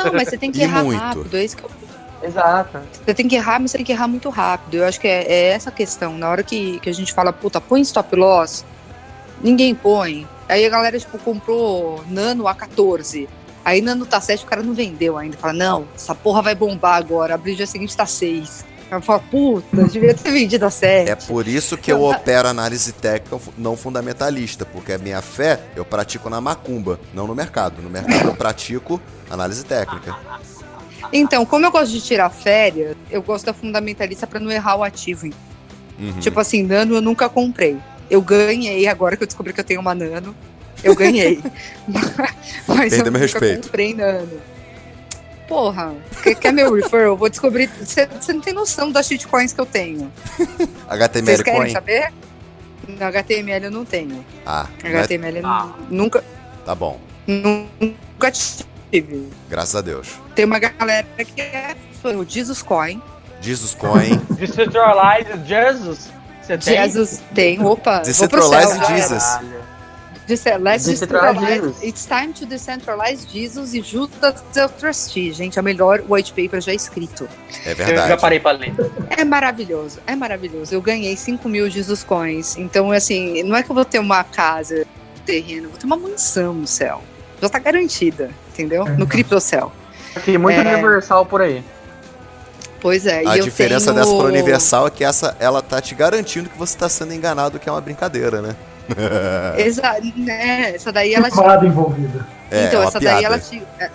não, 0.04 0.12
mas 0.14 0.28
você 0.28 0.38
tem 0.38 0.52
que 0.52 0.60
E 0.60 0.64
errar 0.64 0.84
muito. 0.84 1.00
rápido. 1.00 1.38
É 1.38 1.44
isso 1.46 1.56
que 1.56 1.64
eu 1.64 1.70
Exato. 2.24 2.80
Você 3.06 3.14
tem 3.14 3.28
que 3.28 3.36
errar, 3.36 3.60
mas 3.60 3.72
você 3.72 3.78
tem 3.78 3.86
que 3.86 3.92
errar 3.92 4.08
muito 4.08 4.30
rápido. 4.30 4.76
Eu 4.76 4.86
acho 4.86 5.00
que 5.00 5.08
é, 5.08 5.24
é 5.24 5.50
essa 5.50 5.70
a 5.70 5.74
questão. 5.74 6.18
Na 6.18 6.30
hora 6.30 6.44
que, 6.44 6.80
que 6.80 6.90
a 6.90 6.94
gente 6.94 7.14
fala, 7.14 7.34
puta, 7.34 7.60
põe 7.60 7.82
stop 7.82 8.16
loss, 8.16 8.66
ninguém 9.42 9.74
põe. 9.74 10.28
Aí 10.48 10.66
a 10.66 10.70
galera, 10.70 11.00
tipo, 11.00 11.18
comprou 11.18 12.04
Nano 12.10 12.48
a 12.48 12.54
14. 12.54 13.28
Aí 13.64 13.82
Nano 13.82 14.06
tá 14.06 14.20
7, 14.20 14.44
o 14.44 14.48
cara 14.48 14.64
não 14.64 14.74
vendeu 14.74 15.18
ainda. 15.18 15.38
Fala, 15.38 15.54
não, 15.54 15.88
essa 15.96 16.14
porra 16.16 16.42
vai 16.42 16.56
bombar 16.56 16.98
agora. 16.98 17.36
Abre 17.36 17.54
o 17.54 17.56
dia 17.56 17.68
seguinte 17.68 17.96
tá 17.96 18.06
6. 18.06 18.66
Aí 18.92 19.02
fala, 19.02 19.20
puta, 19.20 19.86
devia 19.86 20.14
ter 20.14 20.32
vendido 20.32 20.66
a 20.66 20.70
7. 20.70 21.10
É 21.10 21.16
por 21.16 21.48
isso 21.48 21.78
que 21.78 21.92
eu 21.92 22.04
opero 22.04 22.50
análise 22.50 22.92
técnica 22.92 23.40
não 23.58 23.78
fundamentalista, 23.78 24.66
porque 24.66 24.92
a 24.92 24.98
minha 24.98 25.22
fé 25.22 25.62
eu 25.78 25.86
pratico 25.86 26.30
na 26.30 26.42
macumba, 26.42 27.00
não 27.14 27.26
no 27.26 27.34
mercado. 27.34 27.82
No 27.82 27.90
mercado 27.90 28.28
eu 28.28 28.36
pratico 28.36 29.00
análise 29.30 29.64
técnica. 29.64 30.14
Então, 31.14 31.46
como 31.46 31.66
eu 31.66 31.72
gosto 31.72 31.92
de 31.92 32.02
tirar 32.02 32.30
férias, 32.30 32.96
eu 33.10 33.22
gosto 33.22 33.46
da 33.46 33.54
fundamentalista 33.54 34.26
pra 34.26 34.40
não 34.40 34.52
errar 34.52 34.76
o 34.78 34.84
ativo. 34.84 35.30
Uhum. 36.00 36.20
Tipo 36.20 36.40
assim, 36.40 36.64
Nano 36.64 36.96
eu 36.96 37.02
nunca 37.02 37.28
comprei. 37.30 37.78
Eu 38.10 38.22
ganhei 38.22 38.88
agora 38.88 39.16
que 39.18 39.24
eu 39.24 39.28
descobri 39.28 39.54
que 39.54 39.60
eu 39.60 39.64
tenho 39.64 39.80
uma 39.82 39.94
Nano. 39.94 40.36
Eu 40.84 40.96
ganhei. 40.96 41.40
Mas 42.68 42.90
Perdeu 42.92 42.98
eu 42.98 43.04
meu 43.04 43.12
nunca 43.12 43.20
respeito. 43.20 43.64
comprei 43.68 43.94
Nano. 43.94 44.42
Porra, 45.48 45.94
quer, 46.24 46.36
quer 46.36 46.54
meu 46.54 46.74
referral? 46.74 47.08
Eu 47.08 47.18
vou 47.18 47.28
descobrir. 47.30 47.70
Você 47.82 48.08
não 48.34 48.40
tem 48.40 48.54
noção 48.54 48.90
das 48.90 49.06
shitcoins 49.06 49.52
que 49.52 49.60
eu 49.60 49.66
tenho. 49.66 50.10
Vocês 50.38 50.70
HTML 50.88 51.44
querem 51.44 51.60
Coin? 51.62 51.72
saber? 51.72 52.14
No 52.88 53.06
HTML 53.06 53.66
eu 53.66 53.72
não 53.72 53.84
tenho. 53.86 54.26
Ah, 54.46 54.66
é- 54.82 54.88
HTML 54.98 55.40
eu 55.40 55.46
Ah. 55.46 55.76
nu- 55.90 56.04
nunca, 56.04 56.24
tá 56.66 56.74
bom. 56.74 57.00
nunca 57.28 58.32
tive. 58.92 59.30
Graças 59.50 59.76
a 59.76 59.82
Deus. 59.82 60.20
Tem 60.36 60.46
uma 60.46 60.60
galera 60.60 61.08
que 61.18 61.42
é 61.42 61.76
o 62.04 62.26
Jesus 62.28 62.62
Coin. 62.62 63.02
Jesus 63.42 63.74
Coin. 63.74 64.18
Decentralized 64.38 65.46
Jesus. 65.48 66.10
Você 66.42 66.58
tem? 66.58 66.84
Jesus 66.84 67.24
tem, 67.34 67.64
opa. 67.64 68.00
Decentralized 68.00 68.86
céu. 68.86 68.96
Jesus. 68.96 69.40
Let's 70.62 70.86
Decentralize. 70.86 71.84
It's 71.84 72.06
time 72.06 72.32
to 72.34 72.46
decentralize 72.46 73.28
Jesus 73.28 73.74
e 73.74 73.82
Judas 73.82 74.42
del 74.54 74.70
Trustee. 74.70 75.34
Gente, 75.34 75.60
é 75.60 75.62
o 75.62 75.66
melhor 75.66 76.02
white 76.08 76.32
paper 76.32 76.62
já 76.62 76.74
escrito. 76.74 77.28
É 77.66 77.74
Eu 77.74 77.76
já 77.76 77.84
verdade. 77.86 78.22
parei 78.22 78.40
pra 78.40 78.52
ler. 78.52 78.74
É 79.10 79.26
maravilhoso, 79.26 80.00
é 80.08 80.16
maravilhoso. 80.16 80.74
Eu 80.74 80.82
ganhei 80.82 81.18
5 81.18 81.50
mil 81.50 81.70
Jesus 81.70 82.04
coins. 82.04 82.56
Então, 82.56 82.92
assim, 82.92 83.44
não 83.44 83.58
é 83.58 83.64
que 83.64 83.70
eu 83.70 83.76
vou 83.76 83.84
ter 83.84 84.00
uma 84.00 84.24
casa, 84.24 84.86
um 85.20 85.20
terreno, 85.26 85.64
eu 85.66 85.70
vou 85.70 85.78
ter 85.78 85.86
uma 85.86 85.98
mansão 85.98 86.54
no 86.54 86.68
céu. 86.68 87.02
Já 87.42 87.50
tá 87.50 87.60
garantida, 87.60 88.30
entendeu? 88.54 88.86
No 88.86 89.08
criptocéu. 89.08 89.72
Tem 90.26 90.38
muito 90.38 90.60
É. 90.60 90.74
universal 90.74 91.26
por 91.26 91.42
aí. 91.42 91.64
Pois 92.80 93.06
é. 93.06 93.20
A 93.28 93.36
e 93.36 93.40
eu 93.40 93.44
diferença 93.46 93.94
tenho... 93.94 93.98
dessa 94.04 94.16
para 94.18 94.26
Universal 94.26 94.88
é 94.88 94.90
que 94.90 95.04
essa 95.04 95.36
ela 95.40 95.62
tá 95.62 95.80
te 95.80 95.94
garantindo 95.94 96.50
que 96.50 96.58
você 96.58 96.76
tá 96.78 96.90
sendo 96.90 97.14
enganado, 97.14 97.60
que 97.60 97.70
é 97.70 97.72
uma 97.72 97.80
brincadeira, 97.80 98.42
né? 98.42 98.56
Exa 99.58 99.98
né, 100.16 100.76
essa 100.76 100.92
daí 100.92 101.14
ela 101.14 101.30
te 101.30 101.66
envolvida. 101.66 102.28
É, 102.50 102.66
então, 102.66 102.82
é 102.82 102.86
essa 102.88 103.00
daí 103.00 103.20
piada. 103.20 103.26
ela 103.36 103.40
te. 103.40 103.64
é, 103.80 103.90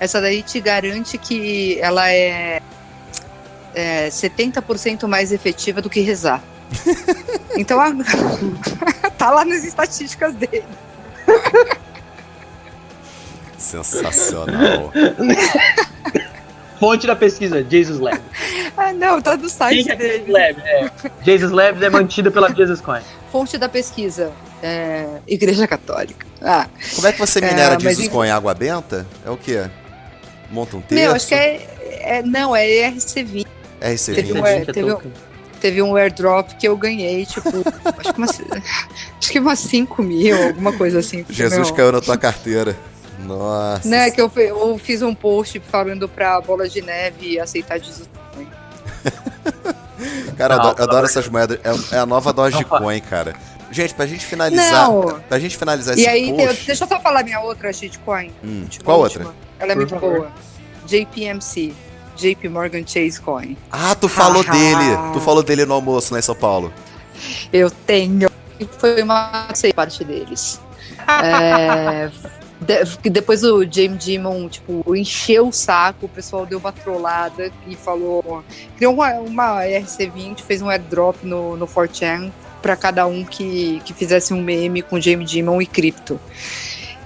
Essa 0.00 0.20
daí 0.20 0.42
te 0.42 0.60
garante 0.60 1.16
que 1.16 1.78
ela 1.80 2.10
é, 2.10 2.60
é 3.74 4.08
70% 4.08 5.06
mais 5.06 5.32
efetiva 5.32 5.80
do 5.80 5.88
que 5.88 6.00
rezar. 6.00 6.42
então 7.56 7.80
a- 7.80 7.92
tá 9.16 9.30
lá 9.30 9.44
nas 9.44 9.64
estatísticas 9.64 10.34
dele. 10.34 10.64
Sensacional. 13.64 14.92
Fonte 16.78 17.06
da 17.06 17.16
pesquisa, 17.16 17.64
Jesus 17.68 17.98
Lab. 17.98 18.20
Ah, 18.76 18.92
não, 18.92 19.20
tá 19.22 19.34
no 19.36 19.40
Quem 19.42 19.48
site 19.48 19.84
que 19.84 19.92
é 19.92 19.96
Jesus 19.96 20.20
dele. 20.26 20.32
Lab? 20.32 20.60
É. 20.64 20.90
Jesus 21.24 21.52
Labs 21.52 21.82
é 21.82 21.88
mantida 21.88 22.30
pela 22.30 22.52
Jesus 22.52 22.80
Coin. 22.80 23.00
Fonte 23.32 23.56
da 23.56 23.68
pesquisa. 23.68 24.32
é, 24.62 25.06
Igreja 25.26 25.66
Católica. 25.66 26.26
Ah, 26.42 26.66
Como 26.94 27.06
é 27.06 27.12
que 27.12 27.18
você 27.18 27.40
minera 27.40 27.74
É, 27.74 27.74
mas 27.74 27.82
Jesus 27.82 28.00
enfim. 28.00 28.10
com 28.10 28.22
água 28.22 28.52
benta? 28.54 29.06
É 29.24 29.30
o 29.30 29.36
quê? 29.36 29.64
Monta 30.50 30.76
um 30.76 30.80
terço? 30.82 31.02
meu, 31.04 31.14
acho 31.14 31.26
que 31.28 31.34
é, 31.34 31.68
é- 32.18 32.22
Não, 32.22 32.54
é 32.54 32.66
ERC20. 32.66 33.46
RC20. 33.80 34.14
Teve 34.14 34.32
um- 34.40 34.46
é, 34.46 34.64
teve 34.64 34.92
um-. 34.92 35.00
Teve 35.60 35.80
um 35.82 35.96
airdrop 35.96 36.50
que 36.58 36.68
eu 36.68 36.76
ganhei, 36.76 37.24
tipo, 37.24 37.48
acho 37.98 38.12
que 38.12 38.18
umas, 38.18 38.30
acho 39.18 39.30
que 39.32 39.38
umas 39.38 39.58
5 39.60 40.02
mil, 40.02 40.36
alguma 40.48 40.74
coisa 40.74 40.98
assim. 40.98 41.24
Jesus 41.30 41.68
meu, 41.68 41.74
caiu 41.76 41.92
na 41.92 42.02
tua 42.02 42.18
carteira. 42.18 42.76
Nossa. 43.20 43.88
Né, 43.88 44.10
que 44.10 44.20
eu, 44.20 44.30
eu 44.36 44.78
fiz 44.78 45.00
um 45.02 45.14
post 45.14 45.60
falando 45.60 46.08
pra 46.08 46.40
Bola 46.40 46.68
de 46.68 46.82
Neve 46.82 47.38
aceitar 47.38 47.78
Jesus. 47.78 48.08
Cara, 50.36 50.54
eu 50.54 50.58
Não, 50.58 50.64
adoro, 50.66 50.78
eu 50.78 50.84
adoro 50.84 51.06
essas 51.06 51.28
moedas. 51.28 51.58
É, 51.62 51.96
é 51.96 51.98
a 51.98 52.06
nova 52.06 52.32
Dogecoin, 52.32 53.00
cara. 53.00 53.34
Gente, 53.70 53.94
pra 53.94 54.06
gente 54.06 54.24
finalizar. 54.26 54.88
Não. 54.88 55.20
Pra 55.28 55.38
gente 55.38 55.56
finalizar 55.56 55.96
E 55.96 56.00
esse 56.00 56.08
aí, 56.08 56.32
post. 56.32 56.66
deixa 56.66 56.84
eu 56.84 56.88
só 56.88 57.00
falar 57.00 57.22
minha 57.24 57.40
outra 57.40 57.72
shitcoin. 57.72 58.30
Hum, 58.42 58.66
qual 58.84 59.00
última. 59.00 59.26
outra? 59.26 59.38
Ela 59.58 59.72
é 59.72 59.74
Por 59.74 59.80
muito 59.80 59.90
favor. 59.94 60.16
boa. 60.18 60.32
JPMC. 60.86 61.72
JP 62.16 62.48
Morgan 62.48 62.86
Chase 62.86 63.20
Coin. 63.20 63.56
Ah, 63.72 63.94
tu 63.96 64.08
falou 64.08 64.42
Haha. 64.44 64.52
dele. 64.52 64.96
Tu 65.12 65.20
falou 65.20 65.42
dele 65.42 65.64
no 65.64 65.74
almoço 65.74 66.12
lá 66.12 66.20
em 66.20 66.22
São 66.22 66.34
Paulo. 66.34 66.72
Eu 67.52 67.70
tenho. 67.70 68.30
Foi 68.78 69.02
uma 69.02 69.48
sei 69.54 69.72
parte 69.72 70.04
deles. 70.04 70.60
É, 71.06 72.10
de- 72.64 73.10
depois 73.10 73.42
o 73.44 73.62
James 73.70 74.02
Dimon, 74.04 74.48
tipo, 74.48 74.94
encheu 74.96 75.48
o 75.48 75.52
saco, 75.52 76.06
o 76.06 76.08
pessoal 76.08 76.46
deu 76.46 76.58
uma 76.58 76.72
trollada 76.72 77.50
e 77.66 77.76
falou. 77.76 78.42
Criou 78.76 78.94
uma, 78.94 79.12
uma 79.14 79.60
RC20, 79.62 80.40
fez 80.40 80.62
um 80.62 80.68
airdrop 80.68 81.16
no, 81.22 81.56
no 81.56 81.66
4chan 81.66 82.30
pra 82.62 82.76
cada 82.76 83.06
um 83.06 83.24
que, 83.24 83.80
que 83.84 83.92
fizesse 83.92 84.32
um 84.32 84.42
meme 84.42 84.82
com 84.82 85.00
James 85.00 85.30
Dimon 85.30 85.60
e 85.60 85.66
cripto. 85.66 86.18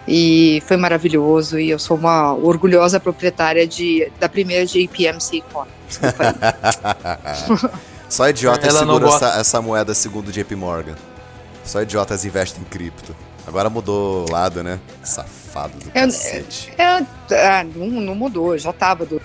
E 0.07 0.63
foi 0.67 0.77
maravilhoso. 0.77 1.59
E 1.59 1.69
eu 1.69 1.79
sou 1.79 1.97
uma 1.97 2.33
orgulhosa 2.33 2.99
proprietária 2.99 3.67
de, 3.67 4.11
da 4.19 4.29
primeira 4.29 4.65
JPMC 4.65 5.43
aí. 5.55 5.69
Só 8.09 8.29
idiotas 8.29 8.75
Ela 8.75 8.99
gosta. 8.99 9.27
essa, 9.27 9.41
essa 9.41 9.63
moeda 9.63 9.93
segundo 9.93 10.33
JP 10.33 10.55
Morgan. 10.57 10.95
Só 11.65 11.83
idiotas 11.83 12.25
investem 12.25 12.63
em 12.63 12.65
cripto. 12.65 13.15
Agora 13.47 13.69
mudou 13.69 14.25
o 14.27 14.33
lado, 14.33 14.63
né? 14.63 14.79
Safado 15.03 15.38
do 15.69 15.87
Eu- 15.87 15.93
cacete. 15.93 16.73
É, 16.79 16.85
ah, 16.85 17.65
não, 17.75 17.87
não 18.01 18.15
mudou, 18.15 18.57
já 18.59 18.73
tava. 18.73 19.05
Do... 19.07 19.21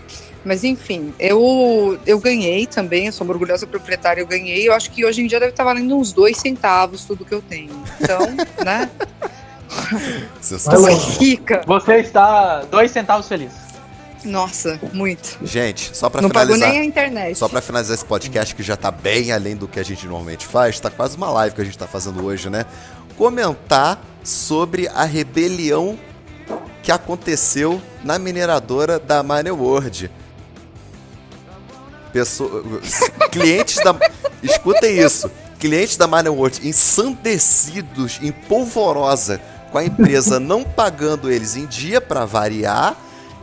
Mas 0.46 0.64
enfim, 0.64 1.14
eu, 1.20 1.98
eu 2.06 2.20
ganhei 2.20 2.66
também, 2.68 3.06
eu 3.08 3.14
sou 3.14 3.26
uma 3.26 3.34
orgulhosa 3.34 3.66
proprietária, 3.66 4.22
eu 4.22 4.28
ganhei. 4.28 4.68
Eu 4.68 4.74
acho 4.74 4.92
que 4.92 5.06
hoje 5.06 5.22
em 5.22 5.28
dia 5.28 5.40
deve 5.40 5.52
estar 5.52 5.64
valendo 5.64 5.96
uns 5.96 6.12
dois 6.12 6.38
centavos 6.38 7.06
tudo 7.06 7.24
que 7.24 7.34
eu 7.34 7.42
tenho. 7.42 7.72
Então, 8.02 8.20
né? 8.64 8.90
Longe. 10.78 11.18
rica. 11.20 11.62
Você 11.66 11.96
está 11.96 12.62
dois 12.64 12.92
centavos 12.92 13.28
feliz. 13.28 13.52
Nossa, 14.26 14.80
muito. 14.94 15.38
Gente, 15.44 15.96
só 15.96 16.10
pra 16.10 16.22
não 16.22 16.30
pago 16.30 16.54
finalizar. 16.54 16.70
nem 16.72 16.82
a 16.82 16.86
internet. 16.86 17.38
Só 17.38 17.50
pra 17.50 17.60
finalizar 17.62 17.96
esse 17.96 18.06
podcast, 18.06 18.56
que 18.56 18.64
já 18.64 18.78
tá 18.78 18.90
bem 18.90 19.32
além 19.32 19.56
do 19.56 19.68
que 19.68 19.80
a 19.80 19.84
gente 19.84 20.06
normalmente 20.06 20.46
faz, 20.46 20.80
tá 20.80 20.90
quase 20.90 21.18
uma 21.18 21.30
live 21.30 21.56
que 21.56 21.62
a 21.62 21.66
gente 21.66 21.78
tá 21.78 21.88
fazendo 21.88 22.24
hoje, 22.26 22.50
né? 22.50 22.66
Comentar 23.18 24.02
sobre 24.24 24.88
a 24.88 25.04
rebelião 25.04 25.98
que 26.84 26.92
aconteceu 26.92 27.82
na 28.04 28.20
mineradora 28.20 29.00
da 29.00 29.24
Mine 29.24 29.52
World. 29.52 30.12
Pessoa... 32.12 32.62
Clientes 33.32 33.78
da. 33.78 33.96
Escutem 34.44 35.00
isso. 35.00 35.32
Clientes 35.58 35.96
da 35.96 36.06
Mine 36.06 36.28
World 36.28 36.68
ensandecidos, 36.68 38.20
em 38.22 38.34
polvorosa, 38.34 39.42
com 39.72 39.78
a 39.78 39.86
empresa 39.86 40.40
não 40.40 40.62
pagando 40.64 41.32
eles 41.32 41.56
em 41.56 41.66
dia 41.66 42.02
pra 42.02 42.26
variar, 42.26 42.98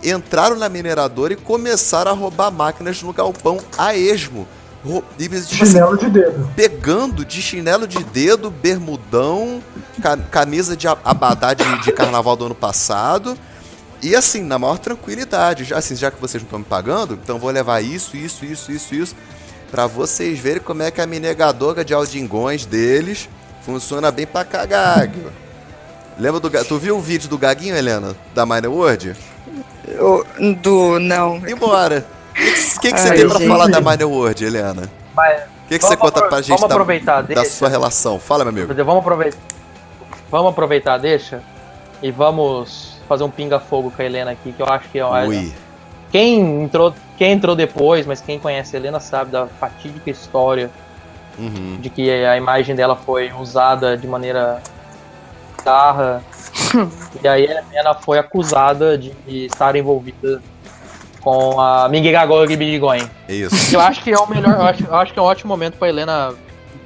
entraram 0.04 0.56
na 0.56 0.68
mineradora 0.68 1.32
e 1.32 1.36
começaram 1.36 2.10
a 2.10 2.14
roubar 2.14 2.50
máquinas 2.50 3.02
no 3.02 3.12
galpão 3.12 3.58
a 3.76 3.96
esmo. 3.96 4.46
E, 4.84 5.22
tipo 5.22 5.34
assim, 5.34 5.54
Chinelo 5.56 5.96
de 5.98 6.08
dedo. 6.08 6.50
pegando 6.56 7.24
de 7.24 7.42
chinelo 7.42 7.86
de 7.86 8.02
dedo, 8.02 8.50
bermudão, 8.50 9.62
ca- 10.02 10.16
camisa 10.16 10.74
de 10.76 10.88
abadá 10.88 11.52
de, 11.52 11.64
de 11.82 11.92
carnaval 11.92 12.34
do 12.36 12.46
ano 12.46 12.54
passado. 12.54 13.36
E 14.02 14.16
assim, 14.16 14.42
na 14.42 14.58
maior 14.58 14.78
tranquilidade. 14.78 15.64
Já, 15.64 15.76
assim, 15.76 15.94
já 15.94 16.10
que 16.10 16.18
vocês 16.20 16.42
não 16.42 16.46
estão 16.46 16.58
me 16.60 16.64
pagando, 16.64 17.12
então 17.22 17.38
vou 17.38 17.50
levar 17.50 17.82
isso, 17.82 18.16
isso, 18.16 18.44
isso, 18.46 18.72
isso, 18.72 18.94
isso. 18.94 19.16
Pra 19.70 19.86
vocês 19.86 20.38
verem 20.38 20.62
como 20.62 20.82
é 20.82 20.90
que 20.90 21.00
a 21.02 21.06
minegadora 21.06 21.84
de 21.84 21.92
aldingões 21.92 22.64
deles 22.64 23.28
funciona 23.62 24.10
bem 24.10 24.26
pra 24.26 24.44
cagar. 24.44 25.10
Lembra 26.18 26.40
do. 26.40 26.50
Tu 26.64 26.78
viu 26.78 26.96
o 26.96 27.00
vídeo 27.00 27.28
do 27.28 27.36
Gaguinho, 27.38 27.76
Helena? 27.76 28.16
Da 28.34 28.46
Mine 28.46 28.66
World? 28.66 29.14
Eu- 29.86 30.26
do. 30.62 30.98
Não. 30.98 31.36
Embora. 31.46 32.06
O 32.30 32.80
que, 32.80 32.92
que, 32.92 32.98
você 33.00 33.08
Ai, 33.10 33.16
tem 33.16 33.28
pra 33.28 33.38
gente. 33.38 33.48
falar 33.48 33.66
da 33.68 33.80
Mine 33.80 34.04
World, 34.04 34.44
Helena? 34.44 34.90
O 35.16 35.68
que, 35.68 35.78
que 35.78 35.84
você 35.84 35.96
conta 35.96 36.22
pra 36.22 36.38
gente 36.38 36.48
vamos 36.48 36.68
da, 36.68 36.74
aproveitar, 36.74 37.22
da 37.22 37.34
deixa. 37.34 37.50
sua 37.50 37.68
relação? 37.68 38.18
Fala, 38.18 38.44
meu 38.44 38.64
amigo. 38.64 38.84
vamos 38.84 39.00
aproveitar. 39.00 39.38
Vamos 40.30 40.50
aproveitar, 40.52 40.98
deixa. 40.98 41.42
E 42.02 42.10
vamos 42.10 42.96
fazer 43.08 43.24
um 43.24 43.30
pinga-fogo 43.30 43.90
com 43.90 44.00
a 44.00 44.04
Helena 44.04 44.30
aqui, 44.30 44.52
que 44.52 44.62
eu 44.62 44.66
acho 44.66 44.88
que 44.88 44.98
é. 44.98 45.04
Ui. 45.04 45.52
Quem 46.10 46.62
entrou, 46.64 46.94
quem 47.18 47.32
entrou 47.32 47.54
depois, 47.54 48.06
mas 48.06 48.20
quem 48.20 48.38
conhece 48.38 48.74
a 48.74 48.78
Helena 48.78 48.98
sabe 49.00 49.30
da 49.30 49.46
fatídica 49.46 50.10
história 50.10 50.70
Uhum. 51.38 51.78
de 51.80 51.88
que 51.88 52.10
a 52.10 52.36
imagem 52.36 52.74
dela 52.74 52.94
foi 52.96 53.32
usada 53.32 53.96
de 53.96 54.06
maneira 54.06 54.60
bizarra. 55.56 56.22
e 57.22 57.26
aí 57.26 57.46
a 57.46 57.62
Helena 57.62 57.94
foi 57.94 58.18
acusada 58.18 58.98
de 58.98 59.14
estar 59.46 59.74
envolvida 59.76 60.42
com 61.20 61.60
a 61.60 61.88
Ming 61.88 62.10
Gagol 62.10 62.50
e 62.50 62.56
Bigoin. 62.56 63.08
É 63.28 63.34
isso. 63.34 63.74
Eu 63.74 63.80
acho 63.80 64.02
que 64.02 64.10
é 64.12 64.18
o 64.18 64.26
melhor, 64.28 64.54
eu 64.54 64.62
acho, 64.62 64.84
eu 64.84 64.96
acho 64.96 65.12
que 65.12 65.18
é 65.18 65.22
um 65.22 65.26
ótimo 65.26 65.48
momento 65.48 65.76
pra 65.76 65.88
Helena. 65.88 66.34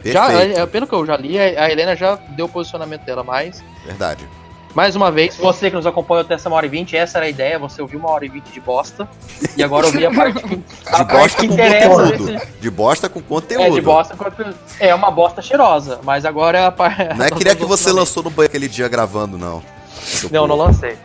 Já, 0.05 0.27
Perfeito. 0.27 0.61
é, 0.61 0.67
pelo 0.67 0.87
que 0.87 0.95
eu 0.95 1.07
já 1.07 1.17
li, 1.17 1.39
a 1.39 1.71
Helena 1.71 1.97
já 1.97 2.17
deu 2.31 2.45
o 2.47 2.49
posicionamento 2.49 3.03
dela, 3.07 3.25
mas 3.25 3.65
Verdade. 3.87 4.29
mais 4.75 4.95
uma 4.95 5.11
vez, 5.11 5.35
você 5.35 5.71
que 5.71 5.77
nos 5.77 5.87
acompanhou 5.87 6.21
até 6.21 6.35
essa 6.35 6.51
hora 6.53 6.67
e 6.67 6.69
vinte, 6.69 6.95
essa 6.95 7.17
era 7.17 7.25
a 7.27 7.29
ideia, 7.31 7.59
você 7.59 7.81
ouviu 7.81 7.99
uma 8.01 8.11
hora 8.11 8.27
e 8.27 8.29
vinte 8.29 8.51
de 8.53 8.61
bosta, 8.61 9.09
e 9.57 9.63
agora 9.63 9.87
ouvi 9.87 10.05
a 10.05 10.13
parte 10.13 10.43
que, 10.43 10.55
a 10.87 10.99
De 10.99 11.05
parte 11.05 11.13
bosta 11.17 11.41
que 11.41 11.49
com 11.49 11.55
interessa 11.55 11.89
conteúdo. 11.89 12.27
desse- 12.27 12.47
De 12.61 12.71
bosta 12.71 13.09
com 13.09 13.23
conteúdo. 13.23 13.65
É, 13.65 13.71
de 13.71 13.81
bosta, 13.81 14.15
quanto- 14.15 14.55
é 14.79 14.95
uma 14.95 15.11
bosta 15.11 15.41
cheirosa, 15.41 16.01
mas 16.03 16.27
agora 16.27 16.59
é 16.59 16.67
a 16.67 16.71
parte. 16.71 17.03
Não 17.17 17.25
é 17.25 17.31
que 17.31 17.43
nem 17.43 17.57
que 17.57 17.65
você 17.65 17.91
lançou 17.91 18.23
no 18.23 18.29
banho 18.29 18.49
aquele 18.49 18.69
dia 18.69 18.87
gravando, 18.89 19.39
não. 19.39 19.63
Seu 20.03 20.29
Não, 20.31 20.47
não 20.47 20.55
lancei. 20.57 20.99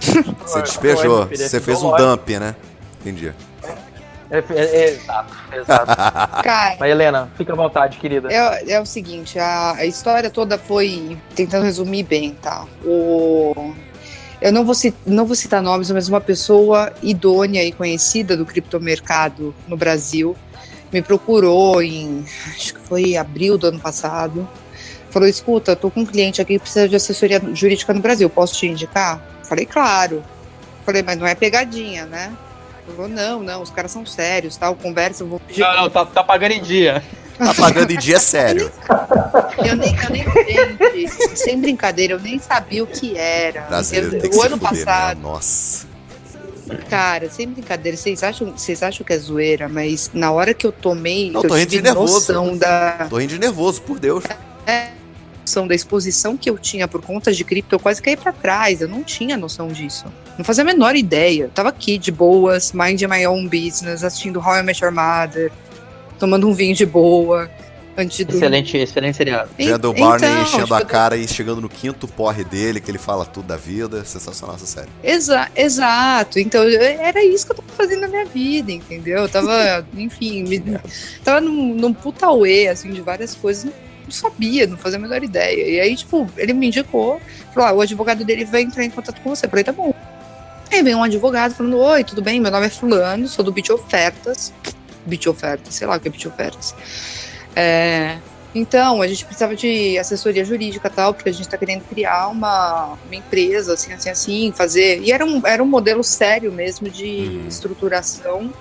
Você 0.00 0.62
despejou. 0.62 1.26
Você 1.26 1.60
fez 1.60 1.82
um 1.82 1.94
dump, 1.96 2.28
né? 2.38 2.56
Entendi. 3.00 3.32
É, 4.30 4.38
é, 4.38 4.42
é, 4.54 4.90
exato, 4.90 5.34
exato. 5.52 5.86
Cara, 6.42 6.76
Mas 6.78 6.90
Helena, 6.90 7.28
fica 7.36 7.52
à 7.52 7.56
vontade, 7.56 7.98
querida. 7.98 8.28
é, 8.32 8.74
é 8.74 8.80
o 8.80 8.86
seguinte, 8.86 9.38
a, 9.40 9.72
a 9.72 9.84
história 9.84 10.30
toda 10.30 10.56
foi 10.56 11.18
tentando 11.34 11.64
resumir 11.64 12.04
bem, 12.04 12.32
tá? 12.40 12.64
O, 12.84 13.74
eu 14.40 14.52
não 14.52 14.64
vou, 14.64 14.74
não 15.04 15.26
vou 15.26 15.34
citar 15.34 15.60
nomes, 15.60 15.90
mas 15.90 16.08
uma 16.08 16.20
pessoa 16.20 16.92
idônea 17.02 17.64
e 17.64 17.72
conhecida 17.72 18.36
do 18.36 18.46
criptomercado 18.46 19.52
no 19.66 19.76
Brasil 19.76 20.36
me 20.92 21.02
procurou 21.02 21.82
em, 21.82 22.24
acho 22.54 22.74
que 22.74 22.80
foi 22.80 23.16
abril 23.16 23.58
do 23.58 23.66
ano 23.66 23.80
passado. 23.80 24.48
Falou: 25.10 25.28
escuta, 25.28 25.74
tô 25.74 25.90
com 25.90 26.00
um 26.00 26.06
cliente 26.06 26.40
aqui 26.40 26.54
que 26.54 26.60
precisa 26.60 26.88
de 26.88 26.94
assessoria 26.94 27.42
jurídica 27.52 27.92
no 27.92 28.00
Brasil, 28.00 28.30
posso 28.30 28.54
te 28.54 28.66
indicar? 28.66 29.20
Falei, 29.50 29.66
claro. 29.66 30.22
Falei, 30.86 31.02
mas 31.02 31.18
não 31.18 31.26
é 31.26 31.34
pegadinha, 31.34 32.06
né? 32.06 32.32
Falou, 32.86 33.08
não, 33.08 33.42
não, 33.42 33.62
os 33.62 33.70
caras 33.70 33.90
são 33.90 34.06
sérios, 34.06 34.56
tal, 34.56 34.76
conversa, 34.76 35.24
eu 35.24 35.28
vou 35.28 35.40
pedir. 35.40 35.60
Não, 35.60 35.76
não, 35.82 35.90
tá, 35.90 36.04
tá 36.06 36.22
pagando 36.22 36.52
em 36.52 36.62
dia. 36.62 37.02
Tá 37.36 37.52
pagando 37.54 37.90
em 37.90 37.98
dia 37.98 38.20
sério. 38.20 38.70
Eu 39.64 39.74
nem, 39.76 39.96
eu 39.96 40.10
nem, 40.10 41.08
gente, 41.08 41.36
sem 41.38 41.60
brincadeira, 41.60 42.12
eu 42.14 42.20
nem 42.20 42.38
sabia 42.38 42.84
o 42.84 42.86
que 42.86 43.16
era. 43.16 43.62
Brasileiro 43.62 44.14
Eu- 44.16 44.20
tem 44.20 44.30
que 44.30 44.36
o 44.36 44.42
ano 44.42 44.56
fuder, 44.56 44.70
passado, 44.84 45.16
né? 45.16 45.22
Nossa. 45.22 45.86
cara, 46.88 47.28
sem 47.30 47.48
brincadeira, 47.48 47.96
vocês 47.96 48.22
acham, 48.22 48.52
vocês 48.56 48.82
acham 48.82 49.04
que 49.04 49.12
é 49.12 49.18
zoeira, 49.18 49.68
mas 49.68 50.10
na 50.14 50.30
hora 50.30 50.54
que 50.54 50.66
eu 50.66 50.70
tomei, 50.72 51.30
Não, 51.30 51.40
que 51.42 51.48
tô 51.48 51.54
eu 51.54 51.58
rindo 51.58 51.70
de 51.70 51.82
nervoso. 51.82 52.32
da, 52.56 53.06
Tô 53.10 53.16
rindo 53.18 53.32
de 53.34 53.38
nervoso, 53.40 53.82
por 53.82 53.98
Deus. 53.98 54.22
Noção 55.40 55.66
da 55.66 55.74
exposição 55.74 56.36
que 56.36 56.48
eu 56.48 56.58
tinha 56.58 56.86
por 56.86 57.02
conta 57.02 57.32
de 57.32 57.44
cripto, 57.44 57.74
eu 57.74 57.80
quase 57.80 58.00
caí 58.00 58.16
pra 58.16 58.32
trás. 58.32 58.80
Eu 58.80 58.88
não 58.88 59.02
tinha 59.02 59.36
noção 59.36 59.68
disso. 59.68 60.04
Não 60.38 60.44
fazia 60.44 60.62
a 60.62 60.66
menor 60.66 60.94
ideia. 60.96 61.44
Eu 61.44 61.48
tava 61.50 61.68
aqui 61.70 61.98
de 61.98 62.10
boas, 62.12 62.72
mind 62.72 63.02
my 63.02 63.26
own 63.26 63.44
business, 63.48 64.04
assistindo 64.04 64.38
How 64.40 64.56
I 64.58 64.62
Met 64.62 64.82
Your 64.82 64.92
Mother, 64.92 65.50
tomando 66.18 66.48
um 66.48 66.52
vinho 66.52 66.74
de 66.74 66.86
boa, 66.86 67.50
antes. 67.96 68.20
Excelente, 68.20 68.76
excelente 68.76 69.16
seriado. 69.16 69.50
Vendo 69.58 69.90
o 69.90 69.92
Barney 69.92 70.28
Então, 70.28 70.42
enchendo 70.42 70.74
a 70.74 70.78
tipo, 70.78 70.90
cara 70.90 71.16
e 71.16 71.26
chegando 71.26 71.60
no 71.60 71.68
quinto 71.68 72.06
porre 72.08 72.44
dele, 72.44 72.80
que 72.80 72.90
ele 72.90 72.98
fala 72.98 73.24
tudo 73.24 73.46
da 73.46 73.56
vida. 73.56 74.04
Sensacional 74.04 74.56
essa 74.56 74.66
série. 74.66 74.88
Exa 75.02 75.48
exato. 75.56 76.38
Então, 76.38 76.62
eu- 76.64 76.80
era 76.80 77.22
isso 77.24 77.44
que 77.46 77.52
eu 77.52 77.56
tava 77.56 77.68
fazendo 77.76 78.02
na 78.02 78.08
minha 78.08 78.24
vida, 78.24 78.72
entendeu? 78.72 79.18
Eu 79.22 79.28
tava, 79.28 79.86
enfim, 79.96 80.44
me, 80.44 80.62
tava 81.24 81.40
num, 81.40 81.74
num 81.74 81.92
puta 81.92 82.26
auê, 82.26 82.68
assim, 82.68 82.90
de 82.90 83.00
várias 83.00 83.34
coisas. 83.34 83.70
Não, 84.10 84.30
sabia, 84.30 84.66
não 84.66 84.76
fazia 84.76 84.98
a 84.98 85.00
menor 85.00 85.22
ideia. 85.22 85.68
E 85.68 85.78
aí, 85.80 85.94
tipo, 85.94 86.28
ele 86.36 86.52
me 86.52 86.66
indicou, 86.66 87.20
falou: 87.54 87.68
ah, 87.68 87.72
o 87.72 87.80
advogado 87.80 88.24
dele 88.24 88.44
vai 88.44 88.62
entrar 88.62 88.84
em 88.84 88.90
contato 88.90 89.20
com 89.20 89.30
você. 89.30 89.46
Eu 89.46 89.50
falei, 89.50 89.64
tá 89.64 89.72
bom. 89.72 89.94
Aí 90.72 90.82
vem 90.82 90.96
um 90.96 91.02
advogado 91.02 91.54
falando: 91.54 91.78
Oi, 91.78 92.02
tudo 92.02 92.20
bem? 92.20 92.40
Meu 92.40 92.50
nome 92.50 92.66
é 92.66 92.70
Fulano, 92.70 93.28
sou 93.28 93.44
do 93.44 93.52
Bit 93.52 93.72
Ofertas. 93.72 94.52
Bit 95.06 95.28
Ofertas, 95.28 95.74
sei 95.74 95.86
lá 95.86 95.96
o 95.96 96.00
que 96.00 96.08
é 96.08 96.10
Bit 96.10 96.26
Ofertas. 96.26 96.74
É, 97.54 98.18
então, 98.54 99.00
a 99.00 99.06
gente 99.06 99.24
precisava 99.24 99.54
de 99.54 99.96
assessoria 99.98 100.44
jurídica 100.44 100.88
e 100.88 100.90
tal, 100.90 101.14
porque 101.14 101.28
a 101.28 101.32
gente 101.32 101.48
tá 101.48 101.56
querendo 101.56 101.82
criar 101.82 102.28
uma, 102.28 102.98
uma 103.06 103.14
empresa, 103.14 103.74
assim, 103.74 103.92
assim, 103.92 104.10
assim, 104.10 104.52
fazer. 104.54 105.00
E 105.02 105.12
era 105.12 105.24
um, 105.24 105.46
era 105.46 105.62
um 105.62 105.66
modelo 105.66 106.02
sério 106.02 106.50
mesmo 106.52 106.88
de 106.90 107.06
Uhum. 107.06 107.48
estruturação. 107.48 108.52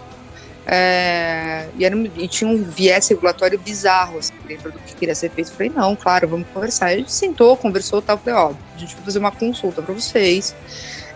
É, 0.72 1.65
e, 1.80 1.84
era, 1.84 1.95
e 1.97 2.28
tinha 2.28 2.47
um 2.47 2.61
viés 2.63 3.07
regulatório 3.07 3.57
bizarro 3.57 4.20
assim, 4.20 4.34
dentro 4.47 4.72
do 4.72 4.78
que 4.78 4.93
queria 4.93 5.15
ser 5.15 5.32
feito. 5.32 5.49
Eu 5.49 5.55
falei, 5.55 5.72
não, 5.76 5.95
claro, 5.95 6.28
vamos 6.28 6.47
conversar. 6.53 6.88
A 6.88 6.95
gente 6.95 7.11
sentou, 7.11 7.57
conversou 7.57 7.97
e 7.99 8.01
tal. 8.03 8.17
Eu 8.17 8.20
Falei, 8.20 8.39
ó, 8.39 8.51
a 8.76 8.80
gente 8.80 8.93
vai 8.95 9.03
fazer 9.03 9.17
uma 9.17 9.32
consulta 9.32 9.82
para 9.82 9.91
vocês, 9.95 10.55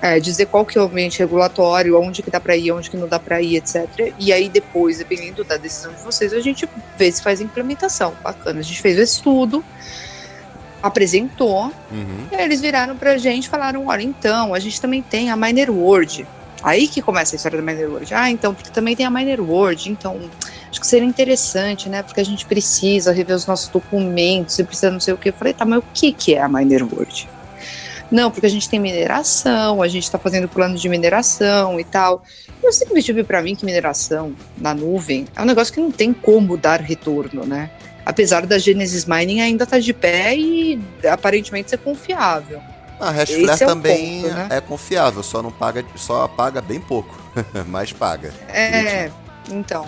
é, 0.02 0.20
dizer 0.20 0.48
qual 0.48 0.66
que 0.66 0.76
é 0.76 0.82
o 0.82 0.86
ambiente 0.86 1.20
regulatório, 1.20 2.02
onde 2.02 2.24
que 2.24 2.32
dá 2.32 2.40
para 2.40 2.58
ir, 2.58 2.72
onde 2.72 2.90
que 2.90 2.98
não 2.98 3.08
dá 3.08 3.20
para 3.20 3.40
ir, 3.44 3.58
etc. 3.58 4.12
E 4.18 4.34
aí 4.34 4.50
depois, 4.50 4.98
dependendo 4.98 5.44
da 5.44 5.56
decisão 5.56 5.94
de 5.94 6.02
vocês, 6.02 6.34
a 6.34 6.40
gente 6.40 6.68
vê 6.98 7.12
se 7.12 7.22
faz 7.22 7.40
a 7.40 7.44
implementação. 7.44 8.16
Bacana. 8.24 8.60
A 8.60 8.64
gente 8.64 8.82
fez 8.82 8.98
o 8.98 9.02
estudo, 9.04 9.64
apresentou, 10.82 11.72
Uhum. 11.92 12.28
e 12.32 12.36
aí 12.36 12.44
eles 12.46 12.60
viraram 12.60 12.98
pra 12.98 13.18
gente 13.18 13.46
e 13.46 13.50
falaram: 13.50 13.86
olha, 13.86 14.02
então, 14.02 14.54
a 14.56 14.60
gente 14.60 14.82
também 14.82 15.04
tem 15.04 15.30
a 15.30 15.36
Miner 15.36 15.70
World. 15.70 16.26
Aí 16.64 16.88
que 16.88 17.02
começa 17.02 17.36
a 17.36 17.38
história 17.38 17.62
da 17.62 17.64
Miner 17.64 17.90
World. 17.90 18.14
Ah, 18.14 18.32
então, 18.32 18.54
porque 18.54 18.70
também 18.70 18.96
tem 18.96 19.06
a 19.06 19.10
Miner 19.10 19.42
World, 19.42 19.92
então 19.92 20.18
acho 20.72 20.80
que 20.80 20.88
seria 20.88 21.08
interessante, 21.08 21.90
né? 21.90 22.02
Porque 22.02 22.22
a 22.22 22.26
gente 22.26 22.46
precisa 22.46 23.12
rever 23.12 23.36
os 23.36 23.46
nossos 23.46 23.68
documentos 23.68 24.58
e 24.58 24.64
precisa 24.64 24.90
não 24.90 25.00
sei 25.00 25.14
o 25.14 25.18
que. 25.18 25.30
Eu 25.30 25.34
falei, 25.34 25.54
tá, 25.54 25.66
mas 25.66 25.80
o 25.80 25.84
que, 25.94 26.14
que 26.14 26.36
é 26.36 26.42
a 26.42 26.48
Miner 26.48 26.84
World? 26.84 27.28
Não, 28.10 28.32
porque 28.32 28.46
a 28.46 28.50
gente 28.50 28.70
tem 28.70 28.80
mineração, 28.80 29.82
a 29.82 29.88
gente 29.88 30.10
tá 30.10 30.18
fazendo 30.18 30.48
plano 30.48 30.78
de 30.78 30.88
mineração 30.88 31.80
e 31.80 31.84
tal. 31.84 32.24
Eu 32.62 32.72
sempre 32.72 33.02
tive 33.02 33.24
pra 33.24 33.42
mim 33.42 33.56
que 33.56 33.66
mineração 33.66 34.34
na 34.56 34.74
nuvem 34.74 35.26
é 35.36 35.42
um 35.42 35.46
negócio 35.46 35.74
que 35.74 35.82
não 35.82 35.92
tem 35.92 36.14
como 36.14 36.56
dar 36.56 36.80
retorno, 36.80 37.46
né? 37.46 37.72
Apesar 38.06 38.46
da 38.46 38.58
Genesis 38.58 39.06
Mining 39.06 39.42
ainda 39.42 39.64
estar 39.64 39.80
de 39.80 39.94
pé 39.94 40.38
e 40.38 40.80
aparentemente 41.12 41.72
ser 41.72 41.80
confiável. 41.80 42.62
A 43.00 43.12
Hashflare 43.12 43.64
é 43.64 43.66
também 43.66 44.22
ponto, 44.22 44.34
né? 44.34 44.48
é 44.52 44.62
confiável, 44.62 45.24
só 45.24 45.42
não 45.42 45.52
paga, 45.52 45.84
só 45.96 46.28
paga 46.28 46.62
bem 46.62 46.80
pouco, 46.80 47.18
mas 47.68 47.92
paga. 47.92 48.34
É, 48.48 49.12
então. 49.50 49.86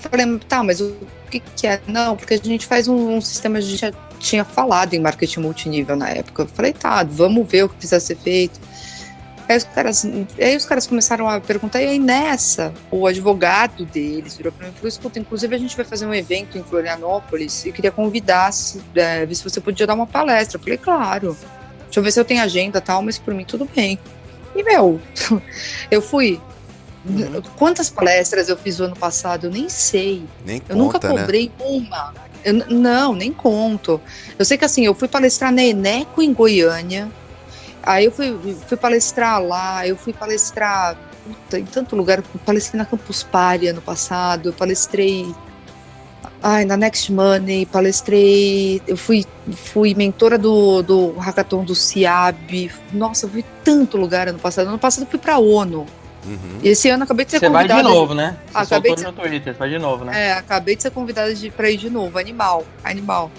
Falei, 0.00 0.38
tá, 0.48 0.64
mas 0.64 0.80
o 0.80 0.96
que, 1.30 1.38
que 1.38 1.66
é? 1.66 1.80
Não, 1.86 2.16
porque 2.16 2.34
a 2.34 2.36
gente 2.36 2.66
faz 2.66 2.88
um, 2.88 3.16
um 3.16 3.20
sistema, 3.20 3.58
a 3.58 3.60
gente 3.60 3.76
já 3.76 3.92
tinha 4.18 4.44
falado 4.44 4.94
em 4.94 5.00
marketing 5.00 5.40
multinível 5.40 5.94
na 5.94 6.08
época. 6.08 6.42
Eu 6.42 6.46
falei, 6.48 6.72
tá, 6.72 7.04
vamos 7.04 7.48
ver 7.48 7.64
o 7.64 7.68
que 7.68 7.76
precisa 7.76 8.00
ser 8.00 8.16
feito. 8.16 8.60
Aí 9.48 9.56
os 9.56 9.64
caras, 9.64 10.06
aí 10.38 10.56
os 10.56 10.64
caras 10.64 10.86
começaram 10.86 11.28
a 11.28 11.40
perguntar, 11.40 11.82
e 11.82 11.86
aí 11.86 11.98
nessa, 11.98 12.72
o 12.90 13.06
advogado 13.06 13.84
deles 13.84 14.36
virou 14.36 14.52
pra 14.52 14.66
mim 14.66 14.72
e 14.72 14.76
falou: 14.76 14.88
escuta, 14.88 15.18
inclusive 15.18 15.54
a 15.54 15.58
gente 15.58 15.76
vai 15.76 15.84
fazer 15.84 16.06
um 16.06 16.14
evento 16.14 16.56
em 16.56 16.62
Florianópolis 16.62 17.66
e 17.66 17.72
queria 17.72 17.90
convidar, 17.90 18.52
se, 18.52 18.80
é, 18.94 19.26
ver 19.26 19.34
se 19.34 19.44
você 19.44 19.60
podia 19.60 19.86
dar 19.86 19.94
uma 19.94 20.06
palestra. 20.06 20.58
Eu 20.58 20.62
falei, 20.62 20.78
claro. 20.78 21.36
Deixa 21.92 22.00
eu 22.00 22.04
ver 22.04 22.10
se 22.10 22.18
eu 22.18 22.24
tenho 22.24 22.40
agenda 22.40 22.78
e 22.78 22.80
tal, 22.80 23.02
mas 23.02 23.18
por 23.18 23.34
mim 23.34 23.44
tudo 23.44 23.68
bem. 23.76 23.98
E, 24.56 24.62
meu, 24.62 24.98
eu 25.90 26.00
fui. 26.00 26.40
Uhum. 27.04 27.42
Quantas 27.54 27.90
palestras 27.90 28.48
eu 28.48 28.56
fiz 28.56 28.80
o 28.80 28.84
ano 28.84 28.96
passado? 28.96 29.48
Eu 29.48 29.50
nem 29.50 29.68
sei. 29.68 30.24
Nem 30.42 30.62
Eu 30.70 30.76
nunca 30.76 30.98
conta, 30.98 31.12
né? 31.12 31.20
cobrei 31.20 31.52
uma. 31.60 32.14
Eu 32.42 32.54
não, 32.54 33.14
nem 33.14 33.30
conto. 33.30 34.00
Eu 34.38 34.44
sei 34.46 34.56
que 34.56 34.64
assim, 34.64 34.86
eu 34.86 34.94
fui 34.94 35.06
palestrar 35.06 35.52
na 35.52 35.62
Eneco 35.62 36.22
em 36.22 36.32
Goiânia. 36.32 37.10
Aí 37.82 38.06
eu 38.06 38.10
fui, 38.10 38.38
fui 38.66 38.78
palestrar 38.78 39.42
lá, 39.42 39.86
eu 39.86 39.94
fui 39.94 40.14
palestrar 40.14 40.96
puta, 41.26 41.58
em 41.58 41.66
tanto 41.66 41.94
lugar. 41.94 42.20
Eu 42.20 42.24
palestrei 42.40 42.78
na 42.78 42.86
Campus 42.86 43.22
Party 43.22 43.66
ano 43.66 43.82
passado, 43.82 44.48
eu 44.48 44.52
palestrei 44.54 45.34
ai, 46.42 46.64
na 46.64 46.76
Next 46.76 47.10
Money, 47.12 47.66
palestrei. 47.66 48.82
Eu 48.86 48.96
fui, 48.96 49.24
fui 49.52 49.94
mentora 49.94 50.36
do, 50.36 50.82
do 50.82 51.12
hackathon 51.12 51.64
do 51.64 51.74
CIAB. 51.74 52.70
Nossa, 52.92 53.26
eu 53.26 53.30
fui 53.30 53.44
tanto 53.64 53.96
lugar 53.96 54.28
ano 54.28 54.38
passado. 54.38 54.68
Ano 54.68 54.78
passado 54.78 55.04
eu 55.04 55.10
fui 55.10 55.18
pra 55.18 55.38
ONU. 55.38 55.86
Uhum. 56.24 56.58
E 56.62 56.68
esse 56.68 56.88
ano 56.88 57.02
acabei 57.04 57.24
de 57.24 57.32
ser 57.32 57.40
Você 57.40 57.48
vai 57.48 57.62
convidada. 57.66 57.82
de 57.88 57.94
novo, 57.94 58.14
né? 58.14 58.36
Você 58.52 58.58
Acabei 58.58 58.94
de- 58.94 59.02
no 59.02 59.12
Twitter, 59.12 59.52
você 59.54 59.58
vai 59.58 59.68
de 59.70 59.78
novo, 59.78 60.04
né? 60.04 60.28
É, 60.28 60.32
acabei 60.34 60.76
de 60.76 60.82
ser 60.82 60.90
convidada 60.90 61.34
de, 61.34 61.50
pra 61.50 61.68
ir 61.70 61.76
de 61.76 61.90
novo. 61.90 62.16
Animal, 62.18 62.64
animal. 62.84 63.30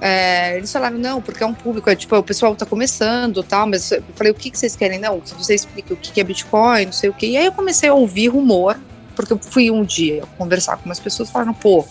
É, 0.00 0.56
eles 0.56 0.70
falaram, 0.72 0.98
não, 0.98 1.20
porque 1.22 1.42
é 1.42 1.46
um 1.46 1.54
público, 1.54 1.88
é, 1.88 1.96
tipo, 1.96 2.14
o 2.16 2.22
pessoal 2.22 2.54
tá 2.54 2.66
começando 2.66 3.42
tal, 3.42 3.66
mas 3.66 3.90
eu 3.90 4.02
falei, 4.14 4.32
o 4.32 4.34
que, 4.34 4.50
que 4.50 4.58
vocês 4.58 4.76
querem? 4.76 4.98
Não, 4.98 5.20
que 5.20 5.34
você 5.34 5.54
explique 5.54 5.92
o 5.92 5.96
que, 5.96 6.12
que 6.12 6.20
é 6.20 6.24
Bitcoin, 6.24 6.86
não 6.86 6.92
sei 6.92 7.08
o 7.10 7.12
que. 7.14 7.26
E 7.26 7.36
aí 7.36 7.46
eu 7.46 7.52
comecei 7.52 7.88
a 7.88 7.94
ouvir 7.94 8.28
rumor, 8.28 8.76
porque 9.14 9.32
eu 9.32 9.38
fui 9.38 9.70
um 9.70 9.84
dia 9.84 10.24
conversar 10.36 10.76
com 10.76 10.86
umas 10.86 11.00
pessoas 11.00 11.30
falaram, 11.30 11.54
pô, 11.54 11.84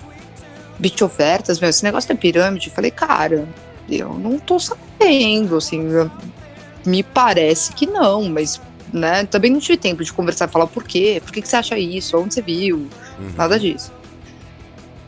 bit 0.79 1.03
ofertas, 1.03 1.59
meu, 1.59 1.69
esse 1.69 1.83
negócio 1.83 2.11
é 2.11 2.15
pirâmide. 2.15 2.67
Eu 2.67 2.73
falei, 2.73 2.91
cara, 2.91 3.47
eu 3.89 4.13
não 4.13 4.37
tô 4.39 4.59
sabendo, 4.59 5.57
assim, 5.57 5.81
me 6.85 7.03
parece 7.03 7.73
que 7.73 7.85
não, 7.85 8.23
mas 8.29 8.61
né, 8.91 9.25
também 9.25 9.51
não 9.51 9.59
tive 9.59 9.77
tempo 9.77 10.03
de 10.03 10.13
conversar, 10.13 10.47
falar 10.47 10.67
por 10.67 10.83
quê, 10.83 11.21
por 11.23 11.31
que, 11.31 11.41
que 11.41 11.47
você 11.47 11.55
acha 11.55 11.77
isso, 11.77 12.17
onde 12.17 12.33
você 12.33 12.41
viu, 12.41 12.87
Uhum. 13.19 13.31
nada 13.37 13.59
disso. 13.59 13.91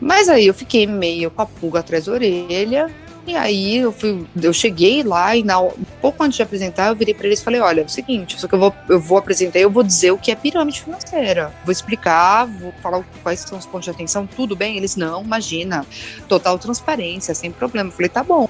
Mas 0.00 0.28
aí 0.28 0.46
eu 0.46 0.54
fiquei 0.54 0.86
meio 0.86 1.30
com 1.30 1.42
a 1.42 1.46
pulga 1.46 1.80
atrás 1.80 2.04
da 2.04 2.12
orelha. 2.12 2.90
E 3.26 3.34
aí 3.36 3.78
eu 3.78 3.90
fui, 3.92 4.24
eu 4.40 4.52
cheguei 4.52 5.02
lá 5.02 5.34
e 5.34 5.42
na, 5.42 5.60
um 5.60 5.72
pouco 6.00 6.22
antes 6.22 6.36
de 6.36 6.42
apresentar, 6.44 6.88
eu 6.88 6.94
virei 6.94 7.12
para 7.12 7.26
eles 7.26 7.40
e 7.40 7.44
falei, 7.44 7.60
olha, 7.60 7.80
é 7.80 7.84
o 7.84 7.88
seguinte, 7.88 8.40
só 8.40 8.46
que 8.46 8.54
eu 8.54 8.58
vou, 8.60 8.72
eu 8.88 9.00
vou 9.00 9.18
apresentar 9.18 9.58
e 9.58 9.62
eu 9.62 9.70
vou 9.70 9.82
dizer 9.82 10.12
o 10.12 10.18
que 10.18 10.30
é 10.30 10.36
pirâmide 10.36 10.80
financeira. 10.80 11.52
Vou 11.64 11.72
explicar, 11.72 12.44
vou 12.46 12.72
falar 12.80 13.04
quais 13.24 13.40
são 13.40 13.58
os 13.58 13.66
pontos 13.66 13.84
de 13.86 13.90
atenção, 13.90 14.26
tudo 14.28 14.54
bem? 14.54 14.76
Eles, 14.76 14.94
não, 14.94 15.24
imagina, 15.24 15.84
total 16.28 16.56
transparência, 16.56 17.34
sem 17.34 17.50
problema. 17.50 17.88
Eu 17.88 17.92
falei, 17.94 18.08
tá 18.08 18.22
bom. 18.22 18.48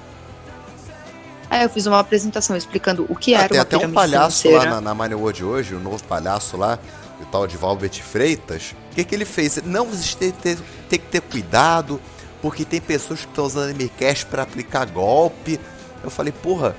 Aí 1.49 1.63
eu 1.63 1.69
fiz 1.69 1.85
uma 1.87 1.99
apresentação 1.99 2.55
explicando 2.55 3.05
o 3.09 3.15
que 3.15 3.33
Ah, 3.33 3.39
era 3.39 3.49
tem 3.49 3.57
uma 3.57 3.61
até 3.63 3.77
um 3.77 3.79
pirâmide 3.79 3.95
palhaço 3.95 4.41
financeira. 4.43 4.69
lá 4.75 4.75
na, 4.75 4.81
na 4.81 4.93
Money 4.93 5.15
World 5.15 5.43
hoje, 5.43 5.73
o 5.75 5.79
novo 5.79 6.03
palhaço 6.03 6.57
lá, 6.57 6.77
o 7.21 7.25
tal 7.25 7.47
de 7.47 7.55
Valbert 7.57 7.99
Freitas. 8.03 8.75
O 8.91 8.95
que, 8.95 9.03
que 9.03 9.15
ele 9.15 9.25
fez? 9.25 9.59
Não, 9.63 9.85
vocês 9.85 10.13
têm, 10.13 10.31
têm- 10.31 10.57
têm 10.89 10.99
que 10.99 11.05
ter 11.07 11.21
cuidado, 11.21 11.99
porque 12.41 12.63
tem 12.65 12.79
pessoas 12.79 13.21
que 13.21 13.27
estão 13.27 13.45
usando 13.45 13.75
MCash 13.75 14.23
para 14.25 14.43
aplicar 14.43 14.85
golpe. 14.85 15.59
Eu 16.03 16.09
falei, 16.09 16.31
porra, 16.31 16.75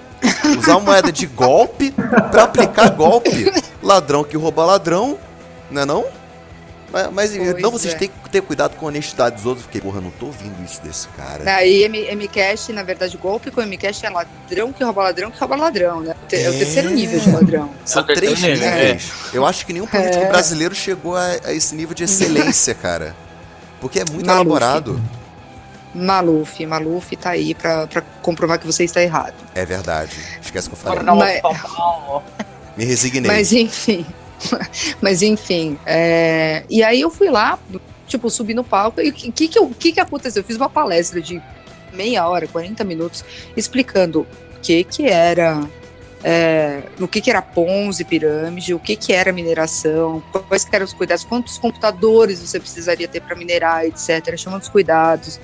usar 0.59 0.79
moeda 0.81 1.11
de 1.13 1.27
golpe 1.27 1.93
para 2.31 2.45
aplicar 2.45 2.91
golpe. 2.91 3.53
Ladrão 3.83 4.25
que 4.25 4.37
rouba 4.37 4.65
ladrão, 4.65 5.19
não 5.71 5.83
é 5.83 5.85
não? 5.85 6.05
Mas, 6.91 7.11
mas 7.13 7.61
não, 7.61 7.71
vocês 7.71 7.93
é. 7.93 7.99
têm 7.99 8.09
que 8.09 8.31
ter 8.31 8.41
cuidado 8.41 8.75
com 8.77 8.87
a 8.87 8.89
honestidade 8.89 9.37
dos 9.37 9.45
outros. 9.45 9.67
Fiquei, 9.67 9.79
porra, 9.79 10.01
não 10.01 10.11
tô 10.11 10.25
ouvindo 10.27 10.65
isso 10.65 10.81
desse 10.81 11.07
cara. 11.09 11.45
Aí 11.57 11.83
M- 11.85 12.17
Mcash, 12.17 12.69
na 12.69 12.83
verdade, 12.83 13.15
golpe 13.19 13.51
com 13.51 13.61
Mcash 13.61 14.05
é 14.05 14.09
ladrão 14.09 14.73
que 14.73 14.83
rouba 14.83 15.03
ladrão 15.03 15.31
que 15.31 15.39
rouba 15.39 15.55
ladrão, 15.57 16.01
né? 16.01 16.15
Te- 16.27 16.37
É 16.37 16.49
o 16.49 16.55
É. 16.55 16.59
terceiro 16.59 16.89
nível 16.91 17.21
de 17.21 17.31
ladrão. 17.31 17.71
São 17.85 18.01
É 18.01 18.05
o 18.05 18.07
terceiro 18.07 18.37
três 18.37 18.59
níveis. 18.61 19.13
Eu 19.35 19.45
acho 19.45 19.67
que 19.67 19.75
nenhum 19.75 19.87
político 19.87 20.25
É. 20.25 20.29
brasileiro 20.31 20.75
chegou 20.75 21.15
a, 21.15 21.27
a 21.45 21.53
esse 21.53 21.75
nível 21.75 21.95
de 21.95 22.05
excelência, 22.05 22.73
cara. 22.81 23.15
Porque 23.83 24.01
é 24.01 24.05
muito 24.11 24.25
Maluf. 24.27 24.47
elaborado. 24.47 25.01
Maluf, 25.95 26.65
Maluf 26.67 27.17
tá 27.17 27.31
aí 27.31 27.55
pra, 27.55 27.87
pra 27.87 28.03
comprovar 28.23 28.59
que 28.59 28.67
você 28.67 28.85
está 28.85 29.03
errado. 29.03 29.35
É 29.55 29.65
verdade. 29.65 30.13
Esquece 30.41 30.69
que 30.69 30.75
eu 30.75 30.79
falei. 30.79 31.03
Mas-. 31.03 31.41
Me 32.77 32.85
resignei. 32.85 33.31
Mas 33.31 33.53
enfim. 33.53 34.07
Mas 35.03 35.23
enfim. 35.23 35.79
é, 35.85 36.63
E 36.69 36.83
aí 36.83 37.01
eu 37.01 37.11
fui 37.11 37.29
lá, 37.31 37.59
tipo, 38.07 38.31
subi 38.31 38.55
no 38.55 38.63
palco. 38.65 39.01
E 39.01 39.09
o 39.09 39.13
que, 39.13 39.33
que, 39.33 39.49
que, 39.49 39.59
eu- 39.59 39.71
que, 39.71 39.93
que 39.93 40.01
aconteceu? 40.01 40.43
Eu 40.43 40.47
fiz 40.47 40.57
uma 40.57 40.69
palestra 40.71 41.21
de 41.21 41.43
meia 41.93 42.29
hora, 42.29 42.47
40 42.47 42.85
minutos, 42.85 43.25
explicando 43.57 44.21
o 44.21 44.61
que, 44.61 44.85
que 44.85 45.07
era. 45.09 45.61
é, 46.23 46.83
o 47.01 47.09
que, 47.09 47.21
que 47.21 47.31
era 47.31 47.43
Ponzi, 47.43 48.05
pirâmide, 48.05 48.75
o 48.75 48.79
que, 48.79 48.95
que 48.95 49.13
era 49.13 49.33
mineração, 49.33 50.23
quais 50.47 50.65
que 50.65 50.75
eram 50.77 50.85
os 50.85 50.93
cuidados, 50.93 51.25
quantos 51.25 51.59
computadores 51.59 52.39
você 52.41 52.61
precisaria 52.61 53.09
ter 53.09 53.21
para 53.23 53.35
minerar, 53.35 53.85
etc. 53.87 54.37
Chamando 54.37 54.63
os 54.63 54.69
cuidados. 54.69 55.41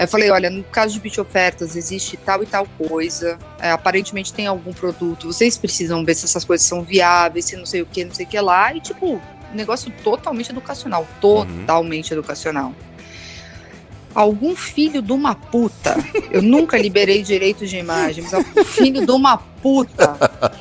Eu 0.00 0.08
falei, 0.08 0.30
olha, 0.30 0.48
no 0.48 0.64
caso 0.64 0.94
de 0.94 1.00
bit 1.00 1.20
ofertas 1.20 1.76
existe 1.76 2.16
tal 2.16 2.42
e 2.42 2.46
tal 2.46 2.66
coisa, 2.78 3.38
é, 3.58 3.70
aparentemente 3.70 4.32
tem 4.32 4.46
algum 4.46 4.72
produto, 4.72 5.26
vocês 5.26 5.58
precisam 5.58 6.02
ver 6.06 6.14
se 6.14 6.24
essas 6.24 6.42
coisas 6.42 6.66
são 6.66 6.82
viáveis, 6.82 7.44
se 7.44 7.54
não 7.54 7.66
sei 7.66 7.82
o 7.82 7.86
que, 7.86 8.02
não 8.02 8.14
sei 8.14 8.24
o 8.24 8.28
que 8.30 8.40
lá, 8.40 8.74
e 8.74 8.80
tipo, 8.80 9.20
negócio 9.52 9.92
totalmente 10.02 10.48
educacional, 10.48 11.06
totalmente 11.20 12.14
educacional. 12.14 12.74
Algum 14.14 14.56
filho 14.56 15.02
de 15.02 15.12
uma 15.12 15.34
puta, 15.34 15.94
eu 16.32 16.40
nunca 16.40 16.78
liberei 16.78 17.22
direitos 17.22 17.68
de 17.68 17.76
imagem, 17.76 18.24
mas 18.24 18.32
algum 18.32 18.64
filho 18.64 19.04
de 19.04 19.12
uma 19.12 19.36
puta, 19.36 20.16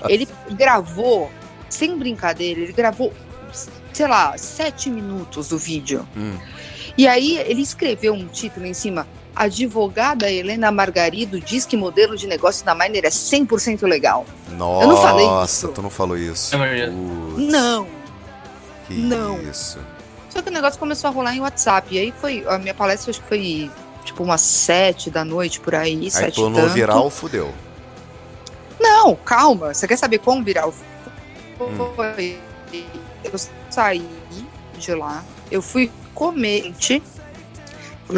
ele 0.09 0.27
gravou, 0.51 1.31
sem 1.69 1.97
brincadeira, 1.97 2.59
ele 2.59 2.73
gravou, 2.73 3.13
sei 3.93 4.05
lá, 4.05 4.37
sete 4.37 4.89
minutos 4.89 5.47
do 5.47 5.57
vídeo. 5.57 6.05
Hum. 6.17 6.37
E 6.97 7.07
aí 7.07 7.37
ele 7.37 7.61
escreveu 7.61 8.13
um 8.13 8.27
título 8.27 8.65
em 8.65 8.73
cima. 8.73 9.07
Advogada 9.35 10.29
Helena 10.29 10.71
Margarido 10.71 11.39
diz 11.39 11.65
que 11.65 11.77
modelo 11.77 12.17
de 12.17 12.27
negócio 12.27 12.65
da 12.65 12.75
Miner 12.75 13.05
é 13.05 13.09
100% 13.09 13.83
legal. 13.87 14.25
Nossa, 14.51 14.87
não 14.87 14.97
falei 14.97 15.27
isso. 15.45 15.67
tu 15.69 15.81
não 15.81 15.89
falou 15.89 16.17
isso. 16.17 16.57
Putz, 16.57 17.51
Não. 17.51 17.87
Que 18.87 18.93
não. 18.95 19.41
isso. 19.41 19.79
Só 20.29 20.41
que 20.41 20.49
o 20.49 20.51
negócio 20.53 20.79
começou 20.79 21.07
a 21.09 21.11
rolar 21.13 21.35
em 21.35 21.39
WhatsApp. 21.41 21.93
E 21.93 21.99
aí 21.99 22.13
foi. 22.19 22.43
A 22.47 22.57
minha 22.57 22.73
palestra 22.73 23.11
acho 23.11 23.21
que 23.21 23.27
foi 23.27 23.71
tipo 24.03 24.23
umas 24.23 24.41
sete 24.41 25.09
da 25.09 25.23
noite 25.23 25.59
por 25.59 25.73
aí. 25.75 25.95
Aí 26.03 26.11
sete 26.11 26.35
tu 26.35 26.49
não 26.49 26.61
tanto. 26.61 26.73
viral, 26.73 27.09
fudeu. 27.09 27.53
Não, 28.79 29.15
calma. 29.15 29.73
Você 29.73 29.87
quer 29.87 29.97
saber 29.97 30.19
como 30.19 30.43
viral? 30.43 30.73
Hum. 31.59 31.91
Foi. 31.95 32.37
Eu 33.23 33.31
saí 33.69 34.05
de 34.77 34.93
lá. 34.93 35.23
Eu 35.51 35.61
fui 35.61 35.91
comer. 36.13 36.73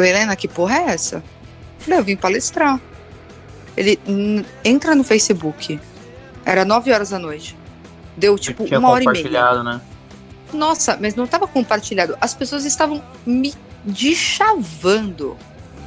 Helena, 0.00 0.34
que 0.36 0.48
porra 0.48 0.76
é 0.78 0.82
essa? 0.90 1.22
Falei, 1.78 1.98
eu 1.98 2.04
vim 2.04 2.16
palestrar. 2.16 2.80
Ele 3.76 3.98
"Hum, 4.06 4.44
entra 4.64 4.94
no 4.94 5.02
Facebook. 5.04 5.80
Era 6.44 6.64
nove 6.64 6.92
horas 6.92 7.10
da 7.10 7.18
noite. 7.18 7.56
Deu 8.16 8.38
tipo 8.38 8.64
uma 8.64 8.90
hora 8.90 9.02
e 9.02 9.06
meia. 9.06 9.16
compartilhado, 9.16 9.64
né? 9.64 9.80
Nossa, 10.52 10.98
mas 11.00 11.14
não 11.14 11.24
estava 11.24 11.46
compartilhado. 11.46 12.16
As 12.20 12.34
pessoas 12.34 12.64
estavam 12.64 13.02
me 13.24 13.54
deschavando. 13.84 15.36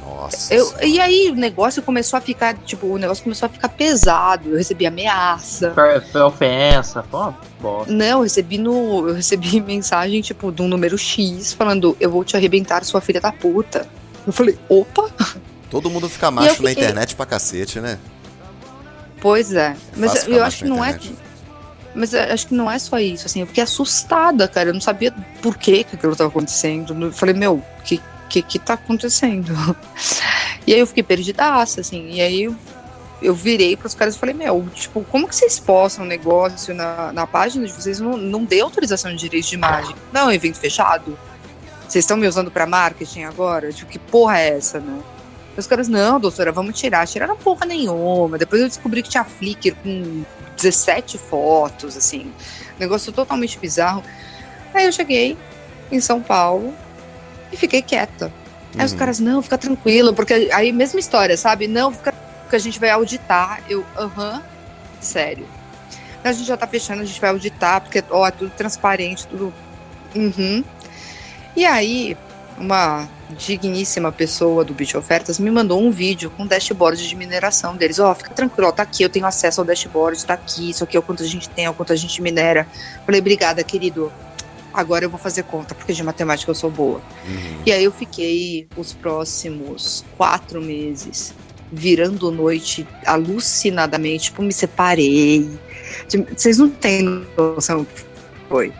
Nossa. 0.06 0.54
Eu, 0.54 0.72
e 0.82 1.00
aí 1.00 1.30
o 1.30 1.34
negócio 1.34 1.82
começou 1.82 2.16
a 2.16 2.20
ficar, 2.20 2.54
tipo, 2.64 2.86
o 2.86 2.96
negócio 2.98 3.22
começou 3.24 3.46
a 3.46 3.48
ficar 3.48 3.68
pesado. 3.68 4.50
Eu 4.50 4.56
recebi 4.56 4.86
ameaça. 4.86 5.72
Foi, 5.72 6.00
foi 6.00 6.20
ofensa. 6.22 7.04
Uma 7.12 7.36
bosta. 7.60 7.92
Não, 7.92 8.06
eu 8.18 8.22
recebi 8.22 8.58
no. 8.58 9.08
Eu 9.08 9.14
recebi 9.14 9.60
mensagem, 9.62 10.20
tipo, 10.20 10.50
de 10.52 10.62
um 10.62 10.68
número 10.68 10.96
X 10.96 11.52
falando, 11.52 11.96
eu 12.00 12.10
vou 12.10 12.24
te 12.24 12.36
arrebentar, 12.36 12.84
sua 12.84 13.00
filha 13.00 13.20
da 13.20 13.32
puta. 13.32 13.86
Eu 14.26 14.32
falei, 14.32 14.58
opa, 14.68 15.10
Todo 15.70 15.90
mundo 15.90 16.08
fica 16.08 16.30
macho 16.30 16.62
na 16.62 16.68
fiquei- 16.70 16.84
internet 16.84 17.14
pra 17.16 17.26
cacete, 17.26 17.80
né? 17.80 17.98
pois 19.20 19.52
é. 19.52 19.76
Mas 19.96 20.12
fácil 20.12 20.34
eu 20.34 20.44
acho 20.44 20.58
que 20.58 20.64
na 20.64 20.74
não 20.76 20.84
é. 20.84 20.90
internet. 20.90 21.16
Mas 21.94 22.12
eu 22.12 22.20
acho 22.22 22.46
que 22.48 22.54
não 22.54 22.70
é 22.70 22.78
só 22.78 22.98
isso, 22.98 23.24
assim, 23.26 23.40
eu 23.40 23.46
fiquei 23.46 23.64
assustada, 23.64 24.46
cara. 24.46 24.68
Eu 24.68 24.74
não 24.74 24.80
sabia 24.82 25.12
por 25.40 25.56
que 25.56 25.82
que 25.82 25.96
aquilo 25.96 26.14
tava 26.14 26.28
acontecendo. 26.28 27.06
Eu 27.06 27.12
falei, 27.12 27.34
meu, 27.34 27.62
que, 27.84 28.00
que 28.28 28.42
que 28.42 28.58
tá 28.58 28.74
acontecendo? 28.74 29.54
E 30.66 30.74
aí 30.74 30.80
eu 30.80 30.86
fiquei 30.86 31.02
perdidaça, 31.02 31.80
assim. 31.80 32.10
E 32.10 32.20
aí 32.20 32.42
eu, 32.42 32.56
eu 33.22 33.32
virei 33.32 33.76
pros 33.76 33.94
caras 33.94 34.16
e 34.16 34.18
falei, 34.18 34.34
meu, 34.34 34.68
tipo, 34.74 35.04
como 35.04 35.28
que 35.28 35.36
vocês 35.36 35.60
postam 35.60 36.04
um 36.04 36.08
negócio 36.08 36.74
na, 36.74 37.12
na 37.12 37.26
página 37.26 37.64
de 37.64 37.72
vocês? 37.72 38.00
Não, 38.00 38.16
não 38.16 38.44
dê 38.44 38.60
autorização 38.60 39.12
de 39.12 39.18
direitos 39.18 39.48
de 39.48 39.54
imagem. 39.54 39.94
Não, 40.12 40.30
evento 40.32 40.58
fechado. 40.58 41.16
Vocês 41.86 42.04
estão 42.04 42.16
me 42.16 42.26
usando 42.26 42.50
pra 42.50 42.66
marketing 42.66 43.22
agora? 43.22 43.72
Tipo, 43.72 43.90
que 43.90 43.98
porra 43.98 44.40
é 44.40 44.56
essa, 44.56 44.80
né? 44.80 45.00
Os 45.56 45.66
caras, 45.66 45.88
não, 45.88 46.18
doutora, 46.18 46.50
vamos 46.50 46.78
tirar. 46.78 47.06
Tiraram 47.06 47.36
porra 47.36 47.64
nenhuma. 47.64 48.36
Depois 48.36 48.60
eu 48.60 48.68
descobri 48.68 49.02
que 49.02 49.08
tinha 49.08 49.24
Flickr 49.24 49.74
com 49.82 50.24
17 50.56 51.16
fotos, 51.16 51.96
assim. 51.96 52.32
Negócio 52.78 53.12
totalmente 53.12 53.58
bizarro. 53.58 54.02
Aí 54.74 54.84
eu 54.84 54.92
cheguei 54.92 55.38
em 55.90 56.00
São 56.00 56.20
Paulo 56.20 56.74
e 57.52 57.56
fiquei 57.56 57.82
quieta. 57.82 58.32
Aí 58.78 58.84
os 58.84 58.92
Uhum. 58.92 58.98
caras, 58.98 59.18
não, 59.20 59.40
fica 59.42 59.56
tranquilo, 59.56 60.12
porque 60.12 60.50
aí 60.52 60.72
mesma 60.72 61.00
história, 61.00 61.36
sabe? 61.36 61.66
Não, 61.66 61.92
fica 61.92 62.12
porque 62.42 62.56
a 62.56 62.60
gente 62.60 62.78
vai 62.78 62.90
auditar. 62.90 63.60
Eu, 63.68 63.84
aham, 63.96 64.42
sério. 65.00 65.46
A 66.22 66.32
gente 66.32 66.46
já 66.46 66.56
tá 66.56 66.66
fechando, 66.66 67.02
a 67.02 67.04
gente 67.04 67.20
vai 67.20 67.30
auditar, 67.30 67.80
porque, 67.80 68.02
ó, 68.10 68.26
é 68.26 68.30
tudo 68.30 68.50
transparente, 68.50 69.26
tudo. 69.26 69.52
Uhum. 70.14 70.64
E 71.54 71.64
aí, 71.64 72.16
uma 72.58 73.08
digníssima 73.30 74.12
pessoa 74.12 74.64
do 74.64 74.72
Bit 74.72 74.96
Ofertas 74.96 75.38
me 75.38 75.50
mandou 75.50 75.82
um 75.82 75.90
vídeo 75.90 76.30
com 76.30 76.46
dashboard 76.46 77.06
de 77.08 77.16
mineração 77.16 77.76
deles. 77.76 77.98
Ó, 77.98 78.14
fica 78.14 78.30
tranquilo, 78.30 78.68
ó, 78.68 78.72
tá 78.72 78.82
aqui, 78.82 79.02
eu 79.02 79.08
tenho 79.10 79.26
acesso 79.26 79.60
ao 79.60 79.64
dashboard, 79.66 80.24
tá 80.24 80.34
aqui, 80.34 80.70
isso 80.70 80.84
aqui 80.84 80.96
é 80.96 81.00
o 81.00 81.02
quanto 81.02 81.22
a 81.22 81.26
gente 81.26 81.48
tem, 81.48 81.64
é 81.64 81.70
o 81.70 81.74
quanto 81.74 81.92
a 81.92 81.96
gente 81.96 82.20
minera. 82.22 82.66
Falei, 83.04 83.20
obrigada, 83.20 83.62
querido. 83.64 84.12
Agora 84.76 85.06
eu 85.06 85.08
vou 85.08 85.18
fazer 85.18 85.44
conta, 85.44 85.74
porque 85.74 85.94
de 85.94 86.02
matemática 86.02 86.50
eu 86.50 86.54
sou 86.54 86.70
boa. 86.70 87.00
Uhum. 87.26 87.62
E 87.64 87.72
aí 87.72 87.82
eu 87.82 87.90
fiquei 87.90 88.68
os 88.76 88.92
próximos 88.92 90.04
quatro 90.18 90.60
meses 90.60 91.34
virando 91.72 92.30
noite 92.30 92.86
alucinadamente, 93.06 94.24
tipo, 94.24 94.42
me 94.42 94.52
separei. 94.52 95.48
Vocês 96.36 96.58
não 96.58 96.68
têm 96.68 97.26
noção 97.38 97.78
do 97.78 97.86
que 97.86 98.04
foi. 98.50 98.70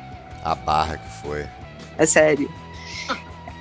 A 0.45 0.55
barra 0.55 0.99
que 0.99 1.23
foi. 1.23 1.47
É 1.97 2.05
sério. 2.05 2.53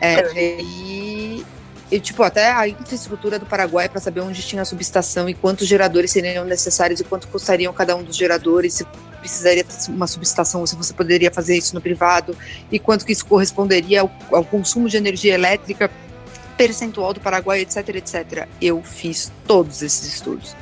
É, 0.01 0.29
e, 0.35 1.45
e, 1.89 1.99
tipo, 2.01 2.21
até 2.21 2.51
a 2.51 2.67
infraestrutura 2.67 3.39
do 3.39 3.45
Paraguai 3.45 3.87
para 3.87 4.01
saber 4.01 4.19
onde 4.19 4.41
tinha 4.41 4.61
a 4.61 4.65
subestação 4.65 5.29
e 5.29 5.33
quantos 5.33 5.69
geradores 5.69 6.11
seriam 6.11 6.43
necessários 6.43 6.99
e 6.99 7.05
quanto 7.05 7.29
custariam 7.29 7.71
cada 7.71 7.95
um 7.95 8.03
dos 8.03 8.17
geradores, 8.17 8.73
se 8.73 8.85
precisaria 9.25 9.63
ter 9.63 9.75
uma 9.89 10.05
subestação 10.05 10.61
ou 10.61 10.67
se 10.67 10.75
você 10.75 10.93
poderia 10.93 11.31
fazer 11.31 11.57
isso 11.57 11.73
no 11.73 11.81
privado 11.81 12.37
e 12.71 12.77
quanto 12.77 13.03
que 13.03 13.11
isso 13.11 13.25
corresponderia 13.25 14.01
ao, 14.01 14.11
ao 14.31 14.45
consumo 14.45 14.87
de 14.87 14.97
energia 14.97 15.33
elétrica 15.33 15.89
percentual 16.55 17.11
do 17.11 17.19
Paraguai, 17.19 17.61
etc, 17.61 17.89
etc. 17.89 18.47
Eu 18.61 18.83
fiz 18.83 19.31
todos 19.47 19.81
esses 19.81 20.13
estudos. 20.13 20.55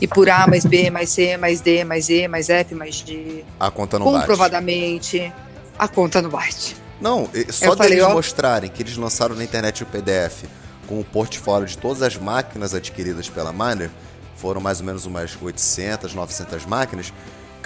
E 0.00 0.06
por 0.06 0.28
A 0.28 0.46
mais 0.46 0.64
B 0.64 0.90
mais 0.90 1.10
C 1.10 1.36
mais 1.36 1.60
D 1.60 1.84
mais 1.84 2.08
E 2.08 2.26
mais 2.26 2.48
F 2.48 2.74
mais 2.74 2.96
G. 2.96 3.44
A 3.60 3.70
conta 3.70 3.98
não 3.98 4.06
bate. 4.06 4.20
Comprovadamente, 4.20 5.32
a 5.78 5.86
conta 5.86 6.20
não 6.20 6.30
bate. 6.30 6.76
Não, 7.00 7.28
só 7.50 7.66
Eu 7.66 7.76
falei, 7.76 7.90
deles 7.90 8.04
ó. 8.04 8.14
mostrarem 8.14 8.68
que 8.68 8.82
eles 8.82 8.96
lançaram 8.96 9.36
na 9.36 9.44
internet 9.44 9.82
o 9.84 9.86
PDF 9.86 10.44
com 10.88 10.98
o 10.98 11.04
portfólio 11.04 11.68
de 11.68 11.76
todas 11.78 12.02
as 12.02 12.16
máquinas 12.16 12.74
adquiridas 12.74 13.28
pela 13.28 13.52
Miner, 13.52 13.90
foram 14.36 14.60
mais 14.60 14.80
ou 14.80 14.86
menos 14.86 15.04
umas 15.04 15.36
800, 15.40 16.14
900 16.14 16.64
máquinas. 16.64 17.12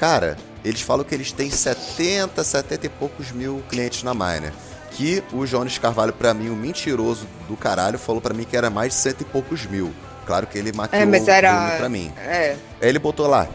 Cara, 0.02 0.36
eles 0.64 0.80
falam 0.80 1.04
que 1.04 1.14
eles 1.14 1.30
têm 1.30 1.48
70, 1.48 2.42
70 2.42 2.86
e 2.86 2.88
poucos 2.88 3.30
mil 3.30 3.62
clientes 3.70 4.02
na 4.02 4.12
Miner. 4.12 4.52
Que 4.90 5.22
o 5.32 5.46
Jones 5.46 5.78
Carvalho, 5.78 6.12
pra 6.12 6.34
mim, 6.34 6.48
o 6.48 6.56
mentiroso 6.56 7.28
do 7.48 7.56
caralho, 7.56 8.00
falou 8.00 8.20
pra 8.20 8.34
mim 8.34 8.42
que 8.42 8.56
era 8.56 8.68
mais 8.68 8.94
de 8.94 8.98
cento 8.98 9.20
e 9.20 9.24
poucos 9.24 9.64
mil. 9.64 9.94
Claro 10.26 10.48
que 10.48 10.58
ele 10.58 10.72
maquiou 10.72 11.00
É, 11.00 11.06
mas 11.06 11.28
era- 11.28 11.76
pra 11.76 11.88
mim. 11.88 12.12
É. 12.18 12.56
Aí 12.80 12.88
ele 12.88 12.98
botou 12.98 13.28
lá, 13.28 13.46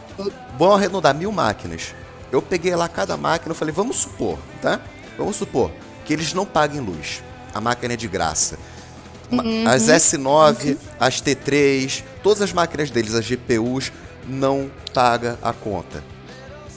vamos 0.58 0.76
arredondar 0.76 1.14
mil 1.14 1.34
máquinas. 1.34 1.94
Eu 2.32 2.42
peguei 2.42 2.74
lá 2.78 2.88
cada 2.88 3.18
máquina 3.18 3.54
e 3.54 3.58
falei, 3.58 3.74
vamos 3.74 3.98
supor, 3.98 4.40
tá? 4.62 4.80
Vamos 5.18 5.36
supor 5.36 5.70
que 6.06 6.14
eles 6.14 6.34
não 6.34 6.46
paguem 6.46 6.80
luz. 6.80 7.22
A 7.54 7.60
máquina 7.60 7.94
é 7.94 7.98
de 7.98 8.08
graça. 8.08 8.58
Uhum. 9.30 9.68
As 9.68 9.90
S9, 9.90 10.78
as 10.98 11.22
T3, 11.22 12.04
todas 12.24 12.42
as 12.42 12.54
máquinas 12.54 12.90
deles, 12.90 13.14
as 13.16 13.26
GPUs, 13.26 13.92
não 14.26 14.72
paga 14.94 15.38
a 15.44 15.52
conta. 15.52 16.02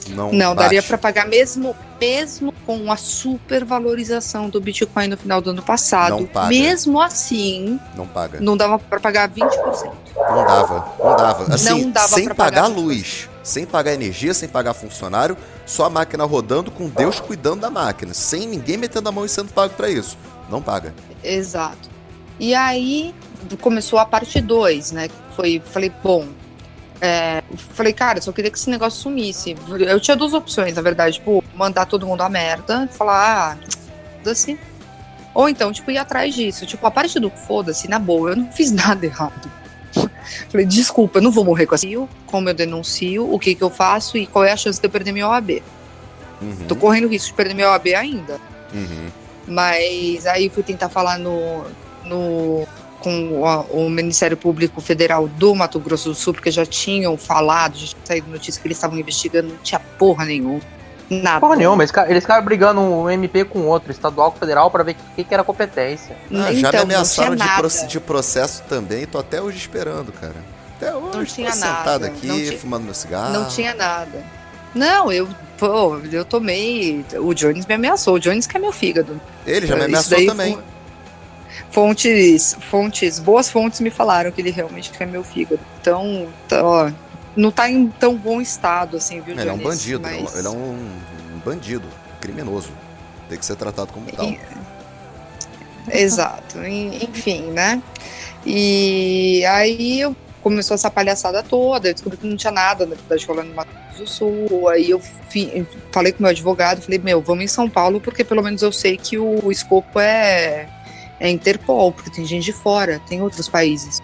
Não, 0.09 0.31
Não, 0.31 0.55
daria 0.55 0.81
para 0.81 0.97
pagar 0.97 1.27
mesmo, 1.27 1.75
mesmo 1.99 2.53
com 2.65 2.91
a 2.91 2.97
supervalorização 2.97 4.49
do 4.49 4.59
Bitcoin 4.59 5.07
no 5.07 5.17
final 5.17 5.41
do 5.41 5.51
ano 5.51 5.61
passado. 5.61 6.17
Não 6.17 6.25
paga. 6.25 6.47
Mesmo 6.47 6.99
assim, 6.99 7.79
Não 7.95 8.07
paga. 8.07 8.39
não 8.41 8.57
dava 8.57 8.79
para 8.79 8.99
pagar 8.99 9.29
20%. 9.29 9.91
Não 10.15 10.45
dava, 10.45 10.93
não 10.99 11.15
dava. 11.15 11.53
Assim, 11.53 11.81
Não 11.83 11.91
dava 11.91 12.07
sem 12.07 12.27
pagar 12.27 12.63
pagar 12.63 12.67
luz, 12.67 13.29
sem 13.43 13.65
pagar 13.65 13.93
energia, 13.93 14.33
sem 14.33 14.49
pagar 14.49 14.73
funcionário, 14.73 15.37
só 15.65 15.85
a 15.85 15.89
máquina 15.89 16.25
rodando 16.25 16.71
com 16.71 16.89
Deus 16.89 17.19
cuidando 17.19 17.61
da 17.61 17.69
máquina, 17.69 18.13
sem 18.13 18.47
ninguém 18.47 18.77
metendo 18.77 19.07
a 19.07 19.11
mão 19.11 19.25
e 19.25 19.29
sendo 19.29 19.53
pago 19.53 19.73
pra 19.75 19.89
isso. 19.89 20.17
Não 20.49 20.61
paga. 20.61 20.93
Exato. 21.23 21.89
E 22.39 22.53
aí 22.55 23.13
começou 23.61 23.99
a 23.99 24.05
parte 24.05 24.41
2, 24.41 24.91
né? 24.91 25.09
Foi, 25.35 25.61
falei, 25.71 25.91
bom, 26.03 26.25
é, 27.01 27.41
falei, 27.73 27.91
cara, 27.93 28.21
só 28.21 28.31
queria 28.31 28.51
que 28.51 28.57
esse 28.57 28.69
negócio 28.69 29.01
sumisse. 29.01 29.55
Eu 29.87 29.99
tinha 29.99 30.15
duas 30.15 30.33
opções, 30.33 30.75
na 30.75 30.81
verdade, 30.83 31.15
tipo, 31.15 31.43
mandar 31.55 31.87
todo 31.87 32.05
mundo 32.05 32.21
a 32.21 32.29
merda, 32.29 32.87
falar, 32.91 33.57
ah, 33.57 33.67
foda-se. 34.17 34.59
Ou 35.33 35.49
então, 35.49 35.71
tipo, 35.71 35.89
ir 35.89 35.97
atrás 35.97 36.35
disso. 36.35 36.65
Tipo, 36.65 36.85
a 36.85 36.91
parte 36.91 37.19
do 37.19 37.31
foda-se, 37.31 37.87
na 37.87 37.97
boa, 37.97 38.31
eu 38.31 38.35
não 38.35 38.51
fiz 38.51 38.69
nada 38.71 39.03
errado. 39.03 39.51
Falei, 40.49 40.65
desculpa, 40.65 41.17
eu 41.17 41.23
não 41.23 41.31
vou 41.31 41.43
morrer 41.43 41.65
com 41.65 41.73
assim. 41.73 42.07
Como 42.27 42.47
eu 42.47 42.53
denuncio, 42.53 43.33
o 43.33 43.39
que 43.39 43.55
que 43.55 43.63
eu 43.63 43.69
faço 43.69 44.15
e 44.15 44.27
qual 44.27 44.45
é 44.45 44.51
a 44.51 44.57
chance 44.57 44.79
de 44.79 44.85
eu 44.85 44.91
perder 44.91 45.11
minha 45.11 45.27
OAB? 45.27 45.63
Uhum, 46.41 46.65
Tô 46.67 46.75
correndo 46.75 47.07
risco 47.07 47.29
de 47.29 47.33
perder 47.33 47.53
minha 47.55 47.69
OAB 47.71 47.87
ainda. 47.95 48.39
uhum. 48.73 49.09
Mas 49.47 50.27
aí 50.27 50.49
fui 50.49 50.61
tentar 50.61 50.87
falar 50.87 51.17
no, 51.17 51.65
no 52.05 52.65
com 53.01 53.45
a- 53.45 53.61
o 53.71 53.89
Ministério 53.89 54.37
Público 54.37 54.79
Federal 54.81 55.27
do 55.27 55.53
Mato 55.55 55.79
Grosso 55.79 56.09
do 56.09 56.15
Sul, 56.15 56.33
porque 56.33 56.51
já 56.51 56.65
tinham 56.65 57.17
falado, 57.17 57.77
já 57.77 57.87
tinha 57.87 57.97
saído 58.05 58.29
notícia 58.29 58.61
que 58.61 58.67
eles 58.67 58.77
estavam 58.77 58.97
investigando, 58.97 59.49
não 59.49 59.57
tinha 59.57 59.79
porra 59.79 60.25
nenhuma. 60.25 60.61
Nada. 61.09 61.41
Porra 61.41 61.57
nenhuma, 61.57 61.83
eles, 61.83 61.91
eles 62.07 62.23
ficaram 62.23 62.45
brigando 62.45 62.79
um 62.79 63.09
MP 63.09 63.43
com 63.43 63.67
outro, 63.67 63.91
estadual 63.91 64.31
com 64.31 64.39
federal, 64.39 64.71
pra 64.71 64.81
ver 64.81 64.91
o 64.93 65.15
que, 65.15 65.23
que 65.25 65.33
era 65.33 65.43
competência. 65.43 66.15
Ah, 66.33 66.53
já 66.53 66.69
então, 66.69 66.71
me 66.71 66.77
não 66.77 66.83
ameaçaram 66.83 67.35
de, 67.35 67.49
proce- 67.57 67.85
de 67.87 67.99
processo 67.99 68.63
também, 68.69 69.05
tô 69.05 69.17
até 69.19 69.41
hoje 69.41 69.57
esperando, 69.57 70.13
cara. 70.13 70.35
Até 70.77 70.95
hoje, 70.95 71.17
Não 71.17 71.25
tinha 71.25 71.51
sentado 71.51 71.85
nada, 71.85 72.07
aqui, 72.07 72.27
não 72.27 72.37
ti- 72.37 72.57
fumando 72.57 72.85
meu 72.85 72.93
cigarro. 72.93 73.33
Não 73.33 73.45
tinha 73.49 73.73
nada. 73.75 74.23
Não, 74.73 75.11
eu, 75.11 75.27
pô, 75.57 75.97
eu 76.09 76.23
tomei. 76.23 77.05
O 77.19 77.33
Jones 77.33 77.65
me 77.65 77.75
ameaçou. 77.75 78.13
O 78.15 78.19
Jones 78.19 78.47
que 78.47 78.55
é 78.55 78.59
meu 78.59 78.71
fígado. 78.71 79.19
Ele 79.45 79.67
já 79.67 79.75
me 79.75 79.83
ameaçou 79.83 80.25
também. 80.25 80.53
foi- 80.53 80.63
Fontes, 81.69 82.55
fontes, 82.69 83.19
boas 83.19 83.49
fontes 83.49 83.79
me 83.79 83.89
falaram 83.89 84.31
que 84.31 84.41
ele 84.41 84.51
realmente 84.51 84.89
quer 84.91 85.05
meu 85.07 85.23
fígado. 85.23 85.59
Então, 85.79 86.27
tá, 86.47 86.63
ó, 86.63 86.91
não 87.35 87.51
tá 87.51 87.69
em 87.69 87.87
tão 87.87 88.15
bom 88.17 88.41
estado 88.41 88.97
assim, 88.97 89.21
viu, 89.21 89.37
Ele 89.39 89.49
é 89.49 89.53
um 89.53 89.57
bandido, 89.57 90.01
Mas- 90.01 90.35
ele 90.35 90.47
é 90.47 90.49
um, 90.49 90.73
um 91.35 91.39
bandido, 91.45 91.87
criminoso. 92.19 92.69
Tem 93.29 93.37
que 93.37 93.45
ser 93.45 93.55
tratado 93.55 93.93
como 93.93 94.05
tal. 94.11 94.33
Exato, 95.91 96.59
en- 96.63 97.03
enfim, 97.03 97.43
né? 97.51 97.81
E 98.45 99.43
aí 99.45 100.01
eu 100.01 100.15
começou 100.43 100.75
essa 100.75 100.89
palhaçada 100.89 101.41
toda, 101.43 101.89
eu 101.89 101.93
descobri 101.93 102.17
que 102.17 102.27
não 102.27 102.35
tinha 102.35 102.51
nada, 102.51 102.85
na 102.85 102.95
verdade, 102.95 103.25
falando 103.25 103.49
no 103.49 103.55
Mato 103.55 103.69
Grosso 103.95 103.99
do 104.03 104.07
Sul. 104.49 104.67
Aí 104.69 104.89
eu 104.89 104.99
fi- 105.29 105.65
falei 105.91 106.11
com 106.11 106.23
meu 106.23 106.31
advogado, 106.31 106.81
falei, 106.81 106.99
meu, 106.99 107.21
vamos 107.21 107.43
em 107.43 107.47
São 107.47 107.69
Paulo, 107.69 108.01
porque 108.01 108.23
pelo 108.23 108.41
menos 108.41 108.61
eu 108.61 108.71
sei 108.71 108.97
que 108.97 109.17
o 109.17 109.51
escopo 109.51 109.99
é, 109.99 110.67
é 111.21 111.29
Interpol, 111.29 111.91
porque 111.91 112.09
tem 112.09 112.25
gente 112.25 112.45
de 112.45 112.51
fora, 112.53 112.99
tem 113.07 113.21
outros 113.21 113.47
países. 113.47 114.01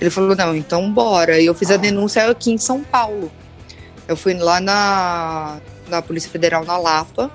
Ele 0.00 0.10
falou, 0.10 0.34
não, 0.34 0.54
então 0.56 0.92
bora. 0.92 1.38
E 1.38 1.46
eu 1.46 1.54
fiz 1.54 1.70
a 1.70 1.76
denúncia 1.76 2.28
aqui 2.28 2.50
em 2.50 2.58
São 2.58 2.82
Paulo. 2.82 3.30
Eu 4.08 4.16
fui 4.16 4.34
lá 4.34 4.60
na, 4.60 5.60
na 5.88 6.02
Polícia 6.02 6.28
Federal 6.28 6.64
na 6.64 6.76
Lapa 6.76 7.30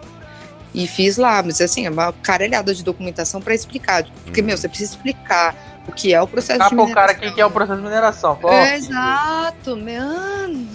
e 0.74 0.86
fiz 0.86 1.16
lá, 1.16 1.42
mas 1.42 1.62
assim, 1.62 1.86
é 1.86 1.90
uma 1.90 2.12
caralhada 2.12 2.76
de 2.76 2.84
documentação 2.84 3.42
para 3.42 3.56
explicar. 3.56 4.04
Porque, 4.26 4.42
meu, 4.42 4.58
você 4.58 4.68
precisa 4.68 4.92
explicar 4.92 5.56
o 5.88 5.94
que 5.94 6.14
é 6.14 6.22
o 6.22 6.28
processo 6.28 6.60
Tá 6.60 6.68
de 6.68 6.76
pro 6.76 6.86
cara 6.94 7.14
mineração. 7.14 7.24
aqui 7.28 7.36
que 7.36 7.42
é 7.42 7.46
o 7.46 7.50
processo 7.52 7.78
de 7.80 7.84
mineração. 7.88 8.40
É, 8.50 8.76
Exato, 8.76 9.78
mano. 9.78 10.68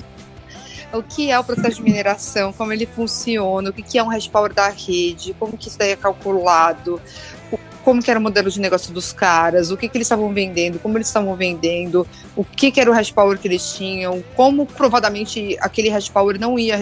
O 0.95 1.03
que 1.03 1.31
é 1.31 1.39
o 1.39 1.45
processo 1.45 1.77
de 1.77 1.83
mineração, 1.83 2.53
como 2.55 2.73
ele 2.73 2.87
funciona, 2.87 3.69
o 3.69 3.73
que 3.73 3.99
é 3.99 4.03
um 4.03 4.09
hash 4.09 4.29
power 4.29 4.53
da 4.55 4.69
rede, 4.71 5.35
como 5.39 5.57
que 5.59 5.69
isso 5.69 5.79
daí 5.79 5.91
é 5.91 5.97
calculado, 5.97 6.95
o- 6.97 7.42
como 7.83 8.03
que 8.03 8.11
era 8.11 8.19
o 8.19 8.23
modelo 8.23 8.51
de 8.51 8.61
negócio 8.61 8.93
dos 8.93 9.13
caras, 9.13 9.71
o 9.71 9.77
que 9.77 9.89
que 9.89 9.97
eles 9.97 10.07
estavam 10.07 10.33
vendendo, 10.33 10.79
como 10.79 10.97
eles 10.97 11.09
estavam 11.09 11.35
vendendo, 11.37 12.07
o 12.37 12.45
que 12.45 12.71
que 12.71 12.81
era 12.81 12.91
o 12.91 12.95
hash 12.95 13.11
power 13.11 13.39
que 13.39 13.49
eles 13.49 13.75
tinham, 13.75 14.23
como 14.35 14.67
provadamente 14.67 15.57
aquele 15.61 15.89
hash 15.89 16.09
power 16.09 16.39
não 16.39 16.59
ia 16.59 16.79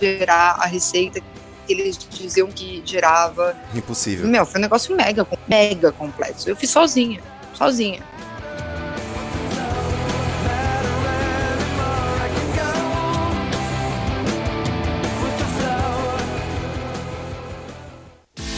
gerar 0.00 0.56
a 0.60 0.66
receita 0.66 1.20
que 1.20 1.72
eles 1.72 1.98
diziam 2.10 2.48
que 2.48 2.82
gerava. 2.84 3.56
Impossível. 3.74 4.26
Meu, 4.26 4.44
foi 4.44 4.58
um 4.58 4.62
negócio 4.62 4.96
mega, 4.96 5.26
mega 5.48 5.92
complexo. 5.92 6.48
Eu 6.48 6.56
fiz 6.56 6.70
sozinha, 6.70 7.20
sozinha. 7.54 8.02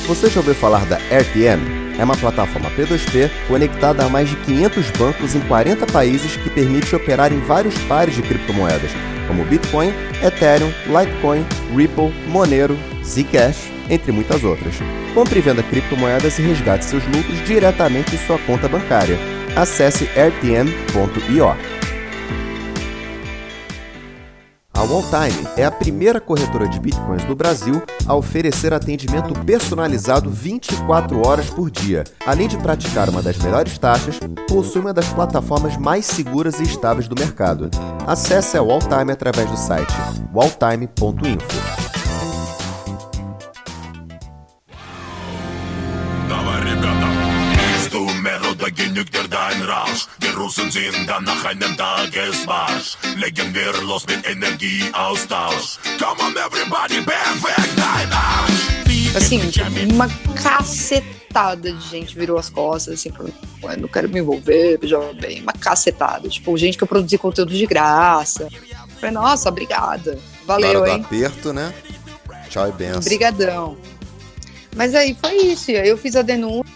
Você 0.06 0.28
já 0.28 0.40
ouviu 0.40 0.54
falar 0.54 0.84
da 0.86 0.96
RTM? 0.96 1.81
É 1.98 2.04
uma 2.04 2.16
plataforma 2.16 2.70
P2P 2.70 3.30
conectada 3.48 4.04
a 4.04 4.08
mais 4.08 4.28
de 4.28 4.36
500 4.36 4.90
bancos 4.92 5.34
em 5.34 5.40
40 5.40 5.86
países 5.86 6.36
que 6.36 6.50
permite 6.50 6.94
operar 6.94 7.32
em 7.32 7.40
vários 7.40 7.76
pares 7.82 8.14
de 8.14 8.22
criptomoedas, 8.22 8.90
como 9.26 9.44
Bitcoin, 9.44 9.92
Ethereum, 10.22 10.72
Litecoin, 10.86 11.44
Ripple, 11.76 12.12
Monero, 12.28 12.78
Zcash, 13.04 13.70
entre 13.88 14.12
muitas 14.12 14.42
outras. 14.42 14.74
Compre 15.14 15.38
e 15.38 15.42
venda 15.42 15.62
criptomoedas 15.62 16.38
e 16.38 16.42
resgate 16.42 16.84
seus 16.84 17.04
lucros 17.04 17.44
diretamente 17.44 18.14
em 18.14 18.18
sua 18.18 18.38
conta 18.38 18.68
bancária. 18.68 19.18
Acesse 19.54 20.04
rtm.io. 20.04 21.81
A 24.77 24.83
Walltime 24.83 25.47
é 25.57 25.65
a 25.65 25.71
primeira 25.71 26.21
corretora 26.21 26.69
de 26.69 26.79
bitcoins 26.79 27.25
do 27.25 27.35
Brasil 27.35 27.81
a 28.05 28.13
oferecer 28.13 28.75
atendimento 28.75 29.33
personalizado 29.43 30.29
24 30.29 31.27
horas 31.27 31.49
por 31.49 31.71
dia. 31.71 32.03
Além 32.23 32.47
de 32.47 32.57
praticar 32.57 33.09
uma 33.09 33.23
das 33.23 33.39
melhores 33.39 33.75
taxas, 33.79 34.19
possui 34.47 34.81
uma 34.81 34.93
das 34.93 35.11
plataformas 35.11 35.75
mais 35.77 36.05
seguras 36.05 36.59
e 36.59 36.63
estáveis 36.63 37.07
do 37.07 37.19
mercado. 37.19 37.71
Acesse 38.05 38.55
a 38.55 38.61
Walltime 38.61 39.11
através 39.11 39.49
do 39.49 39.57
site 39.57 39.91
walltime.info. 40.31 41.57
Давай, 46.29 46.63
ребята, 46.63 47.07
du 50.19 50.20
Russen 50.36 50.70
sind 50.70 51.06
dann 51.06 51.24
nach 51.24 51.44
einem 51.44 51.76
Tagesmarsch. 51.76 52.96
Legen 53.16 53.54
wir 53.54 53.72
los 53.82 54.06
mit 54.06 54.26
Energieaustausch. 54.26 55.78
Come 55.98 56.20
on, 56.22 56.36
everybody, 56.36 57.00
perfect 57.02 57.76
dein 57.76 58.12
Arsch. 58.12 59.16
assim, 59.16 59.40
uma 59.92 60.08
cacetada 60.34 61.72
de 61.72 61.88
gente 61.88 62.14
virou 62.14 62.38
as 62.38 62.48
costas, 62.48 62.94
assim, 62.94 63.10
falando, 63.10 63.34
"Ué, 63.62 63.76
não 63.76 63.88
quero 63.88 64.08
me 64.08 64.20
envolver, 64.20 64.78
veja 64.80 64.98
bem, 65.20 65.42
uma 65.42 65.52
cacetada. 65.52 66.28
Tipo, 66.28 66.56
gente 66.56 66.76
que 66.78 66.84
eu 66.84 66.88
produzi 66.88 67.18
conteúdo 67.18 67.52
de 67.52 67.66
graça. 67.66 68.48
Falei, 68.96 69.10
nossa, 69.10 69.48
obrigada. 69.48 70.18
Valeu, 70.46 70.80
do 70.82 70.86
hein? 70.86 71.02
aperto, 71.04 71.52
né? 71.52 71.74
Tchau 72.48 72.68
e 72.68 72.72
benção. 72.72 73.02
Brigadão. 73.02 73.76
Mas 74.76 74.94
aí 74.94 75.16
foi 75.20 75.36
isso. 75.36 75.70
Aí 75.70 75.88
eu 75.88 75.98
fiz 75.98 76.16
a 76.16 76.22
denúncia. 76.22 76.72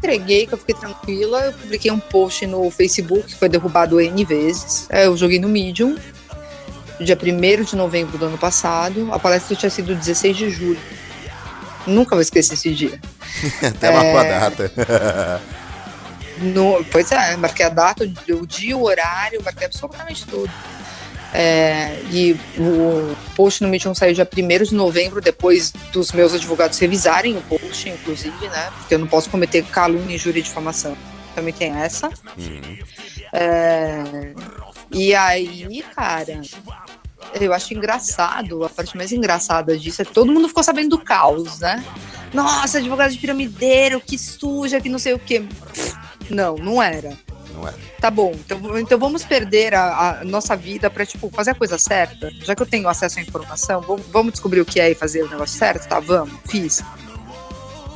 Entreguei, 0.00 0.46
que 0.46 0.54
eu 0.54 0.58
fiquei 0.58 0.74
tranquila. 0.74 1.40
Eu 1.46 1.52
publiquei 1.52 1.90
um 1.90 2.00
post 2.00 2.46
no 2.46 2.70
Facebook, 2.70 3.24
que 3.28 3.34
foi 3.36 3.48
derrubado 3.48 4.00
N 4.00 4.24
vezes. 4.24 4.86
É, 4.88 5.06
eu 5.06 5.16
joguei 5.16 5.38
no 5.38 5.48
Medium, 5.48 5.96
dia 6.98 7.16
1 7.16 7.64
de 7.64 7.76
novembro 7.76 8.16
do 8.18 8.24
ano 8.24 8.38
passado. 8.38 9.08
A 9.12 9.18
palestra 9.18 9.54
tinha 9.54 9.70
sido 9.70 9.94
16 9.94 10.36
de 10.36 10.50
julho. 10.50 10.80
Nunca 11.86 12.14
vou 12.14 12.22
esquecer 12.22 12.54
esse 12.54 12.74
dia. 12.74 12.98
Até 13.62 13.88
É. 13.88 13.92
marcou 13.92 14.18
a 14.18 14.24
data. 14.24 15.42
No- 16.38 16.82
pois 16.90 17.12
é, 17.12 17.36
marquei 17.36 17.66
a 17.66 17.68
data, 17.68 18.04
o 18.04 18.46
dia, 18.46 18.76
o 18.76 18.82
horário, 18.84 19.42
marquei 19.44 19.66
absolutamente 19.66 20.24
tudo. 20.26 20.50
É, 21.32 22.00
e 22.10 22.32
o 22.58 23.14
post 23.36 23.62
no 23.62 23.68
Medium 23.68 23.94
saiu 23.94 24.12
dia 24.12 24.28
1 24.30 24.64
de 24.64 24.74
novembro, 24.74 25.20
depois 25.20 25.72
dos 25.92 26.12
meus 26.12 26.34
advogados 26.34 26.78
revisarem 26.78 27.36
o 27.36 27.42
post, 27.42 27.88
inclusive, 27.88 28.48
né? 28.48 28.70
Porque 28.78 28.94
eu 28.94 28.98
não 28.98 29.06
posso 29.06 29.30
cometer 29.30 29.64
calúnia, 29.64 30.16
injúria 30.16 30.40
e 30.40 30.42
difamação. 30.42 30.96
Também 31.34 31.54
tem 31.54 31.72
essa. 31.72 32.08
Uhum. 32.36 32.78
É, 33.32 34.34
e 34.90 35.14
aí, 35.14 35.84
cara, 35.94 36.40
eu 37.40 37.52
acho 37.52 37.74
engraçado, 37.74 38.64
a 38.64 38.68
parte 38.68 38.96
mais 38.96 39.12
engraçada 39.12 39.78
disso 39.78 40.02
é 40.02 40.04
que 40.04 40.12
todo 40.12 40.32
mundo 40.32 40.48
ficou 40.48 40.64
sabendo 40.64 40.90
do 40.90 40.98
caos, 40.98 41.60
né? 41.60 41.84
Nossa, 42.34 42.78
advogado 42.78 43.12
de 43.12 43.18
piramideiro, 43.18 44.00
que 44.00 44.18
suja, 44.18 44.80
que 44.80 44.88
não 44.88 44.98
sei 44.98 45.14
o 45.14 45.18
quê. 45.18 45.40
Pff, 45.40 45.96
Não, 46.30 46.56
não 46.56 46.82
era. 46.82 47.16
Não 47.60 47.68
é? 47.68 47.74
Tá 48.00 48.10
bom, 48.10 48.32
então, 48.34 48.78
então 48.78 48.98
vamos 48.98 49.22
perder 49.24 49.74
a, 49.74 50.20
a 50.20 50.24
nossa 50.24 50.56
vida 50.56 50.88
pra, 50.88 51.04
tipo, 51.04 51.30
fazer 51.30 51.50
a 51.50 51.54
coisa 51.54 51.78
certa? 51.78 52.30
Já 52.42 52.54
que 52.54 52.62
eu 52.62 52.66
tenho 52.66 52.88
acesso 52.88 53.18
à 53.18 53.22
informação, 53.22 53.82
vamos, 53.82 54.06
vamos 54.10 54.32
descobrir 54.32 54.60
o 54.60 54.64
que 54.64 54.80
é 54.80 54.90
e 54.90 54.94
fazer 54.94 55.22
o 55.22 55.28
negócio 55.28 55.58
certo? 55.58 55.86
Tá, 55.86 56.00
vamos, 56.00 56.32
fiz. 56.48 56.82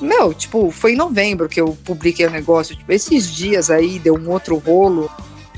Meu, 0.00 0.34
tipo, 0.34 0.70
foi 0.70 0.92
em 0.92 0.96
novembro 0.96 1.48
que 1.48 1.60
eu 1.60 1.78
publiquei 1.84 2.26
o 2.26 2.30
negócio. 2.30 2.76
Tipo, 2.76 2.92
esses 2.92 3.32
dias 3.32 3.70
aí 3.70 3.98
deu 3.98 4.14
um 4.14 4.30
outro 4.30 4.58
rolo. 4.58 5.10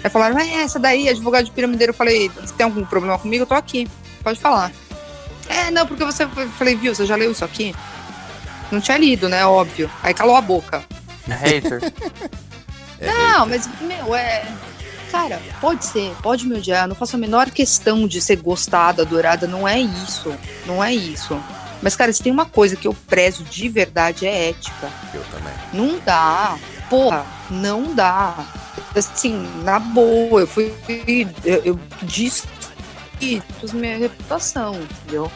Aí 0.04 0.10
falaram, 0.10 0.38
é 0.38 0.62
essa 0.62 0.78
daí, 0.78 1.08
advogado 1.08 1.46
de 1.46 1.50
piramideiro. 1.50 1.90
Eu 1.90 1.94
falei, 1.94 2.28
você 2.28 2.54
tem 2.54 2.64
algum 2.64 2.84
problema 2.84 3.18
comigo? 3.18 3.42
Eu 3.42 3.46
tô 3.46 3.54
aqui, 3.54 3.88
pode 4.22 4.38
falar. 4.38 4.70
É, 5.48 5.70
não, 5.70 5.86
porque 5.86 6.04
você. 6.04 6.24
Eu 6.24 6.28
falei, 6.28 6.76
viu, 6.76 6.94
você 6.94 7.04
já 7.06 7.16
leu 7.16 7.32
isso 7.32 7.44
aqui? 7.44 7.74
Não 8.70 8.80
tinha 8.80 8.98
lido, 8.98 9.28
né? 9.28 9.44
Óbvio. 9.46 9.90
Aí 10.02 10.14
calou 10.14 10.36
a 10.36 10.40
boca. 10.40 10.84
Hater. 11.26 11.80
É 13.00 13.06
Não, 13.06 13.46
mas, 13.46 13.68
meu, 13.80 14.14
é. 14.14 14.46
Cara, 15.10 15.40
pode 15.60 15.84
ser, 15.84 16.14
pode 16.22 16.46
me 16.46 16.56
odiar. 16.56 16.88
Não 16.88 16.94
faço 16.94 17.16
a 17.16 17.18
menor 17.18 17.50
questão 17.50 18.06
de 18.06 18.20
ser 18.20 18.36
gostada, 18.36 19.02
adorada. 19.02 19.46
Não 19.46 19.66
é 19.66 19.78
isso. 19.80 20.34
Não 20.66 20.82
é 20.82 20.92
isso. 20.94 21.40
Mas, 21.80 21.94
cara, 21.94 22.12
se 22.12 22.22
tem 22.22 22.32
uma 22.32 22.46
coisa 22.46 22.74
que 22.76 22.88
eu 22.88 22.94
prezo 23.06 23.44
de 23.44 23.68
verdade 23.68 24.26
é 24.26 24.50
ética. 24.50 24.90
Eu 25.14 25.22
também. 25.24 25.54
Não 25.72 25.98
dá. 26.04 26.58
Porra, 26.90 27.24
não 27.50 27.94
dá. 27.94 28.46
Assim, 28.94 29.46
na 29.62 29.78
boa, 29.78 30.40
eu 30.40 30.46
fui. 30.46 30.72
Eu, 31.44 31.62
eu 31.64 31.80
disse 32.02 32.44
minha 33.72 33.98
reputação, 33.98 34.74
entendeu? 34.74 35.30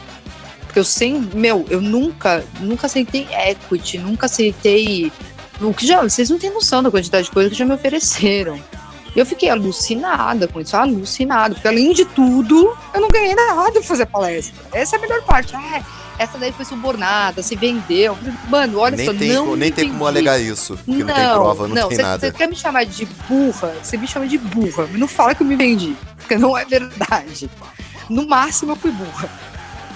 Porque 0.61 0.79
eu 0.79 0.85
sempre. 0.85 1.37
Meu, 1.37 1.65
eu 1.69 1.81
nunca, 1.81 2.43
nunca 2.59 2.87
aceitei 2.87 3.27
equity, 3.31 3.97
nunca 3.97 4.25
aceitei. 4.25 5.11
O 5.61 5.73
que 5.73 5.85
já, 5.85 6.01
vocês 6.01 6.29
não 6.29 6.39
têm 6.39 6.51
noção 6.51 6.81
da 6.81 6.89
quantidade 6.89 7.25
de 7.25 7.31
coisas 7.31 7.51
que 7.51 7.57
já 7.57 7.65
me 7.65 7.73
ofereceram. 7.73 8.59
Eu 9.15 9.25
fiquei 9.25 9.49
alucinada 9.49 10.47
com 10.47 10.59
isso, 10.61 10.75
alucinada. 10.75 11.53
Porque 11.53 11.67
além 11.67 11.93
de 11.93 12.05
tudo, 12.05 12.75
eu 12.93 13.01
não 13.01 13.09
ganhei 13.09 13.35
nada 13.35 13.71
pra 13.73 13.83
fazer 13.83 14.05
palestra. 14.05 14.55
Essa 14.71 14.95
é 14.95 14.99
a 14.99 15.01
melhor 15.01 15.21
parte. 15.23 15.53
Ah, 15.55 15.83
essa 16.17 16.37
daí 16.37 16.51
foi 16.53 16.63
subornada, 16.65 17.43
se 17.43 17.55
vendeu. 17.55 18.17
Mano, 18.49 18.79
olha 18.79 18.95
nem 18.95 19.05
só, 19.05 19.13
tem, 19.13 19.33
não 19.33 19.55
nem 19.55 19.71
tem 19.71 19.89
como 19.89 20.05
alegar 20.07 20.39
isso. 20.39 20.77
Porque 20.85 21.03
não, 21.03 21.13
tem 21.13 21.29
prova, 21.29 21.67
não, 21.67 21.87
tem 21.89 21.97
cê- 21.97 22.03
nada. 22.03 22.25
Você 22.25 22.31
quer 22.31 22.47
me 22.47 22.55
chamar 22.55 22.85
de 22.85 23.05
burra? 23.27 23.73
Você 23.83 23.97
me 23.97 24.07
chama 24.07 24.27
de 24.27 24.37
burra, 24.37 24.87
mas 24.89 24.99
não 24.99 25.07
fala 25.07 25.35
que 25.35 25.43
eu 25.43 25.47
me 25.47 25.55
vendi, 25.57 25.95
porque 26.17 26.37
não 26.37 26.57
é 26.57 26.63
verdade. 26.63 27.49
No 28.09 28.25
máximo 28.27 28.71
eu 28.71 28.75
fui 28.77 28.91
burra. 28.91 29.29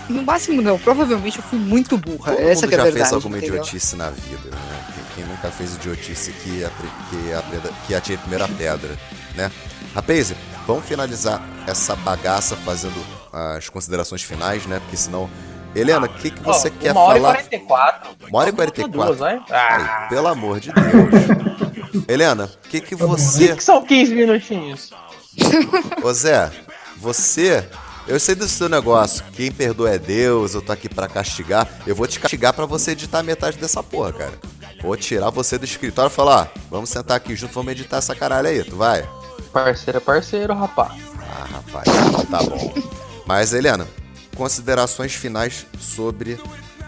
No 0.10 0.22
máximo 0.24 0.62
não, 0.62 0.78
provavelmente 0.78 1.38
eu 1.40 1.44
fui 1.44 1.58
muito 1.58 1.98
burra. 1.98 2.34
Todo 2.36 2.42
Essa 2.48 2.62
mundo 2.66 2.74
é 2.74 2.76
a 2.76 2.78
já 2.78 2.84
verdade. 2.84 2.94
fez 2.94 3.14
alguma 3.14 3.38
entendeu? 3.38 3.56
idiotice 3.56 3.96
na 3.96 4.10
vida, 4.10 4.50
né? 4.52 4.85
Quem, 5.16 5.24
nunca 5.26 5.50
fez 5.50 5.76
idiotice 5.76 6.32
que, 6.32 6.64
apre- 6.66 6.90
que, 7.10 7.34
aprenda, 7.34 7.70
que 7.88 7.96
atire 7.96 8.18
a 8.18 8.22
primeira 8.22 8.48
pedra, 8.48 8.98
né? 9.36 9.52
Rapaz, 9.94 10.34
vamos 10.68 10.86
finalizar 10.86 11.42
essa 11.66 11.96
bagaça 11.96 12.56
fazendo 12.58 13.02
as 13.32 13.70
considerações 13.70 14.22
finais, 14.24 14.66
né? 14.66 14.80
Porque 14.80 14.98
senão... 14.98 15.30
Helena, 15.74 16.06
o 16.06 16.10
que, 16.10 16.32
que 16.32 16.42
você 16.42 16.70
quer 16.70 16.94
uma 16.94 17.02
hora 17.02 17.20
falar? 17.20 17.32
e 17.34 17.60
44. 17.60 18.10
Uma 18.30 18.40
hora 18.40 18.50
e 18.50 18.52
Vamos 18.54 18.74
44. 18.78 19.16
duas? 19.16 19.22
Ah, 19.52 20.04
Aí, 20.04 20.10
pelo 20.10 20.28
amor 20.28 20.60
de 20.62 20.72
Deus. 20.72 22.06
Helena, 22.08 22.46
o 22.66 22.70
que, 22.70 22.80
que 22.80 22.96
você 22.96 23.50
que 23.50 23.56
que 23.58 23.64
são 23.64 23.86
15 23.86 24.16
minutinhos? 24.16 24.90
Ô 26.02 26.14
Zé, 26.14 26.50
você. 26.98 27.68
Eu 28.08 28.20
sei 28.20 28.36
do 28.36 28.48
seu 28.48 28.70
negócio. 28.70 29.26
Quem 29.34 29.52
perdoa 29.52 29.90
é 29.90 29.98
Deus, 30.00 30.54
eu 30.54 30.62
tô 30.62 30.72
aqui 30.72 30.88
pra 30.88 31.08
castigar. 31.10 31.68
Eu 31.86 31.96
vou 31.96 32.06
te 32.08 32.20
castigar 32.22 32.54
pra 32.54 32.66
você 32.66 32.92
editar 32.92 33.22
metade 33.24 33.58
dessa 33.58 33.82
porra, 33.84 34.14
cara. 34.14 34.34
Vou 34.82 34.96
tirar 34.96 35.30
você 35.30 35.58
do 35.58 35.66
escritório 35.66 36.12
e 36.12 36.14
falar: 36.14 36.52
ó, 36.56 36.60
vamos 36.70 36.90
sentar 36.90 37.18
aqui 37.18 37.36
junto, 37.36 37.54
vamos 37.54 37.72
editar 37.72 37.98
essa 37.98 38.16
caralho 38.16 38.48
aí, 38.48 38.64
tu 38.64 38.76
vai? 38.76 39.08
Parceiro 39.52 39.98
é 39.98 40.02
parceiro, 40.02 40.54
rapaz. 40.54 40.92
Ah, 41.20 41.48
rapaz, 41.52 41.88
tá 42.30 42.44
bom. 42.44 42.74
Mas, 43.26 43.54
Helena, 43.54 43.88
considerações 44.36 45.14
finais 45.14 45.66
sobre 45.80 46.40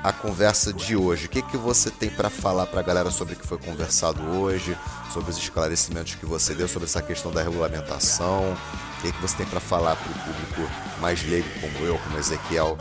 a 0.04 0.12
conversa 0.12 0.72
de 0.72 0.96
hoje. 0.96 1.26
O 1.26 1.30
que, 1.30 1.42
que 1.42 1.58
você 1.58 1.90
tem 1.90 2.10
pra 2.10 2.30
falar 2.30 2.66
pra 2.68 2.82
galera 2.82 3.10
sobre 3.10 3.34
o 3.34 3.38
que 3.38 3.48
foi 3.48 3.58
conversado 3.58 4.22
hoje, 4.38 4.78
sobre 5.12 5.32
os 5.32 5.38
esclarecimentos 5.38 6.16
que 6.16 6.26
você 6.26 6.54
deu 6.54 6.68
sobre 6.68 6.88
essa 6.88 7.02
questão 7.02 7.32
da 7.32 7.42
regulamentação? 7.42 8.54
O 8.98 9.02
que, 9.02 9.12
que 9.12 9.22
você 9.22 9.38
tem 9.38 9.46
pra 9.46 9.60
falar 9.60 9.96
pro 9.96 10.14
público 10.14 10.72
mais 11.02 11.24
leigo 11.28 11.48
como 11.60 11.86
eu, 11.86 11.98
como 12.00 12.18
Ezequiel, 12.18 12.78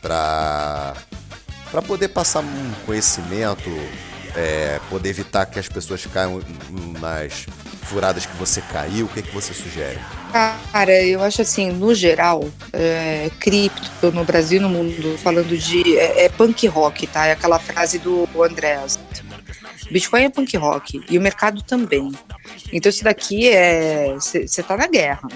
pra, 0.00 0.94
pra 1.70 1.82
poder 1.82 2.08
passar 2.08 2.40
um 2.40 2.72
conhecimento, 2.86 3.68
é, 4.36 4.80
poder 4.88 5.08
evitar 5.10 5.46
que 5.46 5.58
as 5.58 5.68
pessoas 5.68 6.04
caiam 6.06 6.40
nas 7.00 7.46
furadas 7.82 8.24
que 8.24 8.36
você 8.36 8.60
caiu? 8.60 9.06
O 9.06 9.08
que, 9.08 9.22
que 9.22 9.34
você 9.34 9.52
sugere? 9.52 9.98
Cara, 10.32 10.92
eu 11.02 11.22
acho 11.22 11.42
assim, 11.42 11.72
no 11.72 11.92
geral, 11.92 12.48
é, 12.72 13.28
cripto 13.40 14.12
no 14.12 14.24
Brasil 14.24 14.60
no 14.60 14.68
mundo, 14.68 15.18
falando 15.18 15.58
de. 15.58 15.98
É, 15.98 16.26
é 16.26 16.28
punk 16.28 16.68
rock, 16.68 17.06
tá? 17.08 17.26
É 17.26 17.32
aquela 17.32 17.58
frase 17.58 17.98
do 17.98 18.28
Andreas. 18.40 18.98
Bitcoin 19.90 20.24
é 20.24 20.28
punk 20.28 20.56
rock 20.56 21.02
e 21.10 21.18
o 21.18 21.20
mercado 21.20 21.62
também. 21.62 22.12
Então 22.72 22.90
isso 22.90 23.04
daqui 23.04 23.48
é. 23.48 24.14
Você 24.14 24.62
tá 24.62 24.76
na 24.76 24.86
guerra. 24.86 25.28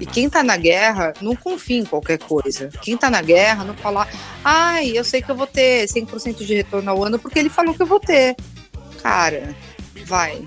E 0.00 0.06
quem 0.06 0.28
tá 0.28 0.42
na 0.42 0.56
guerra 0.56 1.12
não 1.20 1.34
confia 1.34 1.78
em 1.78 1.84
qualquer 1.84 2.18
coisa. 2.18 2.70
Quem 2.82 2.96
tá 2.96 3.10
na 3.10 3.22
guerra 3.22 3.64
não 3.64 3.74
fala, 3.74 4.06
ai, 4.44 4.92
eu 4.94 5.04
sei 5.04 5.22
que 5.22 5.30
eu 5.30 5.36
vou 5.36 5.46
ter 5.46 5.86
100% 5.86 6.44
de 6.44 6.54
retorno 6.54 6.90
ao 6.90 7.04
ano 7.04 7.18
porque 7.18 7.38
ele 7.38 7.48
falou 7.48 7.74
que 7.74 7.82
eu 7.82 7.86
vou 7.86 8.00
ter. 8.00 8.36
Cara, 9.02 9.54
vai. 10.04 10.42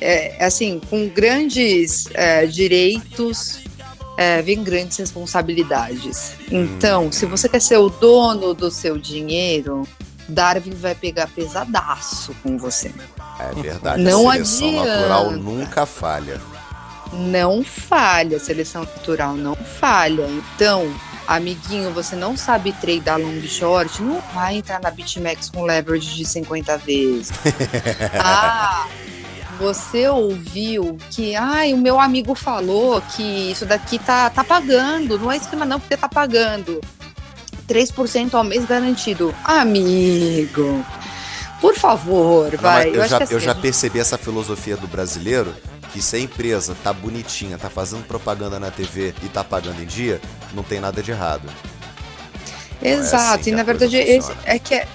É, 0.00 0.44
assim, 0.44 0.80
com 0.88 1.08
grandes 1.08 2.06
é, 2.14 2.46
direitos 2.46 3.60
é, 4.16 4.42
vem 4.42 4.62
grandes 4.62 4.96
responsabilidades. 4.96 6.34
Então, 6.50 7.10
se 7.12 7.26
você 7.26 7.48
quer 7.48 7.60
ser 7.60 7.76
o 7.78 7.88
dono 7.88 8.54
do 8.54 8.70
seu 8.70 8.98
dinheiro, 8.98 9.86
Darwin 10.30 10.74
vai 10.74 10.94
pegar 10.94 11.28
pesadaço 11.28 12.34
com 12.42 12.56
você. 12.56 12.92
É 13.38 13.54
verdade, 13.60 14.02
Não 14.02 14.28
a 14.28 14.34
seleção 14.34 14.68
adianta. 14.68 14.96
natural 14.96 15.30
nunca 15.32 15.86
falha. 15.86 16.40
Não 17.12 17.64
falha, 17.64 18.38
seleção 18.38 18.82
natural 18.82 19.34
não 19.34 19.56
falha. 19.56 20.26
Então, 20.54 20.94
amiguinho, 21.26 21.92
você 21.92 22.14
não 22.14 22.36
sabe 22.36 22.72
tradar 22.72 23.18
long 23.18 23.40
short, 23.42 24.02
não 24.02 24.20
vai 24.34 24.56
entrar 24.56 24.80
na 24.80 24.90
BitMEX 24.90 25.50
com 25.50 25.64
leverage 25.64 26.14
de 26.14 26.24
50 26.24 26.78
vezes. 26.78 27.30
ah, 28.22 28.86
você 29.58 30.08
ouviu 30.08 30.96
que, 31.10 31.34
ai, 31.34 31.74
o 31.74 31.78
meu 31.78 31.98
amigo 32.00 32.34
falou 32.34 33.00
que 33.14 33.50
isso 33.50 33.66
daqui 33.66 33.98
tá, 33.98 34.30
tá 34.30 34.42
pagando, 34.44 35.18
não 35.18 35.30
é 35.30 35.36
esquema 35.36 35.64
não, 35.64 35.80
porque 35.80 35.96
tá 35.96 36.08
pagando. 36.08 36.80
3% 37.70 38.34
ao 38.34 38.42
mês 38.42 38.64
garantido. 38.64 39.32
Amigo, 39.44 40.84
por 41.60 41.74
favor, 41.76 42.50
Não, 42.52 42.58
vai. 42.60 42.88
eu, 42.94 43.00
acho 43.02 43.10
já, 43.10 43.22
assim, 43.22 43.34
eu 43.34 43.40
já 43.40 43.54
percebi 43.54 44.00
essa 44.00 44.18
filosofia 44.18 44.76
do 44.76 44.88
brasileiro 44.88 45.54
que 45.92 46.00
se 46.02 46.16
a 46.16 46.18
empresa 46.18 46.76
tá 46.82 46.92
bonitinha, 46.92 47.58
tá 47.58 47.68
fazendo 47.70 48.04
propaganda 48.06 48.58
na 48.60 48.70
TV 48.70 49.14
e 49.22 49.28
tá 49.28 49.42
pagando 49.44 49.82
em 49.82 49.86
dia, 49.86 50.20
não 50.54 50.62
tem 50.62 50.80
nada 50.80 51.02
de 51.02 51.10
errado. 51.10 51.48
é 52.82 52.92
assim 52.94 53.00
Exato, 53.00 53.44
que 53.44 53.50
e 53.50 53.52
a 53.52 53.56
na 53.56 53.62
verdade 53.62 53.96
esse, 53.96 54.32
é 54.44 54.58
que 54.58 54.74
é- 54.74 54.86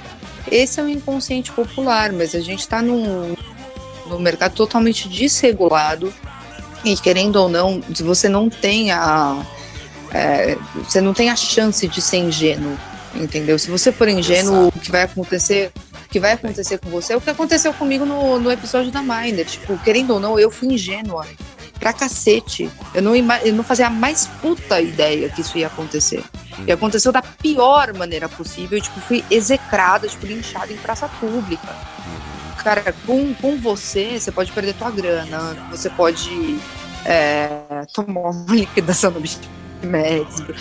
esse 0.52 0.80
é 0.80 0.84
um 0.84 0.90
inconsciente 0.90 1.52
popular, 1.52 2.12
mas 2.12 2.34
a 2.36 2.40
gente 2.40 2.60
está 2.62 2.82
num, 2.82 3.36
num 4.08 4.20
mercado 4.20 4.54
totalmente 4.54 5.08
desregulado 5.10 6.14
e 6.84 6.96
querendo 6.96 7.36
ou 7.38 7.50
não, 7.50 7.82
se 7.94 8.02
você 8.04 8.30
não 8.30 8.50
tem 8.50 8.92
a 8.92 9.36
é, 10.16 10.58
você 10.76 11.02
não 11.02 11.14
tem 11.14 11.30
a 11.30 11.36
chance 11.36 11.86
de 11.90 12.02
ser 12.02 12.18
ingênuo, 12.20 12.78
entendeu? 13.14 13.60
Se 13.60 13.70
você 13.70 13.92
for 13.92 14.08
ingênuo, 14.08 14.62
Exato. 14.62 14.78
o 14.78 14.80
que 14.80 14.90
vai 14.90 15.02
acontecer, 15.04 15.74
o 16.06 16.10
que 16.10 16.22
vai 16.22 16.32
acontecer 16.32 16.78
com 16.78 16.90
você 16.90 17.12
é 17.12 17.18
o 17.18 17.22
que 17.22 17.30
aconteceu 17.30 17.74
comigo 17.74 18.06
no, 18.06 18.40
no 18.40 18.50
episódio 18.50 18.92
da 18.92 19.02
Miner. 19.02 19.46
Tipo, 19.46 19.78
querendo 19.80 20.12
ou 20.12 20.20
não, 20.22 20.40
eu 20.40 20.50
fui 20.50 20.70
ingênua 20.70 21.28
pra 21.82 21.92
cacete. 21.92 22.70
Eu 22.94 23.02
não, 23.02 23.14
eu 23.14 23.54
não 23.54 23.64
fazia 23.64 23.88
a 23.88 23.90
mais 23.90 24.26
puta 24.42 24.80
ideia 24.80 25.28
que 25.28 25.42
isso 25.42 25.58
ia 25.58 25.68
acontecer. 25.68 26.24
E 26.66 26.72
aconteceu 26.72 27.12
da 27.12 27.22
pior 27.22 27.94
maneira 27.94 28.30
possível. 28.30 28.80
Tipo, 28.80 29.02
fui 29.02 29.22
execrada, 29.30 30.08
tipo, 30.08 30.26
linchada 30.26 30.72
em 30.72 30.78
praça 30.78 31.10
pública. 31.10 31.76
Cara, 32.64 32.96
com, 33.06 33.34
com 33.34 33.58
você, 33.58 34.18
você 34.18 34.32
pode 34.32 34.54
perder 34.54 34.76
tua 34.76 34.90
grana, 34.90 35.58
você 35.70 35.90
pode 35.90 36.58
é, 37.04 37.50
tomar 37.94 38.30
uma 38.30 38.46
liquidação 38.56 39.12
no 39.12 39.20
médico. 39.86 40.54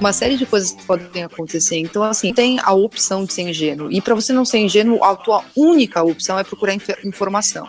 Uma 0.00 0.12
série 0.12 0.36
de 0.36 0.46
coisas 0.46 0.70
que 0.70 0.84
podem 0.84 1.24
acontecer. 1.24 1.76
Então, 1.76 2.04
assim, 2.04 2.32
tem 2.32 2.60
a 2.62 2.72
opção 2.72 3.24
de 3.24 3.32
ser 3.32 3.42
ingênuo. 3.42 3.90
E 3.90 4.00
para 4.00 4.14
você 4.14 4.32
não 4.32 4.44
ser 4.44 4.58
ingênuo, 4.58 5.02
a 5.02 5.16
tua 5.16 5.42
única 5.56 6.02
opção 6.04 6.38
é 6.38 6.44
procurar 6.44 6.74
inf- 6.74 7.04
informação. 7.04 7.68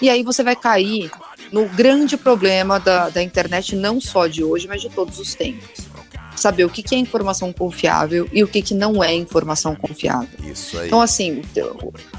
E 0.00 0.08
aí 0.08 0.22
você 0.22 0.42
vai 0.42 0.56
cair 0.56 1.10
no 1.52 1.66
grande 1.68 2.16
problema 2.16 2.80
da, 2.80 3.10
da 3.10 3.22
internet, 3.22 3.76
não 3.76 4.00
só 4.00 4.26
de 4.26 4.42
hoje, 4.42 4.66
mas 4.66 4.80
de 4.80 4.88
todos 4.88 5.18
os 5.18 5.34
tempos. 5.34 5.86
Saber 6.34 6.64
o 6.64 6.70
que, 6.70 6.82
que 6.82 6.94
é 6.94 6.98
informação 6.98 7.52
confiável 7.52 8.28
e 8.32 8.42
o 8.42 8.48
que, 8.48 8.60
que 8.62 8.74
não 8.74 9.02
é 9.04 9.14
informação 9.14 9.74
confiável. 9.74 10.28
Isso 10.50 10.78
aí. 10.78 10.86
Então, 10.86 11.00
assim, 11.00 11.42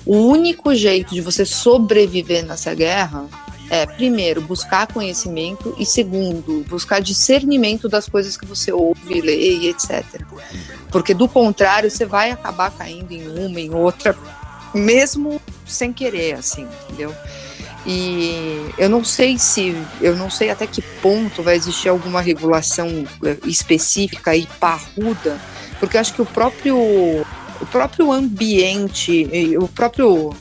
o 0.05 0.17
único 0.17 0.73
jeito 0.73 1.13
de 1.13 1.21
você 1.21 1.45
sobreviver 1.45 2.45
nessa 2.45 2.73
guerra 2.73 3.25
é, 3.69 3.85
primeiro, 3.85 4.41
buscar 4.41 4.87
conhecimento 4.87 5.75
e, 5.77 5.85
segundo, 5.85 6.63
buscar 6.69 7.01
discernimento 7.01 7.89
das 7.89 8.07
coisas 8.07 8.37
que 8.37 8.45
você 8.45 8.71
ouve, 8.71 9.21
lê 9.21 9.57
e 9.57 9.69
etc. 9.69 10.03
Porque, 10.91 11.13
do 11.13 11.27
contrário, 11.27 11.91
você 11.91 12.05
vai 12.05 12.31
acabar 12.31 12.71
caindo 12.71 13.11
em 13.11 13.27
uma, 13.27 13.59
em 13.59 13.73
outra, 13.73 14.15
mesmo 14.73 15.41
sem 15.65 15.91
querer, 15.91 16.35
assim, 16.35 16.67
entendeu? 16.83 17.13
E 17.85 18.69
eu 18.77 18.89
não 18.89 19.03
sei 19.03 19.37
se, 19.37 19.75
eu 20.01 20.15
não 20.15 20.29
sei 20.29 20.49
até 20.49 20.67
que 20.67 20.81
ponto 20.81 21.41
vai 21.41 21.55
existir 21.55 21.87
alguma 21.87 22.19
regulação 22.19 23.05
eh, 23.23 23.37
específica 23.45 24.35
e 24.35 24.45
parruda, 24.59 25.39
porque 25.79 25.97
acho 25.97 26.13
que 26.13 26.21
o 26.21 26.25
próprio, 26.25 26.77
o 26.77 27.65
próprio 27.71 28.11
ambiente, 28.11 29.29
e 29.31 29.57
o 29.57 29.69
próprio 29.69 30.35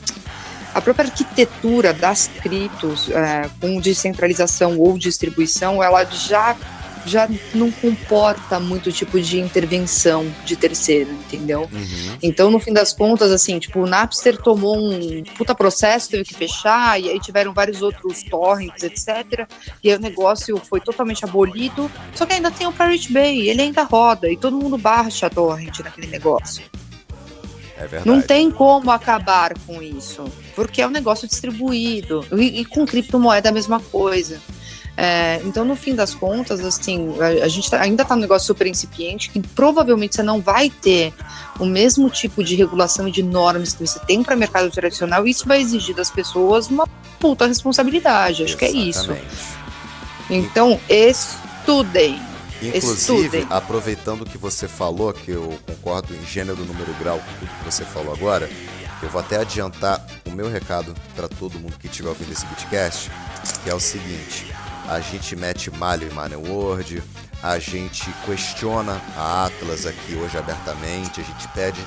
a 0.77 0.81
própria 0.81 1.05
arquitetura 1.05 1.91
das 1.91 2.29
criptos 2.39 3.09
é, 3.09 3.49
com 3.59 3.79
descentralização 3.81 4.77
ou 4.77 4.95
distribuição, 4.95 5.81
ela 5.81 6.05
já 6.05 6.55
já 7.03 7.27
não 7.55 7.71
comporta 7.71 8.59
muito 8.59 8.91
tipo 8.91 9.19
de 9.21 9.39
intervenção 9.39 10.29
de 10.43 10.57
terceiro, 10.57 11.09
entendeu? 11.09 11.61
Uhum. 11.71 12.17
Então, 12.21 12.51
no 12.51 12.59
fim 12.59 12.73
das 12.73 12.91
contas, 12.91 13.31
assim, 13.31 13.57
tipo, 13.59 13.79
o 13.79 13.87
Napster 13.87 14.37
tomou 14.37 14.77
um 14.77 15.23
puta 15.37 15.55
processo, 15.55 16.09
teve 16.09 16.25
que 16.25 16.33
fechar, 16.33 17.01
e 17.01 17.09
aí 17.09 17.17
tiveram 17.17 17.53
vários 17.53 17.81
outros 17.81 18.23
torrents, 18.23 18.83
etc. 18.83 19.47
E 19.81 19.89
aí 19.89 19.95
o 19.95 20.01
negócio 20.01 20.57
foi 20.57 20.81
totalmente 20.81 21.23
abolido. 21.23 21.89
Só 22.13 22.25
que 22.25 22.33
ainda 22.33 22.51
tem 22.51 22.67
o 22.67 22.73
Pirate 22.73 23.11
Bay, 23.11 23.49
ele 23.49 23.61
ainda 23.61 23.83
roda, 23.83 24.29
e 24.29 24.35
todo 24.35 24.57
mundo 24.57 24.77
baixa 24.77 25.27
a 25.27 25.29
torrent 25.29 25.79
naquele 25.79 26.07
negócio. 26.07 26.61
É 27.77 27.87
verdade. 27.87 28.07
Não 28.09 28.21
tem 28.21 28.49
como 28.49 28.89
acabar 28.91 29.53
com 29.65 29.81
isso, 29.81 30.25
porque 30.55 30.81
é 30.81 30.87
um 30.87 30.91
negócio 30.91 31.27
distribuído. 31.27 32.25
E, 32.31 32.61
e 32.61 32.65
com 32.65 32.85
criptomoeda 32.85 33.49
é 33.49 33.51
a 33.51 33.53
mesma 33.53 33.79
coisa. 33.79 34.41
É, 34.99 35.39
então, 35.45 35.63
no 35.63 35.75
fim 35.75 35.93
das 35.93 36.15
contas, 36.15 36.59
assim, 36.65 37.13
a, 37.21 37.45
a 37.45 37.47
gente 37.47 37.69
tá- 37.69 37.79
ainda 37.79 38.01
está 38.01 38.15
um 38.15 38.19
negócio 38.19 38.47
super 38.47 38.65
incipiente 38.65 39.29
que 39.29 39.39
provavelmente 39.39 40.15
você 40.15 40.23
não 40.23 40.41
vai 40.41 40.71
ter 40.71 41.13
o 41.59 41.65
mesmo 41.67 42.09
tipo 42.09 42.43
de 42.43 42.55
regulação 42.55 43.07
e 43.07 43.11
de 43.11 43.21
normas 43.21 43.73
que 43.73 43.85
você 43.85 43.99
tem 43.99 44.23
para 44.23 44.35
mercado 44.35 44.71
tradicional, 44.71 45.27
e 45.27 45.29
isso 45.29 45.47
vai 45.47 45.61
exigir 45.61 45.95
das 45.95 46.09
pessoas 46.09 46.67
uma 46.67 46.87
puta 47.19 47.45
responsabilidade. 47.45 48.43
Acho 48.43 48.57
que 48.57 48.65
é 48.65 48.71
isso. 48.71 49.11
Exatamente. 49.11 49.35
Então, 50.31 50.79
estudem. 50.89 52.19
Inclusive, 52.61 53.39
Estudem. 53.39 53.47
aproveitando 53.49 54.25
que 54.25 54.37
você 54.37 54.67
falou, 54.67 55.13
que 55.13 55.31
eu 55.31 55.57
concordo 55.65 56.15
em 56.15 56.25
gênero, 56.25 56.65
número, 56.65 56.93
grau 56.95 57.19
com 57.19 57.45
tudo 57.45 57.57
que 57.59 57.65
você 57.65 57.85
falou 57.85 58.13
agora, 58.13 58.49
eu 59.01 59.09
vou 59.09 59.21
até 59.21 59.37
adiantar 59.37 60.03
o 60.25 60.31
meu 60.31 60.49
recado 60.49 60.95
para 61.15 61.27
todo 61.27 61.59
mundo 61.59 61.77
que 61.77 61.87
estiver 61.87 62.09
ouvindo 62.09 62.31
esse 62.31 62.45
podcast, 62.45 63.11
que 63.63 63.69
é 63.69 63.75
o 63.75 63.79
seguinte: 63.79 64.51
a 64.89 64.99
gente 64.99 65.35
mete 65.35 65.69
malho 65.69 66.07
em 66.07 66.13
Money 66.13 66.37
World, 66.37 67.03
a 67.43 67.59
gente 67.59 68.11
questiona 68.25 68.99
a 69.15 69.45
Atlas 69.45 69.85
aqui 69.85 70.15
hoje 70.15 70.37
abertamente, 70.37 71.21
a 71.21 71.23
gente 71.23 71.47
pede 71.49 71.79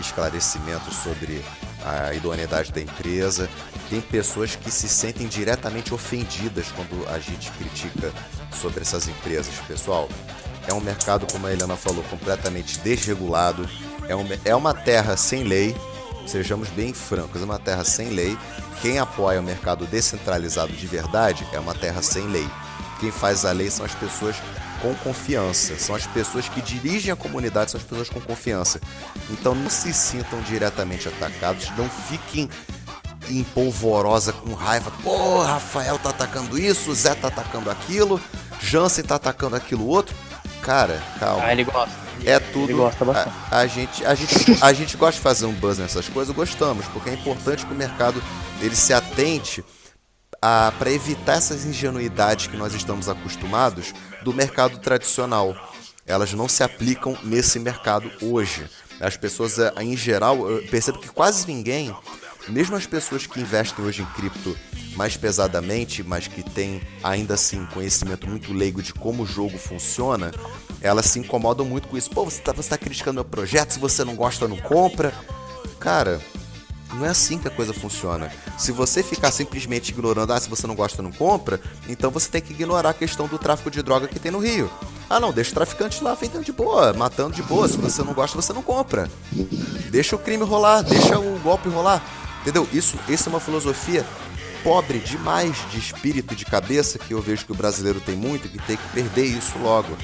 esclarecimentos 0.00 0.96
sobre 0.96 1.44
a 1.84 2.12
idoneidade 2.14 2.72
da 2.72 2.80
empresa. 2.80 3.48
Tem 3.88 4.00
pessoas 4.00 4.54
que 4.54 4.70
se 4.70 4.88
sentem 4.88 5.26
diretamente 5.26 5.94
ofendidas 5.94 6.66
quando 6.72 7.06
a 7.08 7.18
gente 7.18 7.50
critica 7.52 8.12
sobre 8.52 8.82
essas 8.82 9.08
empresas. 9.08 9.54
Pessoal, 9.66 10.08
é 10.66 10.74
um 10.74 10.80
mercado, 10.80 11.26
como 11.30 11.46
a 11.46 11.52
Helena 11.52 11.76
falou, 11.76 12.04
completamente 12.04 12.78
desregulado. 12.80 13.68
É, 14.08 14.14
um, 14.14 14.26
é 14.44 14.54
uma 14.54 14.74
terra 14.74 15.16
sem 15.16 15.44
lei, 15.44 15.74
sejamos 16.26 16.68
bem 16.68 16.92
francos, 16.92 17.40
é 17.40 17.44
uma 17.44 17.58
terra 17.58 17.84
sem 17.84 18.10
lei. 18.10 18.36
Quem 18.82 18.98
apoia 18.98 19.40
o 19.40 19.42
mercado 19.42 19.86
descentralizado 19.86 20.72
de 20.72 20.86
verdade 20.86 21.46
é 21.52 21.58
uma 21.58 21.74
terra 21.74 22.02
sem 22.02 22.26
lei. 22.28 22.48
Quem 23.00 23.10
faz 23.10 23.44
a 23.44 23.52
lei 23.52 23.70
são 23.70 23.86
as 23.86 23.94
pessoas 23.94 24.36
com 24.80 24.94
confiança, 24.96 25.76
são 25.78 25.94
as 25.94 26.06
pessoas 26.06 26.48
que 26.48 26.60
dirigem 26.60 27.12
a 27.12 27.16
comunidade, 27.16 27.70
são 27.70 27.80
as 27.80 27.86
pessoas 27.86 28.08
com 28.08 28.20
confiança. 28.20 28.80
Então 29.30 29.54
não 29.54 29.70
se 29.70 29.92
sintam 29.92 30.40
diretamente 30.42 31.08
atacados, 31.08 31.70
não 31.76 31.88
fiquem 31.88 32.48
em 33.28 33.42
polvorosa 33.44 34.32
com 34.32 34.54
raiva. 34.54 34.90
Pô, 35.02 35.42
Rafael 35.42 35.98
tá 35.98 36.10
atacando 36.10 36.58
isso, 36.58 36.94
Zé 36.94 37.14
tá 37.14 37.28
atacando 37.28 37.70
aquilo, 37.70 38.20
Jansen 38.60 39.04
tá 39.04 39.16
atacando 39.16 39.56
aquilo 39.56 39.86
outro. 39.86 40.14
Cara, 40.62 41.02
calma. 41.18 41.44
Ah, 41.44 41.52
ele 41.52 41.64
gosta. 41.64 41.94
É 42.24 42.38
tudo. 42.38 42.64
Ele 42.64 42.74
gosta 42.74 43.04
bastante. 43.04 43.36
A, 43.50 43.58
a 43.58 43.66
gente, 43.66 44.04
a, 44.04 44.14
gente, 44.14 44.58
a 44.60 44.72
gente 44.72 44.96
gosta 44.96 45.14
de 45.14 45.20
fazer 45.20 45.46
um 45.46 45.52
buzz 45.52 45.78
nessas 45.78 46.08
coisas, 46.08 46.34
gostamos, 46.34 46.86
porque 46.88 47.10
é 47.10 47.14
importante 47.14 47.64
que 47.64 47.72
o 47.72 47.76
mercado 47.76 48.22
ele 48.60 48.74
se 48.74 48.92
atente 48.92 49.64
para 50.40 50.90
evitar 50.90 51.34
essas 51.34 51.64
ingenuidades 51.64 52.46
que 52.46 52.56
nós 52.56 52.74
estamos 52.74 53.08
acostumados 53.08 53.92
do 54.22 54.32
mercado 54.32 54.78
tradicional. 54.78 55.56
Elas 56.06 56.32
não 56.32 56.48
se 56.48 56.62
aplicam 56.62 57.16
nesse 57.22 57.58
mercado 57.58 58.10
hoje. 58.22 58.68
As 59.00 59.16
pessoas, 59.16 59.58
eh, 59.58 59.72
em 59.80 59.96
geral, 59.96 60.48
eu 60.50 60.66
percebo 60.68 60.98
que 60.98 61.08
quase 61.08 61.46
ninguém, 61.46 61.94
mesmo 62.48 62.76
as 62.76 62.86
pessoas 62.86 63.26
que 63.26 63.40
investem 63.40 63.84
hoje 63.84 64.02
em 64.02 64.06
cripto 64.06 64.56
mais 64.96 65.16
pesadamente, 65.16 66.02
mas 66.02 66.26
que 66.26 66.42
têm 66.42 66.80
ainda 67.04 67.34
assim 67.34 67.64
conhecimento 67.66 68.28
muito 68.28 68.52
leigo 68.52 68.82
de 68.82 68.92
como 68.92 69.22
o 69.22 69.26
jogo 69.26 69.56
funciona, 69.56 70.32
elas 70.80 71.06
se 71.06 71.18
incomodam 71.18 71.64
muito 71.64 71.88
com 71.88 71.96
isso. 71.96 72.10
Pô, 72.10 72.24
você 72.24 72.40
está 72.40 72.52
tá 72.52 72.78
criticando 72.78 73.14
meu 73.14 73.24
projeto, 73.24 73.72
se 73.72 73.78
você 73.78 74.04
não 74.04 74.16
gosta, 74.16 74.48
não 74.48 74.56
compra. 74.56 75.12
Cara, 75.78 76.20
não 76.94 77.04
é 77.04 77.08
assim 77.08 77.38
que 77.38 77.48
a 77.48 77.50
coisa 77.50 77.72
funciona. 77.72 78.30
Se 78.56 78.72
você 78.72 79.02
ficar 79.02 79.30
simplesmente 79.30 79.90
ignorando, 79.90 80.32
ah, 80.32 80.40
se 80.40 80.48
você 80.48 80.66
não 80.66 80.74
gosta, 80.74 81.02
não 81.02 81.12
compra, 81.12 81.60
então 81.88 82.10
você 82.10 82.28
tem 82.28 82.40
que 82.40 82.52
ignorar 82.52 82.90
a 82.90 82.94
questão 82.94 83.26
do 83.26 83.38
tráfico 83.38 83.70
de 83.70 83.82
droga 83.82 84.08
que 84.08 84.18
tem 84.18 84.32
no 84.32 84.38
Rio. 84.38 84.70
Ah, 85.08 85.20
não, 85.20 85.32
deixa 85.32 85.50
o 85.50 85.54
traficante 85.54 86.02
lá 86.02 86.14
vendendo 86.14 86.44
de 86.44 86.52
boa, 86.52 86.92
matando 86.92 87.34
de 87.34 87.42
boa. 87.42 87.68
Se 87.68 87.76
você 87.76 88.02
não 88.02 88.12
gosta, 88.12 88.40
você 88.40 88.52
não 88.52 88.62
compra. 88.62 89.10
Deixa 89.90 90.16
o 90.16 90.18
crime 90.18 90.44
rolar, 90.44 90.82
deixa 90.82 91.18
o 91.18 91.38
golpe 91.40 91.68
rolar. 91.68 92.02
Entendeu? 92.42 92.68
Isso, 92.72 92.98
isso 93.08 93.28
é 93.28 93.30
uma 93.30 93.40
filosofia 93.40 94.04
pobre 94.62 94.98
demais 94.98 95.56
de 95.70 95.78
espírito 95.78 96.34
de 96.34 96.44
cabeça 96.44 96.98
que 96.98 97.14
eu 97.14 97.22
vejo 97.22 97.44
que 97.46 97.52
o 97.52 97.54
brasileiro 97.54 98.00
tem 98.00 98.16
muito 98.16 98.46
e 98.46 98.50
que 98.50 98.58
tem 98.58 98.76
que 98.76 98.88
perder 98.88 99.24
isso 99.24 99.58
logo. 99.58 99.96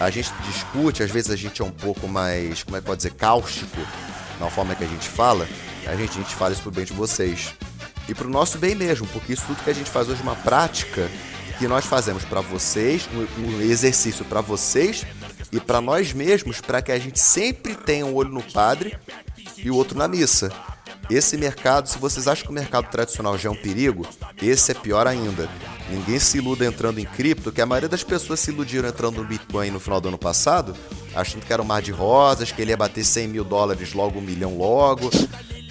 A 0.00 0.10
gente 0.10 0.32
discute, 0.46 1.02
às 1.02 1.10
vezes 1.10 1.30
a 1.30 1.36
gente 1.36 1.60
é 1.60 1.64
um 1.64 1.70
pouco 1.70 2.06
mais, 2.08 2.62
como 2.62 2.76
é 2.76 2.80
que 2.80 2.86
pode 2.86 2.98
dizer, 2.98 3.12
cáustico 3.14 3.78
na 4.40 4.48
forma 4.48 4.74
que 4.74 4.84
a 4.84 4.86
gente 4.86 5.08
fala. 5.08 5.46
A 5.88 5.96
gente, 5.96 6.10
a 6.10 6.22
gente 6.22 6.34
fala 6.34 6.52
isso 6.52 6.62
pro 6.62 6.70
bem 6.70 6.84
de 6.84 6.92
vocês. 6.92 7.54
E 8.08 8.14
pro 8.14 8.28
nosso 8.28 8.58
bem 8.58 8.74
mesmo, 8.74 9.06
porque 9.08 9.32
isso 9.32 9.44
tudo 9.46 9.62
que 9.64 9.70
a 9.70 9.74
gente 9.74 9.90
faz 9.90 10.08
hoje 10.08 10.20
é 10.20 10.22
uma 10.22 10.36
prática 10.36 11.10
que 11.58 11.66
nós 11.66 11.84
fazemos 11.84 12.24
para 12.24 12.40
vocês, 12.40 13.08
um 13.38 13.60
exercício 13.60 14.24
para 14.24 14.40
vocês 14.40 15.04
e 15.50 15.58
para 15.58 15.80
nós 15.80 16.12
mesmos, 16.12 16.60
para 16.60 16.80
que 16.80 16.92
a 16.92 16.98
gente 16.98 17.18
sempre 17.18 17.74
tenha 17.74 18.06
um 18.06 18.14
olho 18.14 18.30
no 18.30 18.42
padre 18.42 18.96
e 19.56 19.70
o 19.70 19.74
outro 19.74 19.98
na 19.98 20.06
missa. 20.06 20.52
Esse 21.10 21.38
mercado, 21.38 21.88
se 21.88 21.98
vocês 21.98 22.28
acham 22.28 22.44
que 22.44 22.50
o 22.50 22.54
mercado 22.54 22.90
tradicional 22.90 23.36
já 23.38 23.48
é 23.48 23.52
um 23.52 23.56
perigo, 23.56 24.06
esse 24.42 24.70
é 24.70 24.74
pior 24.74 25.06
ainda. 25.06 25.48
Ninguém 25.90 26.18
se 26.18 26.36
iluda 26.36 26.66
entrando 26.66 26.98
em 26.98 27.04
cripto, 27.06 27.50
que 27.50 27.62
a 27.62 27.66
maioria 27.66 27.88
das 27.88 28.04
pessoas 28.04 28.40
se 28.40 28.50
iludiram 28.50 28.88
entrando 28.88 29.16
no 29.16 29.24
Bitcoin 29.24 29.70
no 29.70 29.80
final 29.80 30.02
do 30.02 30.08
ano 30.08 30.18
passado, 30.18 30.76
achando 31.14 31.46
que 31.46 31.52
era 31.52 31.62
um 31.62 31.64
mar 31.64 31.80
de 31.80 31.90
rosas, 31.90 32.52
que 32.52 32.60
ele 32.60 32.72
ia 32.72 32.76
bater 32.76 33.04
100 33.04 33.28
mil 33.28 33.44
dólares 33.44 33.94
logo, 33.94 34.18
um 34.18 34.22
milhão 34.22 34.58
logo. 34.58 35.10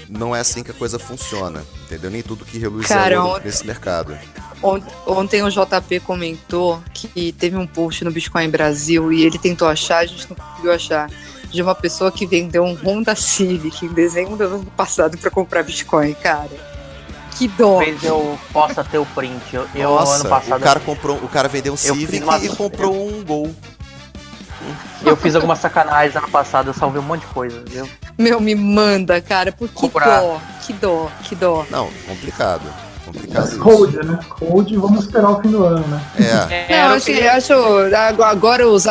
Não 0.09 0.35
é 0.35 0.39
assim 0.39 0.63
que 0.63 0.71
a 0.71 0.73
coisa 0.73 0.97
funciona, 0.97 1.63
entendeu? 1.85 2.09
Nem 2.09 2.21
tudo 2.21 2.45
que 2.45 2.57
reluz 2.57 2.87
Cara, 2.87 3.15
é 3.15 3.19
ontem- 3.19 3.45
nesse 3.45 3.65
mercado. 3.65 4.17
Ont- 4.63 4.83
Ontem 5.05 5.43
o 5.43 5.49
JP 5.49 5.99
comentou 5.99 6.81
que 6.93 7.31
teve 7.33 7.55
um 7.57 7.67
post 7.67 8.03
no 8.03 8.11
Bitcoin 8.11 8.49
Brasil 8.49 9.11
e 9.11 9.23
ele 9.23 9.37
tentou 9.37 9.67
achar, 9.67 9.99
a 9.99 10.05
gente 10.05 10.27
não 10.29 10.35
conseguiu 10.35 10.71
achar. 10.73 11.09
de 11.49 11.61
uma 11.61 11.73
pessoa 11.73 12.11
que 12.11 12.25
vendeu 12.25 12.61
um 12.61 12.73
Honda 12.75 13.15
Civic 13.15 13.85
em 13.85 13.87
dezembro 13.93 14.35
do 14.35 14.43
ano 14.43 14.65
passado 14.75 15.17
para 15.17 15.31
comprar 15.31 15.63
Bitcoin, 15.63 16.13
cara. 16.15 16.49
Que 17.37 17.47
dó. 17.47 17.75
Talvez 17.77 18.03
eu 18.03 18.37
possa 18.51 18.83
ter 18.83 18.97
o 18.97 19.05
print. 19.05 19.41
Eu, 19.53 19.65
eu 19.73 19.89
Nossa, 19.91 20.15
ano 20.27 20.29
passado 20.29 20.59
o 20.59 20.63
cara 20.63 20.79
comprou, 20.81 21.15
o 21.23 21.27
cara 21.29 21.47
vendeu 21.47 21.71
um 21.73 21.77
Civic 21.77 22.21
uma- 22.21 22.37
e 22.39 22.49
comprou 22.49 22.93
um 23.07 23.23
Gol. 23.23 23.55
Eu 25.03 25.15
fiz 25.15 25.35
algumas 25.35 25.59
sacanagens 25.59 26.15
ano 26.15 26.29
passado, 26.29 26.67
eu 26.69 26.73
salvei 26.73 26.99
um 27.01 27.05
monte 27.05 27.21
de 27.21 27.27
coisa, 27.27 27.63
viu? 27.67 27.87
Meu, 28.17 28.39
me 28.39 28.55
manda, 28.55 29.21
cara, 29.21 29.51
por 29.51 29.67
que 29.67 29.75
Comprar. 29.75 30.19
dó, 30.21 30.39
que 30.65 30.73
dó, 30.73 31.09
que 31.23 31.35
dó. 31.35 31.65
Não, 31.69 31.89
complicado. 32.07 32.63
Complicado. 33.05 33.57
Code, 33.59 33.97
né? 34.05 34.19
Code, 34.29 34.75
vamos 34.77 35.05
esperar 35.05 35.29
o 35.31 35.41
fim 35.41 35.49
do 35.49 35.63
ano, 35.63 35.87
né? 35.87 36.01
É, 36.19 36.33
Não, 36.69 36.75
Era 36.77 36.93
o 36.93 36.95
acho, 36.97 37.05
que- 37.05 37.27
acho 37.27 37.53
agora 38.23 38.67
os 38.67 38.83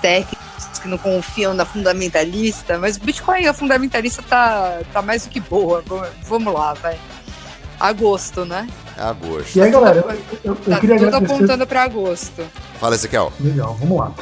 técnicos 0.00 0.42
que 0.82 0.88
não 0.88 0.98
confiam 0.98 1.54
na 1.54 1.64
fundamentalista, 1.64 2.76
mas 2.78 2.96
o 2.96 3.00
Bitcoin, 3.00 3.46
a 3.46 3.52
fundamentalista 3.54 4.20
tá, 4.22 4.80
tá 4.92 5.00
mais 5.00 5.24
do 5.24 5.30
que 5.30 5.38
boa. 5.38 5.82
Vamos- 5.86 6.08
Vamos 6.26 6.52
lá, 6.54 6.74
vai. 6.74 6.96
Agosto, 7.78 8.44
né? 8.44 8.66
é 8.96 9.02
agosto. 9.02 9.56
E 9.56 9.62
aí, 9.62 9.70
galera, 9.70 9.96
eu, 9.98 10.10
eu- 10.10 10.20
eu 10.44 10.54
Tá 10.56 10.78
queria 10.80 10.96
tudo 10.98 11.08
agradecer. 11.08 11.34
apontando 11.34 11.66
para 11.66 11.82
agosto. 11.84 12.44
Fala, 12.78 12.94
Ezequiel. 12.94 13.32
Legal, 13.40 13.76
vamos 13.80 13.98
lá. 13.98 14.12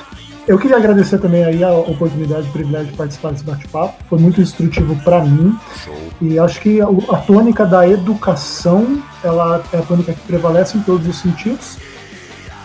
Eu 0.48 0.58
queria 0.58 0.76
agradecer 0.76 1.18
também 1.18 1.44
aí 1.44 1.62
a 1.62 1.72
oportunidade 1.72 2.46
e 2.46 2.50
o 2.50 2.52
privilégio 2.52 2.90
de 2.90 2.96
participar 2.96 3.32
desse 3.32 3.44
bate-papo. 3.44 4.02
Foi 4.08 4.18
muito 4.18 4.40
instrutivo 4.40 4.96
para 5.04 5.24
mim. 5.24 5.56
Show. 5.84 5.96
E 6.20 6.38
acho 6.38 6.60
que 6.60 6.80
a, 6.80 6.86
a 6.86 7.16
tônica 7.18 7.64
da 7.64 7.86
educação, 7.88 9.02
ela 9.22 9.62
é 9.72 9.78
a 9.78 9.82
tônica 9.82 10.12
que 10.12 10.20
prevalece 10.20 10.76
em 10.76 10.82
todos 10.82 11.06
os 11.06 11.16
sentidos. 11.18 11.78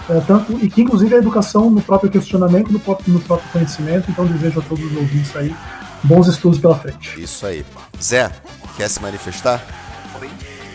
É, 0.10 0.20
tanto, 0.22 0.54
e 0.64 0.70
que 0.70 0.84
inclusive 0.84 1.16
a 1.16 1.18
educação 1.18 1.70
no 1.70 1.82
próprio 1.82 2.10
questionamento, 2.12 2.72
no 2.72 2.80
próprio, 2.80 3.14
no 3.14 3.20
próprio 3.20 3.50
conhecimento. 3.52 4.10
Então 4.10 4.26
desejo 4.26 4.60
a 4.60 4.64
todos 4.64 4.84
os 4.84 4.98
ouvintes 4.98 5.36
aí 5.36 5.56
bons 6.04 6.28
estudos 6.28 6.60
pela 6.60 6.76
frente. 6.76 7.22
Isso 7.22 7.46
aí. 7.46 7.66
Zé, 8.02 8.32
quer 8.78 8.90
se 8.90 9.02
manifestar? 9.02 9.64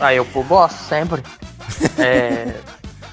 Ah, 0.01 0.15
eu 0.15 0.25
pô, 0.25 0.43
gosto, 0.43 0.79
sempre. 0.89 1.23
É, 1.97 2.57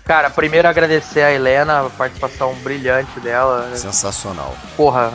cara, 0.07 0.29
primeiro 0.29 0.67
agradecer 0.67 1.21
a 1.21 1.31
Helena, 1.31 1.85
a 1.85 1.89
participação 1.89 2.55
brilhante 2.63 3.19
dela. 3.19 3.69
Sensacional. 3.75 4.55
Porra, 4.77 5.11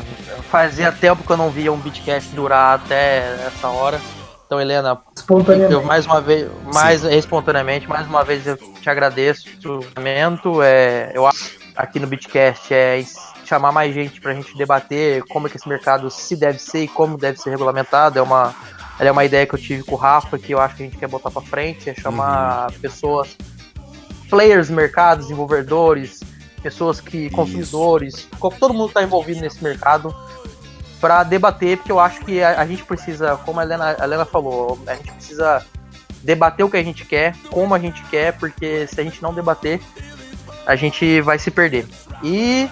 fazia 0.50 0.92
tempo 0.92 1.24
que 1.24 1.30
eu 1.30 1.36
não 1.36 1.50
via 1.50 1.72
um 1.72 1.78
Beatcast 1.78 2.34
durar 2.34 2.74
até 2.78 3.34
essa 3.46 3.68
hora. 3.68 3.98
Então, 4.46 4.60
Helena, 4.60 4.90
eu 4.90 4.98
Espontaneamente. 5.16 5.86
mais 5.86 6.04
uma 6.04 6.20
vez, 6.20 6.50
mais 6.74 7.04
espontaneamente, 7.04 7.88
mais 7.88 8.06
uma 8.06 8.22
vez 8.22 8.46
eu 8.46 8.56
te 8.56 8.90
agradeço 8.90 9.48
o 9.64 9.80
momento. 9.96 10.62
É, 10.62 11.10
eu 11.14 11.26
acho 11.26 11.58
aqui 11.74 11.98
no 11.98 12.06
Beatcast 12.06 12.72
é 12.74 13.02
chamar 13.46 13.72
mais 13.72 13.94
gente 13.94 14.20
pra 14.20 14.34
gente 14.34 14.54
debater 14.56 15.22
como 15.30 15.46
é 15.46 15.50
que 15.50 15.56
esse 15.56 15.68
mercado 15.68 16.10
se 16.10 16.36
deve 16.36 16.58
ser 16.58 16.84
e 16.84 16.88
como 16.88 17.16
deve 17.16 17.38
ser 17.38 17.48
regulamentado. 17.48 18.18
É 18.18 18.22
uma, 18.22 18.54
é 19.00 19.10
uma 19.10 19.24
ideia 19.24 19.46
que 19.46 19.54
eu 19.54 19.58
tive 19.58 19.82
com 19.82 19.94
o 19.94 19.98
Rafa 19.98 20.38
que 20.38 20.52
eu 20.52 20.60
acho 20.60 20.76
que 20.76 20.82
a 20.82 20.86
gente 20.86 20.98
quer 20.98 21.08
botar 21.08 21.30
pra 21.30 21.40
frente, 21.40 21.88
é 21.88 21.94
chamar 21.94 22.70
pessoas, 22.72 23.34
players 24.32 24.68
do 24.68 24.74
mercado, 24.74 25.18
desenvolvedores, 25.20 26.20
pessoas 26.62 27.00
que, 27.02 27.28
consumidores, 27.28 28.26
co- 28.40 28.50
todo 28.50 28.72
mundo 28.72 28.88
está 28.88 29.02
envolvido 29.02 29.42
nesse 29.42 29.62
mercado 29.62 30.14
para 30.98 31.22
debater, 31.22 31.76
porque 31.76 31.92
eu 31.92 32.00
acho 32.00 32.24
que 32.24 32.42
a, 32.42 32.58
a 32.60 32.66
gente 32.66 32.82
precisa, 32.82 33.36
como 33.44 33.60
a 33.60 33.62
Helena, 33.62 33.94
a 33.98 34.04
Helena 34.04 34.24
falou, 34.24 34.80
a 34.86 34.94
gente 34.94 35.12
precisa 35.12 35.62
debater 36.22 36.64
o 36.64 36.70
que 36.70 36.78
a 36.78 36.82
gente 36.82 37.04
quer, 37.04 37.34
como 37.50 37.74
a 37.74 37.78
gente 37.78 38.02
quer, 38.04 38.32
porque 38.38 38.86
se 38.86 38.98
a 39.00 39.04
gente 39.04 39.22
não 39.22 39.34
debater, 39.34 39.80
a 40.64 40.74
gente 40.76 41.20
vai 41.20 41.38
se 41.38 41.50
perder. 41.50 41.86
E 42.22 42.70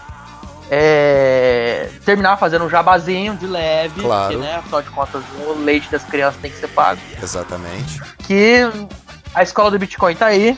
é, 0.70 1.90
terminar 2.06 2.36
fazendo 2.38 2.64
um 2.64 2.70
jabazinho 2.70 3.36
de 3.36 3.46
leve, 3.46 4.00
Claro. 4.00 4.32
porque, 4.32 4.46
né, 4.48 4.54
afinal 4.56 4.80
de 4.82 4.90
contas, 4.90 5.22
o 5.46 5.52
leite 5.62 5.90
das 5.90 6.04
crianças 6.04 6.40
tem 6.40 6.50
que 6.50 6.56
ser 6.58 6.68
pago 6.68 7.00
Exatamente. 7.22 8.00
que 8.26 8.60
a 9.34 9.42
escola 9.42 9.70
do 9.70 9.78
Bitcoin 9.78 10.14
tá 10.14 10.26
aí 10.26 10.56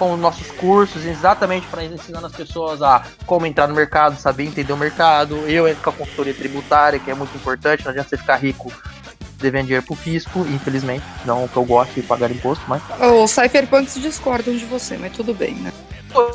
com 0.00 0.14
os 0.14 0.18
nossos 0.18 0.50
cursos 0.52 1.04
exatamente 1.04 1.66
para 1.66 1.84
ensinar 1.84 2.24
as 2.24 2.32
pessoas 2.32 2.80
a 2.80 3.04
como 3.26 3.44
entrar 3.44 3.68
no 3.68 3.74
mercado, 3.74 4.18
saber 4.18 4.44
entender 4.44 4.72
o 4.72 4.76
mercado. 4.76 5.36
Eu 5.46 5.68
entro 5.68 5.82
com 5.82 5.90
a 5.90 5.92
consultoria 5.92 6.32
tributária, 6.32 6.98
que 6.98 7.10
é 7.10 7.14
muito 7.14 7.36
importante, 7.36 7.84
não 7.84 7.90
adianta 7.90 8.08
você 8.08 8.16
ficar 8.16 8.36
rico 8.36 8.72
devendo 9.36 9.64
dinheiro 9.64 9.84
pro 9.84 9.94
fisco, 9.94 10.40
infelizmente. 10.48 11.04
Não 11.26 11.46
que 11.46 11.56
eu 11.56 11.64
gosto 11.66 11.92
de 11.92 12.02
pagar 12.02 12.30
imposto, 12.30 12.64
mas. 12.66 12.82
Os 12.98 13.30
cypherpunks 13.30 14.00
discordam 14.00 14.56
de 14.56 14.64
você, 14.64 14.96
mas 14.96 15.12
tudo 15.12 15.34
bem, 15.34 15.54
né? 15.56 15.70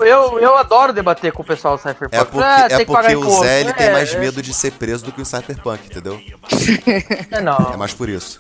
Eu, 0.02 0.40
eu 0.40 0.58
adoro 0.58 0.94
debater 0.94 1.32
com 1.32 1.42
o 1.42 1.46
pessoal 1.46 1.76
do 1.78 1.82
Cypherpunk. 1.82 2.16
É 2.16 2.24
porque, 2.24 2.44
Ah, 2.44 2.66
é 2.66 2.78
tem 2.78 2.86
que 2.86 2.92
pagar 2.92 3.14
porque 3.14 3.28
o. 3.28 3.40
Zé 3.40 3.62
ele 3.62 3.74
tem 3.74 3.88
É, 3.88 3.92
mais 3.92 4.14
é, 4.14 4.20
medo 4.20 4.42
de 4.42 4.54
ser 4.54 4.72
preso 4.72 5.06
do 5.06 5.12
que 5.12 5.22
o 5.22 5.26
Cyberpunk, 5.26 5.86
entendeu? 5.86 6.20
É, 7.32 7.42
não. 7.42 7.72
É 7.74 7.78
mais 7.78 7.94
por 7.94 8.10
isso. 8.10 8.40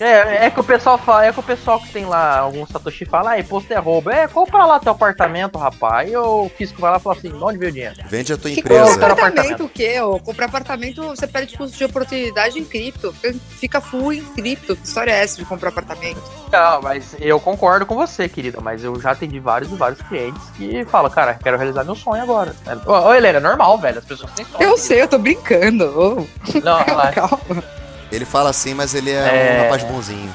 É, 0.00 0.46
é 0.46 0.50
que 0.50 0.58
o 0.58 0.64
pessoal 0.64 0.98
fala, 0.98 1.26
é 1.26 1.32
que 1.32 1.38
o 1.38 1.42
pessoal 1.42 1.80
que 1.80 1.88
tem 1.92 2.04
lá 2.04 2.38
algum 2.38 2.66
Satoshi 2.66 3.04
fala, 3.04 3.32
ah, 3.32 3.38
imposto 3.38 3.72
é 3.72 3.78
roubo. 3.78 4.10
É, 4.10 4.26
compra 4.26 4.64
lá 4.64 4.80
teu 4.80 4.92
apartamento, 4.92 5.56
rapaz. 5.58 6.10
E 6.10 6.16
o 6.16 6.50
fisco 6.56 6.80
vai 6.80 6.90
lá 6.90 6.96
e 6.96 7.00
fala 7.00 7.16
assim, 7.16 7.28
de 7.30 7.42
onde 7.42 7.58
veio 7.58 7.70
o 7.70 7.74
dinheiro? 7.74 7.94
Vende 8.06 8.32
a 8.32 8.36
tua 8.36 8.50
Que 8.50 8.60
empresa. 8.60 8.92
compra 8.92 9.12
apartamento, 9.12 9.64
o 9.64 9.68
quê? 9.68 10.00
Ô, 10.00 10.18
comprar 10.18 10.46
apartamento, 10.46 11.02
você 11.02 11.26
perde 11.26 11.56
custo 11.56 11.76
de 11.76 11.84
oportunidade 11.84 12.58
em 12.58 12.64
cripto. 12.64 13.14
Fica 13.58 13.80
full 13.80 14.12
em 14.12 14.24
cripto. 14.24 14.74
Que 14.76 14.86
história 14.86 15.12
é 15.12 15.22
essa 15.22 15.36
de 15.36 15.44
comprar 15.44 15.68
apartamento? 15.68 16.20
Não, 16.50 16.82
mas 16.82 17.16
eu 17.20 17.38
concordo 17.38 17.86
com 17.86 17.94
você, 17.94 18.28
querida, 18.28 18.60
mas 18.60 18.82
eu 18.82 19.00
já 19.00 19.12
atendi 19.12 19.38
vários 19.38 19.70
e 19.70 19.76
vários 19.76 20.00
clientes 20.02 20.42
que 20.56 20.84
falam, 20.86 21.10
cara, 21.10 21.34
quero 21.34 21.56
realizar 21.56 21.84
meu 21.84 21.94
sonho 21.94 22.22
agora. 22.22 22.54
Ô, 22.86 22.92
ô 22.92 23.14
Helena, 23.14 23.38
é 23.38 23.40
normal, 23.40 23.78
velho, 23.78 23.98
as 23.98 24.04
pessoas 24.04 24.30
têm 24.32 24.44
sonho. 24.46 24.62
Eu 24.62 24.76
sei, 24.78 25.02
eu 25.02 25.08
tô 25.08 25.18
brincando. 25.18 25.84
Ô, 25.86 26.26
Não, 26.62 26.78
relaxa. 26.82 27.12
calma. 27.28 27.64
Ele 28.12 28.24
fala 28.24 28.50
assim, 28.50 28.74
mas 28.74 28.94
ele 28.94 29.10
é, 29.10 29.14
É. 29.14 29.58
um 29.58 29.62
rapaz 29.64 29.82
bonzinho. 29.84 30.32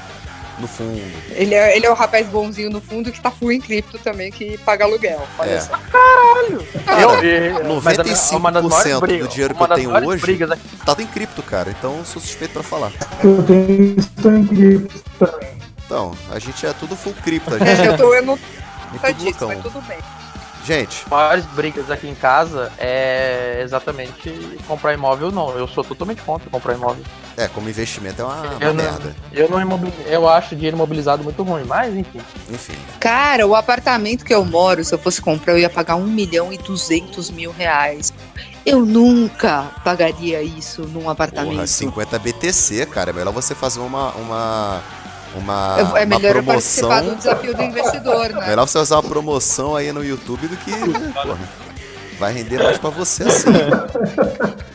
No 0.59 0.67
fundo. 0.67 1.01
Ele 1.29 1.55
é, 1.55 1.77
ele 1.77 1.85
é 1.85 1.89
o 1.89 1.93
rapaz 1.93 2.27
bonzinho 2.27 2.69
no 2.69 2.81
fundo 2.81 3.13
que 3.13 3.21
tá 3.21 3.31
full 3.31 3.49
em 3.53 3.61
cripto 3.61 3.97
também, 3.99 4.29
que 4.29 4.57
paga 4.57 4.83
aluguel. 4.83 5.25
Olha 5.37 5.51
É. 5.51 5.59
só. 5.61 5.71
Eu 6.99 7.19
vi. 7.21 7.81
mas 7.81 7.97
a- 7.97 8.03
95% 8.03 8.35
uma 8.37 8.51
das 8.51 8.63
maiores 8.65 8.93
do 8.93 8.99
brigas- 8.99 9.29
dinheiro 9.29 9.55
que 9.55 9.63
eu 9.63 9.67
tenho 9.69 10.07
hoje- 10.07 10.21
brigas 10.21 10.51
aqui- 10.51 10.61
Tá 10.85 10.95
em 10.99 11.05
cripto, 11.07 11.41
cara. 11.43 11.69
Então 11.69 11.99
eu 11.99 12.03
sou 12.05 12.21
suspeito 12.21 12.53
pra 12.55 12.63
falar. 12.63 12.91
Eu 13.23 13.41
tenho 13.43 13.95
estou 13.99 14.33
em 14.33 14.45
cripto 14.45 15.01
também. 15.17 15.49
Então, 15.85 16.11
a 16.31 16.39
gente 16.39 16.65
é 16.65 16.73
tudo 16.73 16.95
full 16.95 17.13
cripto. 17.23 17.53
A 17.53 17.57
É, 17.57 17.75
gente 17.75 17.87
eu, 17.87 17.97
tô, 17.97 18.13
eu 18.13 18.23
não 18.23 18.37
tudo 18.97 19.13
disso, 19.13 19.47
mas 19.47 19.61
tudo 19.61 19.81
bem. 19.87 19.97
Gente, 20.65 21.03
As 21.05 21.09
maiores 21.09 21.45
brigas 21.45 21.89
aqui 21.89 22.07
em 22.07 22.13
casa 22.13 22.71
é 22.77 23.61
exatamente 23.63 24.29
comprar 24.67 24.93
imóvel, 24.93 25.31
não. 25.31 25.57
Eu 25.57 25.67
sou 25.67 25.83
totalmente 25.83 26.21
contra 26.21 26.49
comprar 26.49 26.75
imóvel. 26.75 27.03
é, 27.37 27.47
como 27.47 27.69
investimento 27.69 28.21
é 28.21 28.25
uma, 28.25 28.35
uma 28.35 28.53
Eu 28.59 28.73
não- 28.73 28.83
merda. 28.83 29.15
Eu 29.31 29.49
não 29.49 29.59
imobili- 29.61 29.93
eu 30.05 30.27
acho 30.27 30.55
dinheiro 30.55 30.75
imobilizado 30.75 31.23
muito 31.23 31.41
ruim, 31.43 31.63
mas 31.63 31.95
enfim. 31.95 32.19
Enfim. 32.49 32.73
Cara, 32.99 33.47
o 33.47 33.55
apartamento 33.55 34.25
que 34.25 34.35
eu 34.35 34.43
moro, 34.43 34.83
se 34.83 34.93
eu 34.93 34.99
fosse 34.99 35.21
comprar, 35.21 35.53
eu 35.53 35.59
ia 35.59 35.69
pagar 35.69 35.95
1 35.95 36.05
milhão 36.05 36.51
e 36.51 36.57
200 36.57 37.31
mil 37.31 37.51
reais. 37.51 38.13
Eu 38.65 38.85
nunca 38.85 39.71
pagaria 39.83 40.43
isso 40.43 40.81
num 40.83 41.09
apartamento. 41.09 41.53
Porra, 41.53 41.65
50 41.67 42.19
BTC, 42.19 42.85
cara. 42.87 43.11
É 43.11 43.13
melhor 43.13 43.31
você 43.33 43.55
fazer 43.55 43.79
uma. 43.79 44.11
uma 44.11 44.81
uma, 45.35 45.75
é 45.79 45.83
uma 45.83 46.05
melhor 46.05 46.35
eu 46.37 46.43
participar 46.43 46.87
promoção. 46.87 47.09
do 47.09 47.15
desafio 47.17 47.55
do 47.55 47.61
investidor, 47.63 48.29
né? 48.29 48.47
Melhor 48.47 48.67
você 48.67 48.77
usar 48.79 48.95
uma 48.97 49.03
promoção 49.03 49.75
aí 49.75 49.91
no 49.91 50.03
YouTube 50.03 50.47
do 50.47 50.57
que. 50.57 50.71
porra, 50.71 51.37
vai 52.19 52.33
render 52.33 52.61
mais 52.63 52.77
pra 52.77 52.89
você 52.89 53.23
assim. 53.23 53.49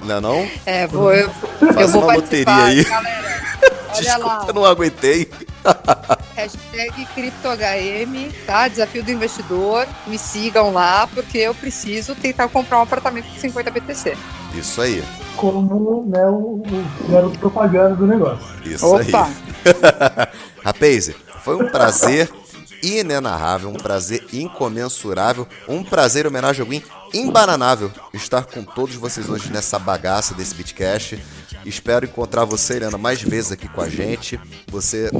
Não 0.02 0.16
é 0.16 0.20
não? 0.20 0.48
É, 0.64 0.86
vou, 0.86 1.12
eu, 1.12 1.28
Faz 1.30 1.76
eu 1.80 1.88
vou 1.88 2.02
uma 2.02 2.14
participar. 2.14 2.52
loteria 2.56 2.64
aí. 2.64 2.84
Galera, 2.84 3.34
Desculpa, 3.98 4.26
lá. 4.26 4.44
eu 4.48 4.54
não 4.54 4.64
aguentei. 4.64 5.30
Hashtag 6.34 7.06
CryptoHM, 7.14 8.32
tá? 8.46 8.68
Desafio 8.68 9.02
do 9.02 9.10
investidor. 9.10 9.86
Me 10.06 10.18
sigam 10.18 10.72
lá, 10.72 11.06
porque 11.06 11.38
eu 11.38 11.54
preciso 11.54 12.14
tentar 12.14 12.48
comprar 12.48 12.78
um 12.78 12.82
apartamento 12.82 13.26
com 13.26 13.38
50 13.38 13.70
BTC. 13.70 14.16
Isso 14.54 14.80
aí. 14.80 15.02
Como 15.36 16.04
né, 16.06 16.26
o, 16.26 16.62
o 16.62 17.08
garoto 17.08 17.38
propaganda 17.38 17.96
do 17.96 18.06
negócio. 18.06 18.46
Isso 18.64 18.86
Opa! 18.86 19.28
aí. 19.64 20.28
Rapaz, 20.64 21.10
foi 21.42 21.56
um 21.56 21.68
prazer 21.68 22.30
inenarrável, 22.82 23.70
um 23.70 23.74
prazer 23.74 24.24
incomensurável, 24.32 25.46
um 25.68 25.82
prazer 25.82 26.26
homenagem 26.26 26.62
ao 26.62 26.68
Win 26.68 26.82
embananável 27.14 27.90
estar 28.12 28.44
com 28.44 28.62
todos 28.62 28.96
vocês 28.96 29.28
hoje 29.28 29.50
nessa 29.50 29.78
bagaça 29.78 30.34
desse 30.34 30.54
Bitcast. 30.54 31.22
Espero 31.64 32.04
encontrar 32.04 32.44
você, 32.44 32.76
Helena, 32.76 32.98
mais 32.98 33.22
vezes 33.22 33.52
aqui 33.52 33.68
com 33.68 33.80
a 33.80 33.88
gente. 33.88 34.38
Você 34.68 35.10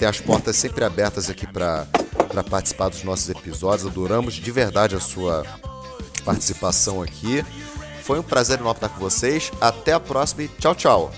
ter 0.00 0.06
as 0.06 0.18
portas 0.18 0.56
sempre 0.56 0.82
abertas 0.82 1.28
aqui 1.28 1.46
para 1.46 1.86
participar 2.48 2.88
dos 2.88 3.04
nossos 3.04 3.28
episódios. 3.28 3.86
Adoramos 3.86 4.32
de 4.32 4.50
verdade 4.50 4.96
a 4.96 5.00
sua 5.00 5.44
participação 6.24 7.02
aqui. 7.02 7.44
Foi 8.02 8.18
um 8.18 8.22
prazer 8.22 8.58
enorme 8.58 8.78
estar 8.78 8.88
com 8.88 8.98
vocês. 8.98 9.52
Até 9.60 9.92
a 9.92 10.00
próxima 10.00 10.44
e 10.44 10.48
tchau, 10.48 10.74
tchau. 10.74 11.12